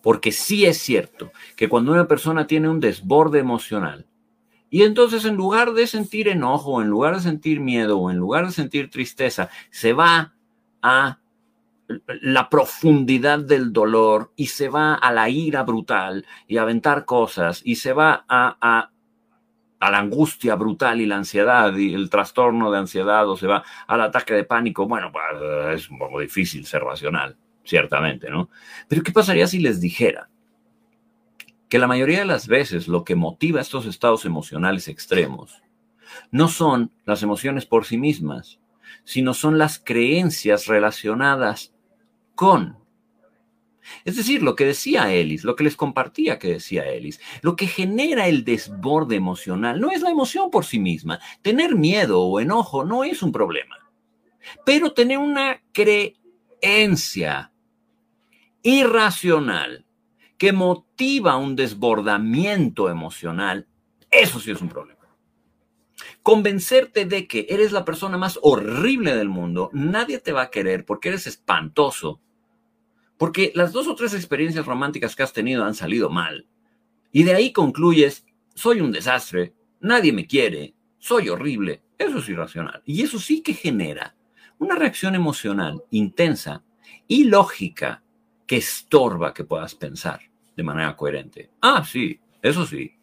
Porque 0.02 0.32
sí 0.32 0.66
es 0.66 0.78
cierto 0.78 1.32
que 1.56 1.68
cuando 1.68 1.92
una 1.92 2.06
persona 2.06 2.46
tiene 2.46 2.68
un 2.68 2.80
desborde 2.80 3.38
emocional, 3.38 4.06
y 4.68 4.82
entonces 4.82 5.24
en 5.24 5.34
lugar 5.34 5.72
de 5.72 5.86
sentir 5.86 6.28
enojo, 6.28 6.80
en 6.80 6.88
lugar 6.88 7.16
de 7.16 7.22
sentir 7.22 7.60
miedo 7.60 7.98
o 7.98 8.10
en 8.10 8.18
lugar 8.18 8.46
de 8.46 8.52
sentir 8.52 8.88
tristeza, 8.88 9.50
se 9.70 9.92
va 9.92 10.34
a 10.80 11.18
la 12.22 12.48
profundidad 12.48 13.38
del 13.40 13.72
dolor 13.72 14.32
y 14.36 14.46
se 14.46 14.68
va 14.68 14.94
a 14.94 15.12
la 15.12 15.28
ira 15.28 15.62
brutal 15.62 16.26
y 16.46 16.56
a 16.56 16.62
aventar 16.62 17.04
cosas 17.04 17.62
y 17.64 17.76
se 17.76 17.92
va 17.92 18.24
a, 18.28 18.90
a 19.80 19.90
la 19.90 19.98
angustia 19.98 20.54
brutal 20.54 21.00
y 21.00 21.06
la 21.06 21.16
ansiedad 21.16 21.74
y 21.74 21.94
el 21.94 22.10
trastorno 22.10 22.70
de 22.70 22.78
ansiedad 22.78 23.28
o 23.28 23.36
se 23.36 23.46
va 23.46 23.64
al 23.86 24.02
ataque 24.02 24.34
de 24.34 24.44
pánico, 24.44 24.86
bueno, 24.86 25.10
pues, 25.10 25.80
es 25.80 25.90
un 25.90 25.98
poco 25.98 26.20
difícil 26.20 26.66
ser 26.66 26.82
racional, 26.82 27.36
ciertamente, 27.64 28.30
¿no? 28.30 28.50
Pero 28.88 29.02
¿qué 29.02 29.10
pasaría 29.10 29.46
si 29.46 29.58
les 29.58 29.80
dijera 29.80 30.28
que 31.70 31.78
la 31.78 31.86
mayoría 31.86 32.18
de 32.18 32.26
las 32.26 32.46
veces 32.46 32.88
lo 32.88 33.04
que 33.04 33.14
motiva 33.14 33.60
estos 33.60 33.86
estados 33.86 34.26
emocionales 34.26 34.86
extremos 34.88 35.62
no 36.30 36.48
son 36.48 36.92
las 37.06 37.22
emociones 37.22 37.64
por 37.64 37.86
sí 37.86 37.96
mismas, 37.96 38.60
sino 39.04 39.32
son 39.32 39.56
las 39.56 39.78
creencias 39.78 40.66
relacionadas 40.66 41.72
es 44.04 44.16
decir, 44.16 44.42
lo 44.42 44.56
que 44.56 44.64
decía 44.64 45.12
Ellis, 45.12 45.44
lo 45.44 45.56
que 45.56 45.64
les 45.64 45.76
compartía 45.76 46.38
que 46.38 46.52
decía 46.52 46.86
Ellis, 46.88 47.20
lo 47.42 47.56
que 47.56 47.66
genera 47.66 48.28
el 48.28 48.44
desborde 48.44 49.16
emocional 49.16 49.80
no 49.80 49.90
es 49.90 50.02
la 50.02 50.10
emoción 50.10 50.50
por 50.50 50.64
sí 50.64 50.78
misma. 50.78 51.20
Tener 51.42 51.74
miedo 51.74 52.22
o 52.22 52.40
enojo 52.40 52.84
no 52.84 53.04
es 53.04 53.22
un 53.22 53.32
problema. 53.32 53.76
Pero 54.64 54.92
tener 54.92 55.18
una 55.18 55.62
creencia 55.72 57.52
irracional 58.62 59.86
que 60.38 60.52
motiva 60.52 61.36
un 61.36 61.56
desbordamiento 61.56 62.88
emocional, 62.88 63.68
eso 64.10 64.40
sí 64.40 64.50
es 64.50 64.62
un 64.62 64.68
problema. 64.68 64.98
Convencerte 66.22 67.04
de 67.04 67.26
que 67.26 67.46
eres 67.50 67.72
la 67.72 67.84
persona 67.84 68.16
más 68.16 68.38
horrible 68.42 69.14
del 69.14 69.28
mundo, 69.28 69.70
nadie 69.74 70.18
te 70.18 70.32
va 70.32 70.42
a 70.42 70.50
querer 70.50 70.86
porque 70.86 71.10
eres 71.10 71.26
espantoso 71.26 72.20
porque 73.20 73.52
las 73.54 73.72
dos 73.72 73.86
o 73.86 73.94
tres 73.94 74.14
experiencias 74.14 74.64
románticas 74.64 75.14
que 75.14 75.22
has 75.22 75.34
tenido 75.34 75.66
han 75.66 75.74
salido 75.74 76.08
mal. 76.08 76.46
Y 77.12 77.24
de 77.24 77.34
ahí 77.34 77.52
concluyes, 77.52 78.24
soy 78.54 78.80
un 78.80 78.92
desastre, 78.92 79.52
nadie 79.78 80.10
me 80.10 80.26
quiere, 80.26 80.72
soy 80.98 81.28
horrible. 81.28 81.82
Eso 81.98 82.20
es 82.20 82.28
irracional. 82.30 82.82
Y 82.86 83.02
eso 83.02 83.18
sí 83.18 83.42
que 83.42 83.52
genera 83.52 84.16
una 84.58 84.74
reacción 84.74 85.14
emocional 85.14 85.82
intensa 85.90 86.64
y 87.06 87.24
lógica 87.24 88.02
que 88.46 88.56
estorba 88.56 89.34
que 89.34 89.44
puedas 89.44 89.74
pensar 89.74 90.20
de 90.56 90.62
manera 90.62 90.96
coherente. 90.96 91.50
Ah, 91.60 91.84
sí, 91.84 92.18
eso 92.40 92.64
sí. 92.64 92.94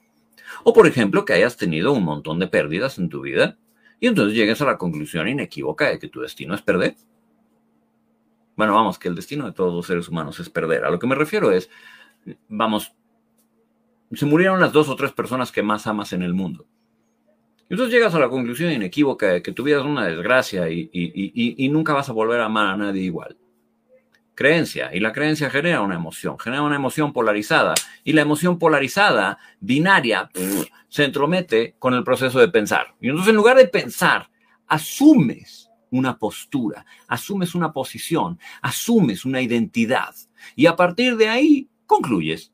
O 0.64 0.74
por 0.74 0.88
ejemplo, 0.88 1.26
que 1.26 1.34
hayas 1.34 1.58
tenido 1.58 1.94
un 1.94 2.04
montón 2.04 2.40
de 2.40 2.48
pérdidas 2.48 2.98
en 2.98 3.10
tu 3.10 3.22
vida 3.22 3.60
y 4.00 4.08
entonces 4.08 4.36
llegues 4.36 4.60
a 4.64 4.66
la 4.66 4.80
conclusión 4.80 5.28
inequívoca 5.28 5.90
de 5.90 6.00
que 6.00 6.08
tu 6.08 6.22
destino 6.22 6.56
es 6.56 6.64
perder. 6.64 6.96
Bueno, 8.58 8.74
vamos, 8.74 8.98
que 8.98 9.08
el 9.08 9.16
destino 9.16 9.46
de 9.46 9.54
todos 9.54 9.74
los 9.74 9.86
seres 9.86 10.10
humanos 10.10 10.40
es 10.40 10.50
perder. 10.50 10.84
A 10.84 10.90
lo 10.90 10.98
que 10.98 11.06
me 11.06 11.14
refiero 11.14 11.52
es, 11.52 11.70
vamos, 12.50 12.92
se 14.12 14.26
murieron 14.26 14.60
las 14.60 14.74
dos 14.74 14.90
o 14.90 14.96
tres 14.96 15.12
personas 15.12 15.52
que 15.52 15.62
más 15.62 15.86
amas 15.86 16.12
en 16.12 16.24
el 16.24 16.34
mundo. 16.34 16.66
Y 17.70 17.74
entonces 17.74 17.94
llegas 17.94 18.16
a 18.16 18.20
la 18.20 18.30
conclusión 18.30 18.72
inequívoca 18.72 19.28
de 19.28 19.42
que 19.44 19.52
tu 19.52 19.64
vida 19.64 19.78
es 19.78 19.86
una 19.86 20.08
desgracia 20.08 20.70
y, 20.70 20.90
y, 20.92 21.70
nunca 21.70 21.94
vas 21.94 22.10
a 22.10 22.14
volver 22.14 22.40
a 22.40 22.46
amar 22.46 22.68
a 22.68 22.78
nadie 22.78 23.04
igual. 23.04 23.38
Creencia. 24.34 24.90
Y 24.92 25.02
la 25.02 25.14
creencia 25.14 25.52
genera 25.52 25.82
una 25.82 25.96
emoción, 25.96 26.40
genera 26.40 26.64
una 26.64 26.78
emoción 26.78 27.14
polarizada. 27.14 27.76
Y 28.04 28.14
la 28.14 28.22
emoción 28.22 28.58
polarizada, 28.58 29.38
binaria, 29.60 30.32
se 30.90 31.04
entromete 31.04 31.76
con 31.78 31.94
el 31.94 32.04
proceso 32.04 32.40
de 32.40 32.48
pensar. 32.48 32.96
Y 33.02 33.10
entonces 33.10 33.30
en 33.30 33.36
lugar 33.36 33.58
de 33.58 33.68
pensar, 33.68 34.32
asumes 34.66 35.67
una 35.92 36.18
postura, 36.18 36.86
asumes 37.08 37.56
una 37.56 37.72
posición, 37.72 38.40
asumes 38.62 39.26
una 39.26 39.42
identidad. 39.42 40.16
Y 40.56 40.66
a 40.66 40.76
partir 40.76 41.18
de 41.18 41.30
ahí 41.30 41.68
concluyes 41.86 42.52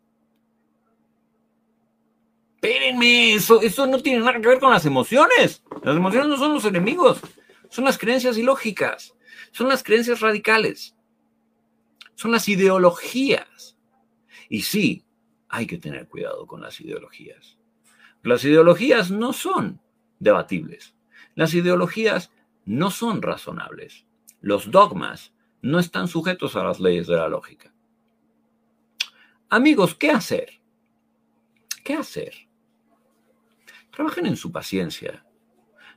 espérenme, 2.63 3.33
eso, 3.33 3.61
eso 3.61 3.85
no 3.85 3.99
tiene 3.99 4.19
nada 4.19 4.39
que 4.39 4.47
ver 4.47 4.59
con 4.59 4.71
las 4.71 4.85
emociones. 4.85 5.61
Las 5.83 5.97
emociones 5.97 6.29
no 6.29 6.37
son 6.37 6.53
los 6.53 6.63
enemigos, 6.63 7.19
son 7.69 7.83
las 7.83 7.97
creencias 7.97 8.37
ilógicas, 8.37 9.13
son 9.51 9.67
las 9.67 9.83
creencias 9.83 10.21
radicales, 10.21 10.95
son 12.15 12.31
las 12.31 12.47
ideologías. 12.47 13.75
Y 14.47 14.61
sí, 14.61 15.03
hay 15.49 15.67
que 15.67 15.77
tener 15.77 16.07
cuidado 16.07 16.47
con 16.47 16.61
las 16.61 16.79
ideologías. 16.79 17.57
Las 18.21 18.45
ideologías 18.45 19.11
no 19.11 19.33
son 19.33 19.81
debatibles. 20.19 20.95
Las 21.35 21.53
ideologías 21.53 22.31
no 22.65 22.91
son 22.91 23.21
razonables. 23.21 24.05
Los 24.41 24.71
dogmas 24.71 25.33
no 25.61 25.79
están 25.79 26.07
sujetos 26.07 26.55
a 26.55 26.63
las 26.63 26.79
leyes 26.79 27.07
de 27.07 27.15
la 27.15 27.29
lógica. 27.29 27.73
Amigos, 29.49 29.95
¿qué 29.95 30.11
hacer? 30.11 30.61
¿Qué 31.83 31.93
hacer? 31.93 32.33
Trabajen 33.91 34.25
en 34.25 34.35
su 34.35 34.51
paciencia, 34.51 35.25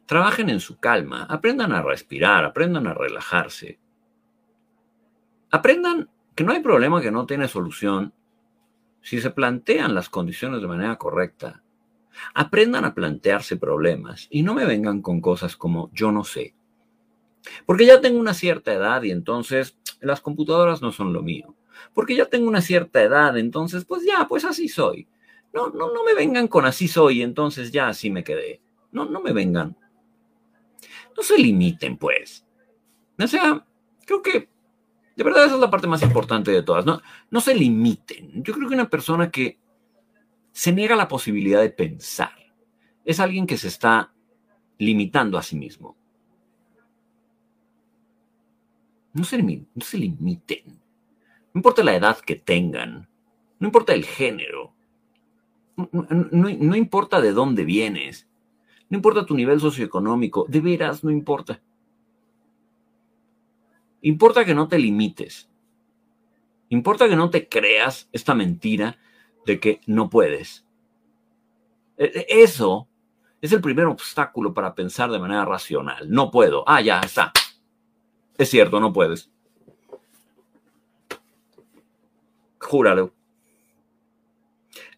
trabajen 0.05 0.51
en 0.51 0.61
su 0.61 0.79
calma, 0.79 1.25
aprendan 1.25 1.73
a 1.73 1.83
respirar, 1.83 2.45
aprendan 2.45 2.87
a 2.87 2.95
relajarse. 2.95 3.81
Aprendan 5.51 6.11
que 6.35 6.45
no 6.45 6.53
hay 6.53 6.61
problema 6.61 7.01
que 7.01 7.11
no 7.11 7.25
tiene 7.25 7.49
solución 7.49 8.13
si 9.01 9.21
se 9.21 9.31
plantean 9.31 9.95
las 9.95 10.11
condiciones 10.11 10.61
de 10.61 10.69
manera 10.69 10.97
correcta. 10.97 11.63
Aprendan 12.35 12.85
a 12.85 12.95
plantearse 12.95 13.57
problemas 13.57 14.27
y 14.31 14.43
no 14.43 14.55
me 14.55 14.65
vengan 14.65 15.03
con 15.03 15.21
cosas 15.21 15.57
como 15.57 15.91
yo 15.93 16.13
no 16.13 16.25
sé. 16.25 16.55
Porque 17.65 17.87
ya 17.87 18.01
tengo 18.01 18.19
una 18.19 18.35
cierta 18.35 18.73
edad 18.73 19.03
y 19.03 19.11
entonces 19.11 19.79
las 20.01 20.21
computadoras 20.21 20.83
no 20.83 20.93
son 20.93 21.13
lo 21.13 21.23
mío. 21.23 21.55
Porque 21.95 22.17
ya 22.17 22.27
tengo 22.27 22.49
una 22.49 22.61
cierta 22.61 23.03
edad, 23.03 23.37
entonces 23.37 23.85
pues 23.85 24.05
ya, 24.05 24.27
pues 24.29 24.45
así 24.45 24.69
soy. 24.69 25.09
No, 25.53 25.69
no, 25.71 25.93
no 25.93 26.05
me 26.05 26.15
vengan 26.15 26.49
con 26.49 26.65
así 26.67 26.89
soy, 26.89 27.23
entonces 27.23 27.73
ya 27.73 27.89
así 27.89 28.11
me 28.11 28.25
quedé. 28.25 28.61
No, 28.93 29.05
no 29.05 29.21
me 29.21 29.33
vengan. 29.33 29.77
No 31.17 31.23
se 31.23 31.39
limiten, 31.39 31.97
pues. 31.97 32.45
O 33.19 33.27
sea, 33.27 33.65
creo 34.05 34.23
que 34.23 34.49
de 35.17 35.25
verdad 35.25 35.47
esa 35.47 35.55
es 35.55 35.61
la 35.61 35.71
parte 35.71 35.87
más 35.87 36.03
importante 36.03 36.51
de 36.51 36.63
todas. 36.63 36.85
No, 36.85 37.01
no 37.31 37.41
se 37.41 37.55
limiten. 37.55 38.43
Yo 38.43 38.53
creo 38.53 38.69
que 38.69 38.75
una 38.75 38.91
persona 38.91 39.31
que 39.31 39.59
se 40.57 40.73
niega 40.73 40.97
la 40.97 41.07
posibilidad 41.07 41.61
de 41.61 41.69
pensar 41.69 42.33
es 43.05 43.21
alguien 43.21 43.47
que 43.47 43.59
se 43.59 43.69
está 43.69 44.15
limitando 44.79 45.37
a 45.37 45.43
sí 45.43 45.55
mismo. 45.55 45.99
No 49.13 49.23
se, 49.25 49.43
no 49.43 49.85
se 49.85 49.99
limiten. 49.99 50.65
No 51.53 51.59
importa 51.59 51.85
la 51.85 51.95
edad 51.95 52.19
que 52.21 52.37
tengan, 52.37 53.07
no 53.59 53.67
importa 53.67 53.93
el 53.93 54.07
género, 54.07 54.73
no, 55.77 56.75
importa 56.75 57.21
de 57.21 57.33
dónde 57.33 57.67
vienes, 57.67 58.27
no 58.89 58.97
importa 58.97 59.27
tu 59.27 59.35
nivel 59.35 59.61
socioeconómico, 59.61 60.47
de 60.49 60.61
veras 60.63 61.05
no 61.05 61.11
importa. 61.11 61.61
Importa 64.01 64.47
que 64.47 64.55
no 64.55 64.69
te 64.69 64.79
limites. 64.79 65.51
Importa 66.71 67.11
que 67.11 67.17
no 67.17 67.29
te 67.29 67.47
creas 67.47 68.09
esta 68.11 68.35
mentira 68.35 68.97
de 69.47 69.61
que 69.61 69.81
no 69.87 70.11
puedes. 70.11 70.67
E, 71.97 72.05
e, 72.05 72.43
eso 72.43 72.89
es 73.41 73.53
el 73.53 73.61
primer 73.61 73.87
obstáculo 73.87 74.53
para 74.53 74.75
pensar 74.75 75.11
de 75.11 75.19
manera 75.19 75.45
racional. 75.45 76.11
No 76.11 76.31
puedo. 76.31 76.65
Ah, 76.67 76.81
ya 76.83 77.01
está. 77.01 77.33
Es 78.37 78.51
cierto, 78.51 78.81
no 78.81 78.93
puedes. 78.93 79.31
Júralo. 82.59 83.15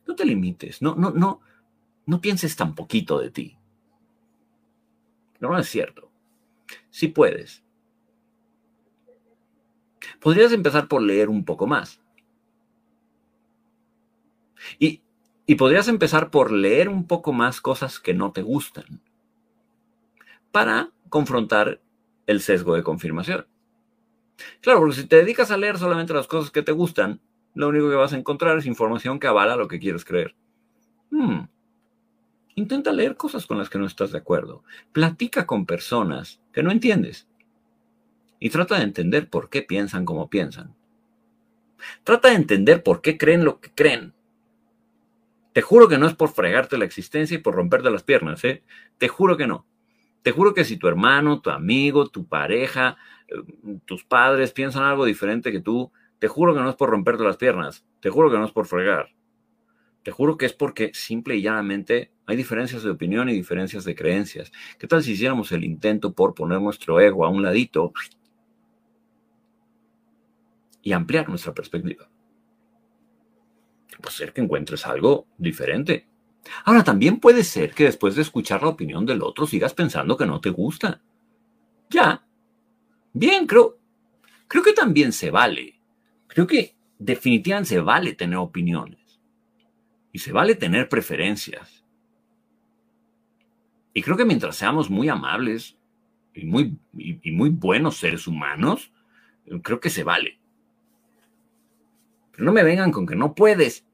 No 0.07 0.14
te 0.16 0.24
limites, 0.24 0.80
no, 0.80 0.94
no, 0.94 1.11
no, 1.11 1.42
no 2.07 2.20
pienses 2.22 2.57
tan 2.57 2.74
poquito 2.74 3.20
de 3.20 3.30
ti. 3.30 3.59
No, 5.38 5.51
no 5.51 5.59
es 5.59 5.68
cierto. 5.68 6.11
Sí 6.88 7.09
puedes. 7.09 7.62
Podrías 10.18 10.53
empezar 10.53 10.88
por 10.88 11.03
leer 11.03 11.28
un 11.28 11.44
poco 11.44 11.66
más. 11.66 12.01
Y, 14.78 15.02
podrías 15.56 15.88
empezar 15.88 16.30
por 16.30 16.52
leer 16.52 16.88
un 16.88 17.06
poco 17.06 17.32
más 17.32 17.61
cosas 17.61 17.98
que 17.98 18.14
no 18.14 18.32
te 18.32 18.42
gustan 18.42 19.00
para 20.52 20.90
confrontar 21.09 21.80
el 22.26 22.40
sesgo 22.40 22.74
de 22.74 22.82
confirmación. 22.82 23.46
Claro, 24.61 24.80
porque 24.80 24.96
si 24.96 25.06
te 25.06 25.16
dedicas 25.16 25.50
a 25.50 25.56
leer 25.56 25.78
solamente 25.78 26.12
las 26.12 26.26
cosas 26.26 26.50
que 26.50 26.62
te 26.62 26.72
gustan, 26.72 27.20
lo 27.54 27.68
único 27.68 27.88
que 27.88 27.96
vas 27.96 28.12
a 28.12 28.18
encontrar 28.18 28.59
es 28.59 28.66
información 28.66 29.18
que 29.18 29.26
avala 29.26 29.56
lo 29.56 29.68
que 29.68 29.78
quieres 29.78 30.04
creer. 30.04 30.34
Hmm. 31.11 31.48
Intenta 32.54 32.92
leer 32.92 33.16
cosas 33.16 33.46
con 33.46 33.56
las 33.56 33.70
que 33.70 33.78
no 33.78 33.86
estás 33.86 34.12
de 34.12 34.18
acuerdo. 34.18 34.64
Platica 34.92 35.46
con 35.46 35.64
personas 35.64 36.40
que 36.52 36.62
no 36.62 36.70
entiendes. 36.70 37.28
Y 38.40 38.50
trata 38.50 38.76
de 38.76 38.84
entender 38.84 39.28
por 39.28 39.48
qué 39.48 39.62
piensan 39.62 40.04
como 40.04 40.28
piensan. 40.28 40.74
Trata 42.04 42.30
de 42.30 42.34
entender 42.34 42.82
por 42.82 43.00
qué 43.00 43.16
creen 43.16 43.44
lo 43.44 43.61
que 43.61 43.70
creen. 43.72 44.12
Te 45.59 45.62
juro 45.62 45.88
que 45.88 45.98
no 45.98 46.06
es 46.06 46.14
por 46.14 46.28
fregarte 46.28 46.78
la 46.78 46.84
existencia 46.84 47.34
y 47.34 47.38
por 47.38 47.56
romperte 47.56 47.90
las 47.90 48.04
piernas, 48.04 48.44
¿eh? 48.44 48.62
Te 48.96 49.09
juro 49.09 49.36
que 49.36 49.48
no. 49.48 49.66
Te 50.22 50.30
juro 50.30 50.54
que 50.54 50.64
si 50.64 50.76
tu 50.76 50.86
hermano, 50.86 51.40
tu 51.40 51.50
amigo, 51.50 52.06
tu 52.06 52.28
pareja, 52.28 52.96
eh, 53.26 53.34
tus 53.84 54.04
padres 54.04 54.52
piensan 54.52 54.84
algo 54.84 55.04
diferente 55.04 55.50
que 55.50 55.59
tú, 55.59 55.90
te 56.20 56.28
juro 56.28 56.54
que 56.54 56.61
no 56.61 56.70
es 56.70 56.76
por 56.76 56.90
romperte 56.90 57.24
las 57.24 57.38
piernas, 57.38 57.84
te 57.98 58.09
juro 58.09 58.30
que 58.30 58.38
no 58.38 58.44
es 58.44 58.52
por 58.52 58.66
fregar. 58.66 59.09
Te 60.04 60.12
juro 60.12 60.38
que 60.38 60.46
es 60.46 60.52
porque 60.52 60.92
simple 60.94 61.34
y 61.34 61.42
llanamente 61.42 62.12
hay 62.26 62.36
diferencias 62.36 62.84
de 62.84 62.90
opinión 62.90 63.28
y 63.28 63.32
diferencias 63.32 63.84
de 63.84 63.96
creencias. 63.96 64.52
¿Qué 64.78 64.86
tal 64.86 65.02
si 65.02 65.14
hiciéramos 65.14 65.50
el 65.50 65.64
intento 65.64 66.12
por 66.12 66.34
poner 66.34 66.61
nuestro 66.61 67.00
ego 67.00 67.26
a 67.26 67.30
un 67.30 67.42
ladito 67.42 67.92
y 70.82 70.92
ampliar 70.92 71.28
nuestra 71.28 71.52
perspectiva? 71.52 72.09
Puede 74.01 74.14
ser 74.14 74.32
que 74.32 74.40
encuentres 74.40 74.86
algo 74.86 75.26
diferente. 75.38 76.07
Ahora, 76.64 76.84
también 76.84 77.18
puede 77.18 77.44
ser 77.44 77.74
que 77.74 77.84
después 77.84 78.14
de 78.14 78.22
escuchar 78.22 78.62
la 78.62 78.68
opinión 78.68 79.05
del 79.05 79.22
otro 79.22 79.46
sigas 79.46 79.74
pensando 79.74 80.16
que 80.16 80.26
no 80.26 80.40
te 80.40 80.51
gusta. 80.51 81.01
Ya. 81.90 82.24
Bien, 83.12 83.46
creo, 83.46 83.78
creo 84.46 84.62
que 84.62 84.72
también 84.72 85.12
se 85.12 85.30
vale 85.30 85.78
creo 86.38 86.46
que 86.46 86.76
definitivamente 87.01 87.70
se 87.70 87.80
vale 87.80 88.14
tener 88.14 88.38
opiniones 88.38 89.20
y 90.12 90.20
se 90.20 90.30
vale 90.30 90.55
tener 90.55 90.88
preferencias. 90.88 91.84
Y 93.92 94.03
creo 94.03 94.16
que 94.16 94.24
mientras 94.24 94.55
seamos 94.55 94.88
muy 94.88 95.09
amables 95.09 95.76
y 96.34 96.44
muy, 96.44 96.78
y, 96.96 97.32
muy 97.32 97.51
buenos 97.51 97.96
seres 97.96 98.28
humanos, 98.28 98.92
creo 99.64 99.80
que 99.80 99.90
se 99.90 100.05
vale. 100.05 100.38
Pero 102.30 102.44
no 102.44 102.53
me 102.53 102.62
vengan 102.62 102.92
con 102.92 103.05
que 103.05 103.16
no 103.16 103.34
puedes. 103.34 103.84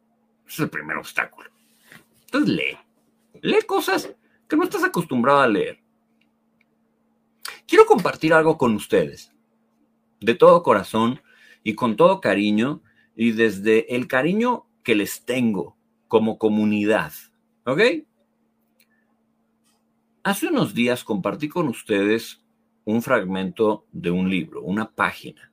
Ese 0.46 0.54
es 0.54 0.60
el 0.60 0.70
primer 0.70 0.96
obstáculo. 0.96 1.50
Entonces 2.26 2.54
lee. 2.54 2.78
Lee 3.42 3.62
cosas 3.66 4.14
que 4.48 4.56
no 4.56 4.64
estás 4.64 4.84
acostumbrado 4.84 5.40
a 5.40 5.48
leer. 5.48 5.80
Quiero 7.66 7.86
compartir 7.86 8.32
algo 8.34 8.58
con 8.58 8.74
ustedes. 8.74 9.32
De 10.20 10.34
todo 10.34 10.62
corazón, 10.62 11.20
y 11.64 11.74
con 11.74 11.96
todo 11.96 12.20
cariño 12.20 12.82
y 13.16 13.32
desde 13.32 13.96
el 13.96 14.06
cariño 14.06 14.66
que 14.84 14.94
les 14.94 15.24
tengo 15.24 15.76
como 16.06 16.38
comunidad. 16.38 17.12
¿Ok? 17.64 17.80
Hace 20.22 20.48
unos 20.48 20.74
días 20.74 21.02
compartí 21.02 21.48
con 21.48 21.68
ustedes 21.68 22.42
un 22.84 23.02
fragmento 23.02 23.86
de 23.92 24.10
un 24.10 24.28
libro, 24.28 24.62
una 24.62 24.90
página. 24.90 25.50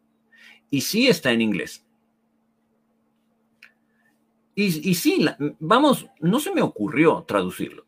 Y 0.69 0.81
sí 0.81 1.07
está 1.07 1.31
en 1.31 1.41
inglés. 1.41 1.85
Y, 4.63 4.93
sí, 4.93 5.25
vamos, 5.59 6.07
no 6.19 6.39
se 6.39 6.53
me 6.53 6.61
ocurrió 6.61 7.25
traducirlo. 7.27 7.85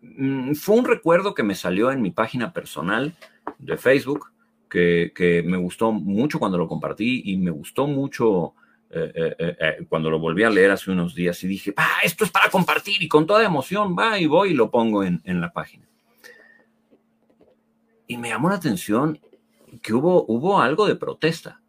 Mm, 0.00 0.54
fue 0.54 0.76
un 0.76 0.84
recuerdo 0.84 1.34
que 1.34 1.42
me 1.42 1.56
salió 1.56 1.90
en 1.90 2.02
mi 2.02 2.12
página 2.12 2.52
personal 2.52 3.14
de 3.58 3.76
Facebook, 3.76 4.30
que, 4.70 5.42
me 5.44 5.56
gustó 5.56 5.90
mucho 5.90 6.38
cuando 6.38 6.58
lo 6.58 6.68
compartí 6.68 7.22
y 7.24 7.36
me 7.36 7.50
gustó 7.50 7.86
mucho 7.86 8.54
eh, 8.90 9.12
eh, 9.16 9.56
eh, 9.60 9.86
cuando 9.88 10.08
lo 10.08 10.20
volví 10.20 10.44
a 10.44 10.50
leer 10.50 10.70
hace 10.70 10.92
unos 10.92 11.16
días 11.16 11.42
y 11.42 11.48
dije, 11.48 11.74
ah, 11.76 11.98
esto 12.04 12.24
es 12.24 12.30
para 12.30 12.48
compartir 12.48 13.02
y 13.02 13.08
con 13.08 13.26
toda 13.26 13.44
emoción 13.44 13.96
va 13.98 14.18
y 14.20 14.26
voy 14.26 14.50
y 14.50 14.54
lo 14.54 14.70
pongo 14.70 15.02
en, 15.02 15.20
la 15.24 15.52
página. 15.52 15.88
Y 18.06 18.18
me 18.18 18.28
llamó 18.28 18.50
la 18.50 18.56
atención 18.56 19.20
que 19.82 19.94
hubo 19.94 20.60
algo 20.60 20.86
de 20.86 20.94
protesta 20.94 21.60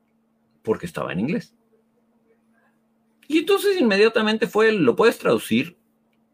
porque 0.62 0.86
estaba 0.86 1.14
en 1.14 1.22
inglés. 1.22 1.55
Y 3.28 3.40
entonces 3.40 3.80
inmediatamente 3.80 4.48
fue, 4.48 4.72
¿lo 4.72 4.96
puedes 4.96 5.18
traducir? 5.18 5.78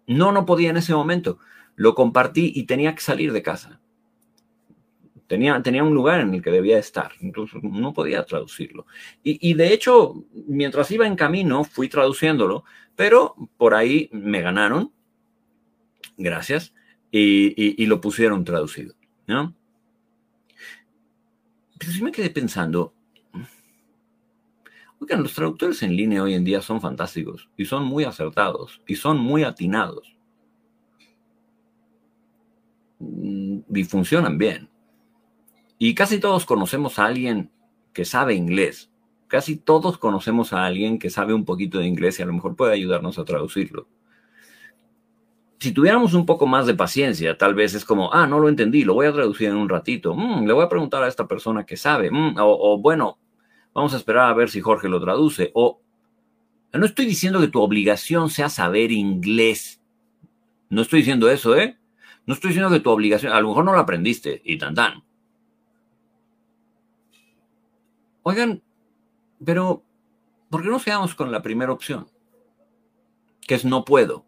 No, 0.07 0.31
no 0.31 0.45
podía 0.45 0.69
en 0.69 0.77
ese 0.77 0.93
momento. 0.93 1.39
Lo 1.75 1.95
compartí 1.95 2.51
y 2.55 2.63
tenía 2.63 2.93
que 2.93 3.01
salir 3.01 3.31
de 3.31 3.41
casa. 3.41 3.79
Tenía, 5.27 5.61
tenía 5.63 5.83
un 5.83 5.93
lugar 5.93 6.19
en 6.19 6.33
el 6.33 6.41
que 6.41 6.51
debía 6.51 6.77
estar, 6.77 7.13
entonces 7.21 7.63
no 7.63 7.93
podía 7.93 8.25
traducirlo. 8.25 8.85
Y, 9.23 9.53
de 9.53 9.71
hecho, 9.71 10.25
mientras 10.33 10.91
iba 10.91 11.07
en 11.07 11.15
camino, 11.15 11.63
fui 11.63 11.87
traduciéndolo, 11.87 12.65
pero 12.97 13.35
por 13.55 13.73
ahí 13.73 14.09
me 14.11 14.41
ganaron, 14.41 14.91
gracias, 16.17 16.73
y, 17.11 17.81
y 17.81 17.85
lo 17.85 18.01
pusieron 18.01 18.43
traducido. 18.43 18.93
¿no? 19.25 19.55
Pero 21.79 21.91
sí 21.93 22.03
me 22.03 22.11
quedé 22.11 22.29
pensando, 22.29 22.93
oigan, 25.01 25.23
los 25.23 25.33
traductores 25.33 25.83
en 25.83 25.95
línea 25.95 26.23
hoy 26.23 26.35
en 26.35 26.45
día 26.45 26.61
son 26.61 26.79
fantásticos 26.79 27.49
y 27.57 27.65
son 27.65 27.83
muy 27.85 28.03
acertados 28.03 28.81
y 28.87 28.95
son 28.95 29.17
muy 29.17 29.43
atinados. 29.43 30.15
Mm, 32.99 33.59
y 33.73 33.83
funcionan 33.83 34.37
bien. 34.37 34.69
Y 35.77 35.95
casi 35.95 36.19
todos 36.19 36.45
conocemos 36.45 36.99
a 36.99 37.05
alguien 37.05 37.51
que 37.93 38.05
sabe 38.05 38.35
inglés. 38.35 38.91
Casi 39.27 39.57
todos 39.57 39.97
conocemos 39.97 40.53
a 40.53 40.65
alguien 40.65 40.99
que 40.99 41.09
sabe 41.09 41.33
un 41.33 41.45
poquito 41.45 41.79
de 41.79 41.87
inglés 41.87 42.19
y 42.19 42.23
a 42.23 42.25
lo 42.27 42.33
mejor 42.33 42.55
puede 42.55 42.73
ayudarnos 42.73 43.17
a 43.17 43.25
traducirlo 43.25 43.87
si 45.61 45.73
tuviéramos 45.73 46.15
un 46.15 46.25
poco 46.25 46.47
más 46.47 46.65
de 46.65 46.73
paciencia, 46.73 47.37
tal 47.37 47.53
vez 47.53 47.75
es 47.75 47.85
como, 47.85 48.11
ah, 48.11 48.25
no 48.25 48.39
lo 48.39 48.49
entendí, 48.49 48.83
lo 48.83 48.95
voy 48.95 49.05
a 49.05 49.13
traducir 49.13 49.47
en 49.49 49.57
un 49.57 49.69
ratito, 49.69 50.15
mm, 50.15 50.47
le 50.47 50.53
voy 50.53 50.65
a 50.65 50.69
preguntar 50.69 51.03
a 51.03 51.07
esta 51.07 51.27
persona 51.27 51.67
que 51.67 51.77
sabe, 51.77 52.09
mm, 52.09 52.37
o, 52.39 52.79
bueno, 52.79 53.19
vamos 53.74 53.93
a 53.93 53.97
esperar 53.97 54.30
a 54.30 54.34
ver 54.34 54.49
si 54.49 54.61
Jorge 54.61 54.89
lo 54.89 55.01
traduce, 55.01 55.51
o 55.53 55.82
no 56.74 56.86
estoy 56.86 57.05
diciendo 57.05 57.39
que 57.39 57.47
tu 57.47 57.61
obligación 57.61 58.30
sea 58.30 58.49
saber 58.49 58.91
inglés, 58.91 59.82
no 60.69 60.82
estoy 60.82 60.99
diciendo 60.99 61.30
eso, 61.30 61.55
¿eh? 61.55 61.78
No 62.26 62.34
estoy 62.34 62.49
diciendo 62.49 62.72
que 62.72 62.80
tu 62.80 62.89
obligación, 62.89 63.34
a 63.34 63.41
lo 63.41 63.49
mejor 63.49 63.65
no 63.65 63.74
lo 63.74 63.80
aprendiste 63.80 64.41
y 64.45 64.57
tan 64.57 64.74
tan. 64.74 65.03
Oigan, 68.24 68.61
pero 69.43 69.84
¿por 70.49 70.61
qué 70.61 70.69
no 70.69 70.80
quedamos 70.80 71.15
con 71.15 71.32
la 71.32 71.41
primera 71.41 71.72
opción? 71.72 72.07
Que 73.41 73.55
es 73.55 73.65
no 73.65 73.84
puedo. 73.84 74.26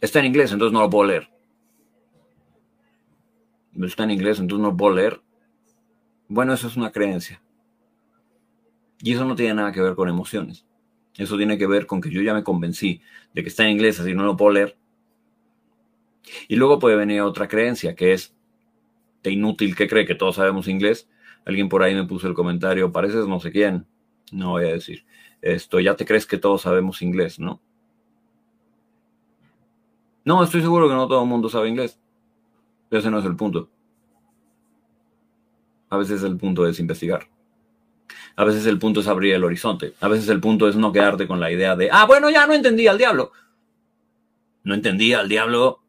Está 0.00 0.18
en 0.18 0.26
inglés, 0.26 0.52
entonces 0.52 0.72
no 0.72 0.80
lo 0.80 0.90
puedo 0.90 1.08
leer. 1.08 1.30
Está 3.80 4.04
en 4.04 4.10
inglés, 4.10 4.40
entonces 4.40 4.62
no 4.62 4.72
lo 4.72 4.76
puedo 4.76 4.96
leer. 4.96 5.22
Bueno, 6.34 6.54
eso 6.54 6.66
es 6.66 6.78
una 6.78 6.90
creencia. 6.90 7.42
Y 9.02 9.12
eso 9.12 9.26
no 9.26 9.36
tiene 9.36 9.52
nada 9.52 9.70
que 9.70 9.82
ver 9.82 9.94
con 9.94 10.08
emociones. 10.08 10.64
Eso 11.18 11.36
tiene 11.36 11.58
que 11.58 11.66
ver 11.66 11.84
con 11.84 12.00
que 12.00 12.08
yo 12.08 12.22
ya 12.22 12.32
me 12.32 12.42
convencí 12.42 13.02
de 13.34 13.42
que 13.42 13.50
está 13.50 13.64
en 13.64 13.72
inglés, 13.72 14.00
así 14.00 14.14
no 14.14 14.22
lo 14.22 14.34
puedo 14.34 14.52
leer. 14.52 14.78
Y 16.48 16.56
luego 16.56 16.78
puede 16.78 16.96
venir 16.96 17.20
otra 17.20 17.48
creencia, 17.48 17.94
que 17.94 18.14
es 18.14 18.34
de 19.22 19.30
inútil 19.30 19.76
que 19.76 19.86
cree 19.86 20.06
que 20.06 20.14
todos 20.14 20.36
sabemos 20.36 20.68
inglés. 20.68 21.06
Alguien 21.44 21.68
por 21.68 21.82
ahí 21.82 21.94
me 21.94 22.06
puso 22.06 22.28
el 22.28 22.34
comentario, 22.34 22.90
pareces 22.92 23.26
no 23.26 23.38
sé 23.38 23.52
quién. 23.52 23.86
No 24.32 24.52
voy 24.52 24.64
a 24.64 24.72
decir. 24.72 25.04
Esto, 25.42 25.80
ya 25.80 25.96
te 25.96 26.06
crees 26.06 26.24
que 26.24 26.38
todos 26.38 26.62
sabemos 26.62 27.02
inglés, 27.02 27.38
¿no? 27.38 27.60
No, 30.24 30.42
estoy 30.42 30.62
seguro 30.62 30.88
que 30.88 30.94
no 30.94 31.06
todo 31.08 31.24
el 31.24 31.28
mundo 31.28 31.50
sabe 31.50 31.68
inglés. 31.68 32.00
Ese 32.90 33.10
no 33.10 33.18
es 33.18 33.26
el 33.26 33.36
punto. 33.36 33.68
A 35.92 35.98
veces 35.98 36.22
el 36.22 36.38
punto 36.38 36.66
es 36.66 36.80
investigar. 36.80 37.28
A 38.34 38.44
veces 38.44 38.64
el 38.64 38.78
punto 38.78 39.00
es 39.00 39.08
abrir 39.08 39.34
el 39.34 39.44
horizonte. 39.44 39.92
A 40.00 40.08
veces 40.08 40.26
el 40.30 40.40
punto 40.40 40.66
es 40.66 40.74
no 40.74 40.90
quedarte 40.90 41.26
con 41.26 41.38
la 41.38 41.52
idea 41.52 41.76
de, 41.76 41.90
ah, 41.92 42.06
bueno, 42.06 42.30
ya 42.30 42.46
no 42.46 42.54
entendí 42.54 42.86
al 42.86 42.96
diablo. 42.96 43.30
No 44.64 44.72
entendía 44.72 45.20
al 45.20 45.28
diablo. 45.28 45.82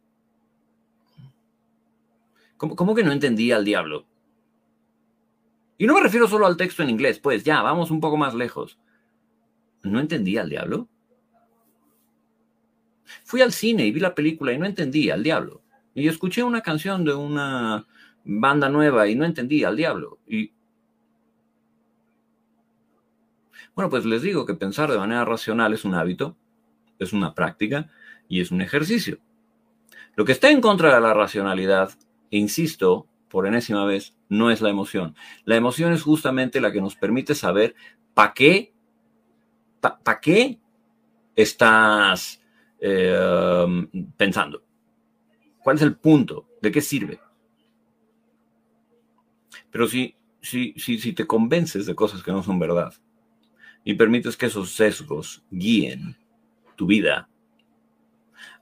¿Cómo, 2.58 2.76
¿Cómo, 2.76 2.94
que 2.94 3.04
no 3.06 3.14
entendía 3.14 3.56
al 3.56 3.64
diablo? 3.64 4.06
Y 5.78 5.88
no 5.88 5.94
me 5.94 6.02
refiero 6.02 6.28
solo 6.28 6.48
al 6.48 6.58
texto 6.58 6.84
en 6.84 6.90
inglés, 6.90 7.20
pues 7.20 7.46
ya, 7.46 7.62
vamos 7.62 7.90
un 7.90 8.02
poco 8.02 8.18
más 8.18 8.34
lejos. 8.34 8.78
¿No 9.84 10.02
entendía 10.02 10.42
al 10.42 10.50
diablo? 10.50 10.90
Fui 13.24 13.40
al 13.40 13.54
cine 13.54 13.86
y 13.86 13.92
vi 13.94 14.02
la 14.02 14.14
película 14.14 14.52
y 14.52 14.58
no 14.58 14.66
entendía 14.66 15.14
al 15.14 15.24
diablo. 15.24 15.62
Y 15.96 16.10
escuché 16.10 16.44
una 16.44 16.60
canción 16.60 17.06
de 17.06 17.14
una 17.14 17.86
banda 18.24 18.70
nueva 18.70 19.08
y 19.08 19.16
no 19.16 19.26
entendía 19.26 19.68
al 19.68 19.78
diablo. 19.78 20.20
Y 20.28 20.52
bueno, 23.76 23.90
pues 23.90 24.06
les 24.06 24.22
digo 24.22 24.46
que 24.46 24.54
pensar 24.54 24.92
de 24.92 24.98
manera 24.98 25.26
racional 25.26 25.74
es 25.74 25.84
un 25.84 25.96
hábito, 25.96 26.38
es 27.00 27.14
una 27.14 27.34
práctica 27.34 27.90
y 28.28 28.42
es 28.42 28.52
un 28.52 28.62
ejercicio. 28.62 29.20
Lo 30.16 30.26
que 30.26 30.32
está 30.32 30.52
en 30.52 30.62
contra 30.62 30.94
de 30.94 31.02
la 31.02 31.14
racionalidad, 31.14 31.92
e 32.30 32.38
insisto, 32.38 33.08
por 33.30 33.48
enésima 33.48 33.84
vez, 33.86 34.16
no 34.30 34.52
es 34.52 34.62
la 34.62 34.70
emoción. 34.70 35.16
La 35.44 35.56
emoción 35.56 35.92
es 35.92 36.04
justamente 36.04 36.62
la 36.62 36.72
que 36.72 36.82
nos 36.82 36.96
permite 36.96 37.34
saber 37.34 37.76
para 38.14 38.34
qué, 38.34 38.74
para 39.80 40.20
qué 40.20 40.60
estás 41.36 42.42
eh, 42.80 43.88
pensando. 44.18 44.64
¿Cuál 45.64 45.78
es 45.78 45.82
el 45.82 45.96
punto? 45.96 46.48
¿De 46.62 46.72
qué 46.72 46.82
sirve? 46.82 47.20
Pero 49.74 49.88
si, 49.88 50.16
si, 50.40 50.74
si, 50.78 51.00
si 51.00 51.14
te 51.14 51.28
convences 51.28 51.86
de 51.88 51.96
cosas 51.96 52.24
que 52.24 52.32
no 52.32 52.44
son 52.44 52.60
verdad 52.60 52.94
y 53.84 53.96
permites 53.96 54.38
que 54.38 54.46
esos 54.46 54.72
sesgos 54.72 55.44
guíen 55.50 56.16
tu 56.78 56.86
vida 56.86 57.28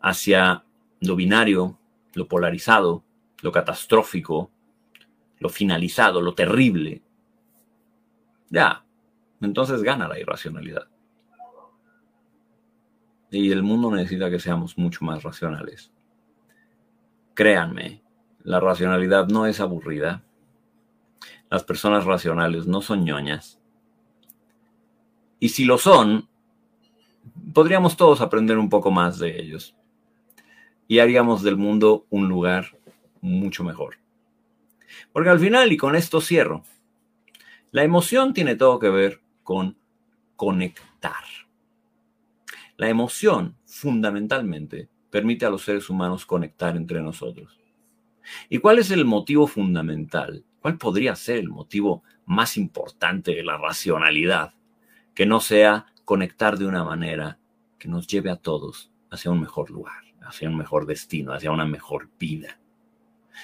hacia 0.01 0.63
lo 1.01 1.15
binario, 1.15 1.77
lo 2.13 2.27
polarizado, 2.27 3.03
lo 3.41 3.51
catastrófico, 3.51 4.49
lo 5.39 5.49
finalizado, 5.49 6.21
lo 6.21 6.33
terrible, 6.33 7.01
ya, 8.49 8.85
entonces 9.41 9.83
gana 9.83 10.07
la 10.07 10.19
irracionalidad. 10.19 10.87
Y 13.31 13.51
el 13.51 13.63
mundo 13.63 13.91
necesita 13.91 14.29
que 14.29 14.39
seamos 14.39 14.77
mucho 14.77 15.03
más 15.03 15.23
racionales. 15.23 15.91
Créanme, 17.33 18.01
la 18.43 18.59
racionalidad 18.59 19.27
no 19.27 19.45
es 19.45 19.59
aburrida. 19.59 20.23
Las 21.51 21.65
personas 21.65 22.05
racionales 22.05 22.65
no 22.65 22.81
son 22.81 23.03
ñoñas. 23.03 23.59
Y 25.37 25.49
si 25.49 25.65
lo 25.65 25.77
son, 25.77 26.29
podríamos 27.53 27.97
todos 27.97 28.21
aprender 28.21 28.57
un 28.57 28.69
poco 28.69 28.89
más 28.89 29.19
de 29.19 29.37
ellos. 29.37 29.75
Y 30.87 30.99
haríamos 30.99 31.43
del 31.43 31.57
mundo 31.57 32.05
un 32.09 32.29
lugar 32.29 32.79
mucho 33.19 33.65
mejor. 33.65 33.97
Porque 35.11 35.29
al 35.29 35.39
final, 35.39 35.73
y 35.73 35.77
con 35.77 35.97
esto 35.97 36.21
cierro, 36.21 36.63
la 37.71 37.83
emoción 37.83 38.33
tiene 38.33 38.55
todo 38.55 38.79
que 38.79 38.89
ver 38.89 39.19
con 39.43 39.77
conectar. 40.37 41.25
La 42.77 42.87
emoción, 42.87 43.57
fundamentalmente, 43.65 44.87
permite 45.09 45.45
a 45.45 45.49
los 45.49 45.63
seres 45.63 45.89
humanos 45.89 46.25
conectar 46.25 46.77
entre 46.77 47.01
nosotros. 47.01 47.59
¿Y 48.47 48.59
cuál 48.59 48.79
es 48.79 48.89
el 48.89 49.03
motivo 49.03 49.47
fundamental? 49.47 50.45
¿Cuál 50.61 50.77
podría 50.77 51.15
ser 51.15 51.37
el 51.37 51.49
motivo 51.49 52.03
más 52.25 52.55
importante 52.57 53.33
de 53.35 53.43
la 53.43 53.57
racionalidad? 53.57 54.53
Que 55.13 55.25
no 55.25 55.39
sea 55.39 55.87
conectar 56.05 56.57
de 56.57 56.65
una 56.65 56.83
manera 56.83 57.39
que 57.77 57.87
nos 57.87 58.07
lleve 58.07 58.29
a 58.29 58.35
todos 58.35 58.91
hacia 59.09 59.31
un 59.31 59.41
mejor 59.41 59.71
lugar, 59.71 60.03
hacia 60.21 60.47
un 60.49 60.57
mejor 60.57 60.85
destino, 60.85 61.33
hacia 61.33 61.51
una 61.51 61.65
mejor 61.65 62.09
vida. 62.19 62.59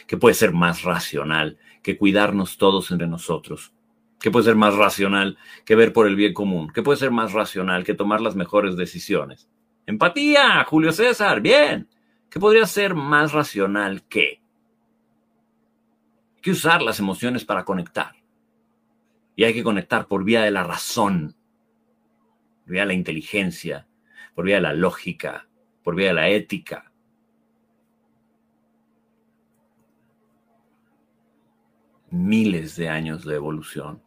Que 0.05 0.17
puede 0.17 0.35
ser 0.35 0.53
más 0.53 0.83
racional 0.83 1.57
que 1.81 1.97
cuidarnos 1.97 2.57
todos 2.57 2.91
entre 2.91 3.07
nosotros, 3.07 3.73
¿Qué 4.19 4.31
puede 4.31 4.45
ser 4.45 4.55
más 4.55 4.75
racional 4.75 5.37
que 5.63 5.75
ver 5.75 5.93
por 5.93 6.07
el 6.07 6.15
bien 6.15 6.33
común? 6.33 6.71
¿Qué 6.73 6.81
puede 6.81 6.97
ser 6.97 7.11
más 7.11 7.33
racional 7.33 7.83
que 7.83 7.93
tomar 7.93 8.19
las 8.19 8.35
mejores 8.35 8.75
decisiones? 8.75 9.47
Empatía, 9.85 10.63
Julio 10.67 10.91
César, 10.91 11.39
bien. 11.39 11.87
¿Qué 12.29 12.39
podría 12.39 12.65
ser 12.65 12.95
más 12.95 13.31
racional 13.31 14.03
que? 14.07 14.41
Que 16.47 16.51
usar 16.51 16.81
las 16.81 16.97
emociones 16.97 17.43
para 17.43 17.65
conectar. 17.65 18.15
Y 19.35 19.43
hay 19.43 19.53
que 19.53 19.65
conectar 19.65 20.07
por 20.07 20.23
vía 20.23 20.43
de 20.43 20.51
la 20.51 20.63
razón. 20.63 21.35
por 22.63 22.71
vía 22.71 22.83
de 22.83 22.87
la 22.87 22.93
inteligencia, 22.93 23.85
por 24.33 24.45
vía 24.45 24.55
de 24.55 24.61
la 24.61 24.73
lógica, 24.73 25.49
por 25.83 25.97
vía 25.97 26.07
de 26.07 26.13
la 26.13 26.29
ética. 26.29 26.89
Miles 32.11 32.77
de 32.77 32.87
años 32.87 33.25
de 33.25 33.35
evolución. 33.35 34.01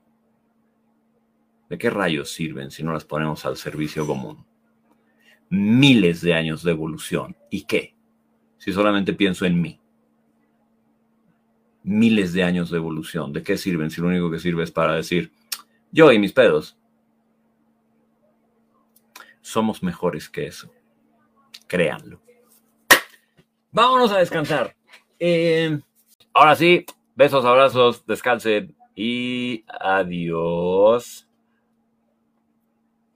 ¿De 1.69 1.77
qué 1.77 1.91
rayos 1.91 2.33
sirven 2.33 2.71
si 2.71 2.83
no 2.83 2.95
las 2.95 3.05
ponemos 3.05 3.45
al 3.45 3.59
servicio 3.59 4.07
común? 4.07 4.47
Miles 5.51 6.23
de 6.23 6.33
años 6.33 6.63
de 6.63 6.71
evolución. 6.71 7.37
¿Y 7.51 7.65
qué? 7.65 7.95
Si 8.57 8.73
solamente 8.73 9.13
pienso 9.13 9.45
en 9.45 9.61
mí. 9.61 9.80
Miles 11.91 12.33
de 12.33 12.45
años 12.45 12.71
de 12.71 12.77
evolución. 12.77 13.33
¿De 13.33 13.43
qué 13.43 13.57
sirven 13.57 13.91
si 13.91 14.01
lo 14.01 14.07
único 14.07 14.31
que 14.31 14.39
sirve 14.39 14.63
es 14.63 14.71
para 14.71 14.95
decir, 14.95 15.33
yo 15.91 16.13
y 16.13 16.21
mis 16.21 16.33
pedos? 16.33 16.77
Somos 19.41 19.83
mejores 19.83 20.29
que 20.29 20.47
eso. 20.47 20.73
Créanlo. 21.67 22.21
Vámonos 23.73 24.13
a 24.13 24.19
descansar. 24.19 24.77
Eh, 25.19 25.81
ahora 26.33 26.55
sí, 26.55 26.87
besos, 27.17 27.45
abrazos, 27.45 28.07
descansen 28.07 28.77
y 28.95 29.65
adiós. 29.67 31.27